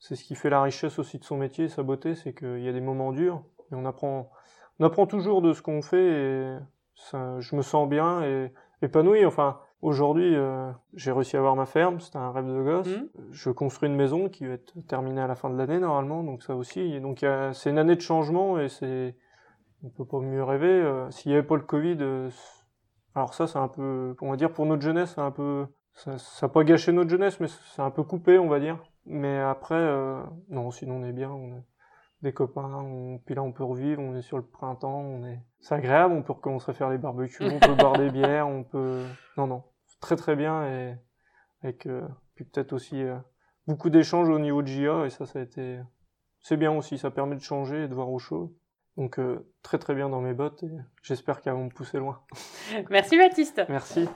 c'est 0.00 0.16
ce 0.16 0.24
qui 0.24 0.34
fait 0.34 0.50
la 0.50 0.62
richesse 0.62 0.98
aussi 0.98 1.18
de 1.18 1.24
son 1.24 1.38
métier, 1.38 1.68
sa 1.68 1.82
beauté, 1.82 2.14
c'est 2.14 2.34
qu'il 2.34 2.60
y 2.60 2.68
a 2.68 2.72
des 2.72 2.80
moments 2.80 3.12
durs, 3.12 3.42
et 3.70 3.74
on 3.74 3.86
apprend, 3.86 4.30
on 4.78 4.84
apprend 4.84 5.06
toujours 5.06 5.40
de 5.40 5.54
ce 5.54 5.62
qu'on 5.62 5.80
fait, 5.80 6.04
et 6.04 6.58
ça, 6.94 7.40
je 7.40 7.56
me 7.56 7.62
sens 7.62 7.88
bien 7.88 8.22
et 8.22 8.52
épanoui. 8.82 9.24
Enfin, 9.24 9.60
aujourd'hui, 9.82 10.34
euh, 10.34 10.70
j'ai 10.94 11.12
réussi 11.12 11.36
à 11.36 11.40
avoir 11.40 11.56
ma 11.56 11.66
ferme, 11.66 12.00
c'était 12.00 12.18
un 12.18 12.30
rêve 12.30 12.46
de 12.46 12.62
gosse. 12.62 12.88
Mhm. 12.88 13.08
Je 13.30 13.50
construis 13.50 13.88
une 13.88 13.96
maison 13.96 14.28
qui 14.28 14.46
va 14.46 14.54
être 14.54 14.74
terminée 14.86 15.20
à 15.20 15.26
la 15.26 15.34
fin 15.34 15.50
de 15.50 15.56
l'année 15.56 15.78
normalement, 15.78 16.22
donc 16.22 16.42
ça 16.42 16.56
aussi. 16.56 16.80
Et 16.80 17.00
donc 17.00 17.24
c'est 17.52 17.70
une 17.70 17.78
année 17.78 17.96
de 17.96 18.00
changement 18.00 18.58
et 18.58 18.68
c'est, 18.68 19.16
on 19.82 19.88
peut 19.88 20.04
pas 20.04 20.20
mieux 20.20 20.42
rêver. 20.42 20.66
Euh, 20.66 21.10
S'il 21.10 21.32
y 21.32 21.34
avait 21.34 21.46
pas 21.46 21.56
le 21.56 21.62
Covid, 21.62 21.98
euh, 22.00 22.30
alors 23.14 23.34
ça 23.34 23.46
c'est 23.46 23.58
un 23.58 23.68
peu, 23.68 24.14
on 24.20 24.30
va 24.30 24.36
dire 24.36 24.52
pour 24.52 24.66
notre 24.66 24.82
jeunesse, 24.82 25.12
c'est 25.14 25.20
un 25.20 25.30
peu, 25.30 25.66
ça, 25.92 26.18
ça 26.18 26.46
a 26.46 26.48
pas 26.48 26.64
gâché 26.64 26.92
notre 26.92 27.10
jeunesse, 27.10 27.40
mais 27.40 27.48
c'est 27.48 27.82
un 27.82 27.90
peu 27.90 28.02
coupé, 28.02 28.38
on 28.38 28.48
va 28.48 28.60
dire. 28.60 28.78
Mais 29.06 29.38
après, 29.38 29.80
non, 30.50 30.70
sinon 30.70 30.96
on 30.96 31.04
est 31.04 31.12
bien, 31.12 31.30
on 31.30 31.56
est 31.56 31.64
des 32.22 32.32
copains, 32.32 32.82
on, 32.82 33.18
puis 33.18 33.34
là 33.34 33.42
on 33.42 33.52
peut 33.52 33.64
revivre, 33.64 34.02
on 34.02 34.16
est 34.16 34.22
sur 34.22 34.36
le 34.36 34.44
printemps, 34.44 35.00
on 35.00 35.24
est, 35.24 35.40
c'est 35.60 35.74
agréable, 35.74 36.14
on 36.14 36.22
peut 36.22 36.32
recommencer 36.32 36.70
à 36.70 36.74
faire 36.74 36.90
les 36.90 36.98
barbecues, 36.98 37.44
on 37.44 37.60
peut 37.60 37.74
boire 37.74 37.96
des 37.96 38.10
bières, 38.10 38.48
on 38.48 38.64
peut, 38.64 39.04
non 39.36 39.46
non, 39.46 39.62
très 40.00 40.16
très 40.16 40.34
bien 40.34 40.64
et 40.66 40.96
avec 41.62 41.86
euh, 41.86 42.06
puis 42.34 42.44
peut-être 42.44 42.72
aussi 42.72 43.02
euh, 43.02 43.16
beaucoup 43.66 43.90
d'échanges 43.90 44.28
au 44.28 44.38
niveau 44.38 44.62
de 44.62 44.68
JA 44.68 45.06
et 45.06 45.10
ça 45.10 45.26
ça 45.26 45.38
a 45.38 45.42
été 45.42 45.80
c'est 46.40 46.56
bien 46.56 46.72
aussi 46.72 46.98
ça 46.98 47.10
permet 47.10 47.36
de 47.36 47.42
changer 47.42 47.84
et 47.84 47.88
de 47.88 47.94
voir 47.94 48.10
aux 48.10 48.18
choses 48.18 48.50
donc 48.96 49.18
euh, 49.18 49.48
très 49.62 49.78
très 49.78 49.94
bien 49.94 50.08
dans 50.08 50.20
mes 50.20 50.34
bottes 50.34 50.62
et 50.64 50.76
j'espère 51.02 51.40
qu'elles 51.40 51.54
vont 51.54 51.64
me 51.64 51.70
pousser 51.70 51.98
loin 51.98 52.22
Merci 52.90 53.16
Baptiste. 53.16 53.62
merci 53.68 54.08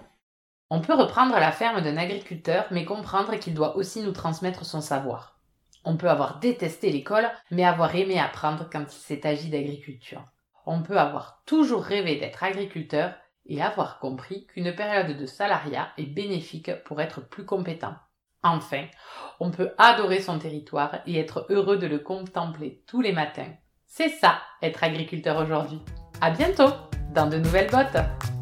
On 0.70 0.80
peut 0.80 0.94
reprendre 0.94 1.34
la 1.34 1.52
ferme 1.52 1.82
d'un 1.82 1.96
agriculteur, 1.96 2.66
mais 2.70 2.84
comprendre 2.84 3.36
qu'il 3.38 3.54
doit 3.54 3.76
aussi 3.76 4.02
nous 4.02 4.12
transmettre 4.12 4.64
son 4.64 4.80
savoir. 4.80 5.41
On 5.84 5.96
peut 5.96 6.10
avoir 6.10 6.38
détesté 6.38 6.90
l'école, 6.90 7.28
mais 7.50 7.64
avoir 7.64 7.94
aimé 7.94 8.18
apprendre 8.18 8.68
quand 8.70 8.84
il 8.84 9.00
s'est 9.00 9.26
agi 9.26 9.50
d'agriculture. 9.50 10.24
On 10.66 10.82
peut 10.82 10.98
avoir 10.98 11.42
toujours 11.44 11.82
rêvé 11.82 12.16
d'être 12.16 12.44
agriculteur 12.44 13.14
et 13.46 13.60
avoir 13.60 13.98
compris 13.98 14.46
qu'une 14.46 14.74
période 14.74 15.16
de 15.16 15.26
salariat 15.26 15.88
est 15.98 16.06
bénéfique 16.06 16.70
pour 16.84 17.00
être 17.00 17.20
plus 17.20 17.44
compétent. 17.44 17.94
Enfin, 18.44 18.86
on 19.40 19.50
peut 19.50 19.72
adorer 19.78 20.20
son 20.20 20.38
territoire 20.38 21.00
et 21.06 21.18
être 21.18 21.46
heureux 21.48 21.78
de 21.78 21.86
le 21.86 21.98
contempler 21.98 22.82
tous 22.86 23.00
les 23.00 23.12
matins. 23.12 23.52
C'est 23.86 24.08
ça, 24.08 24.40
être 24.62 24.84
agriculteur 24.84 25.38
aujourd'hui. 25.38 25.80
À 26.20 26.30
bientôt, 26.30 26.70
dans 27.14 27.26
de 27.26 27.38
nouvelles 27.38 27.70
bottes! 27.70 28.41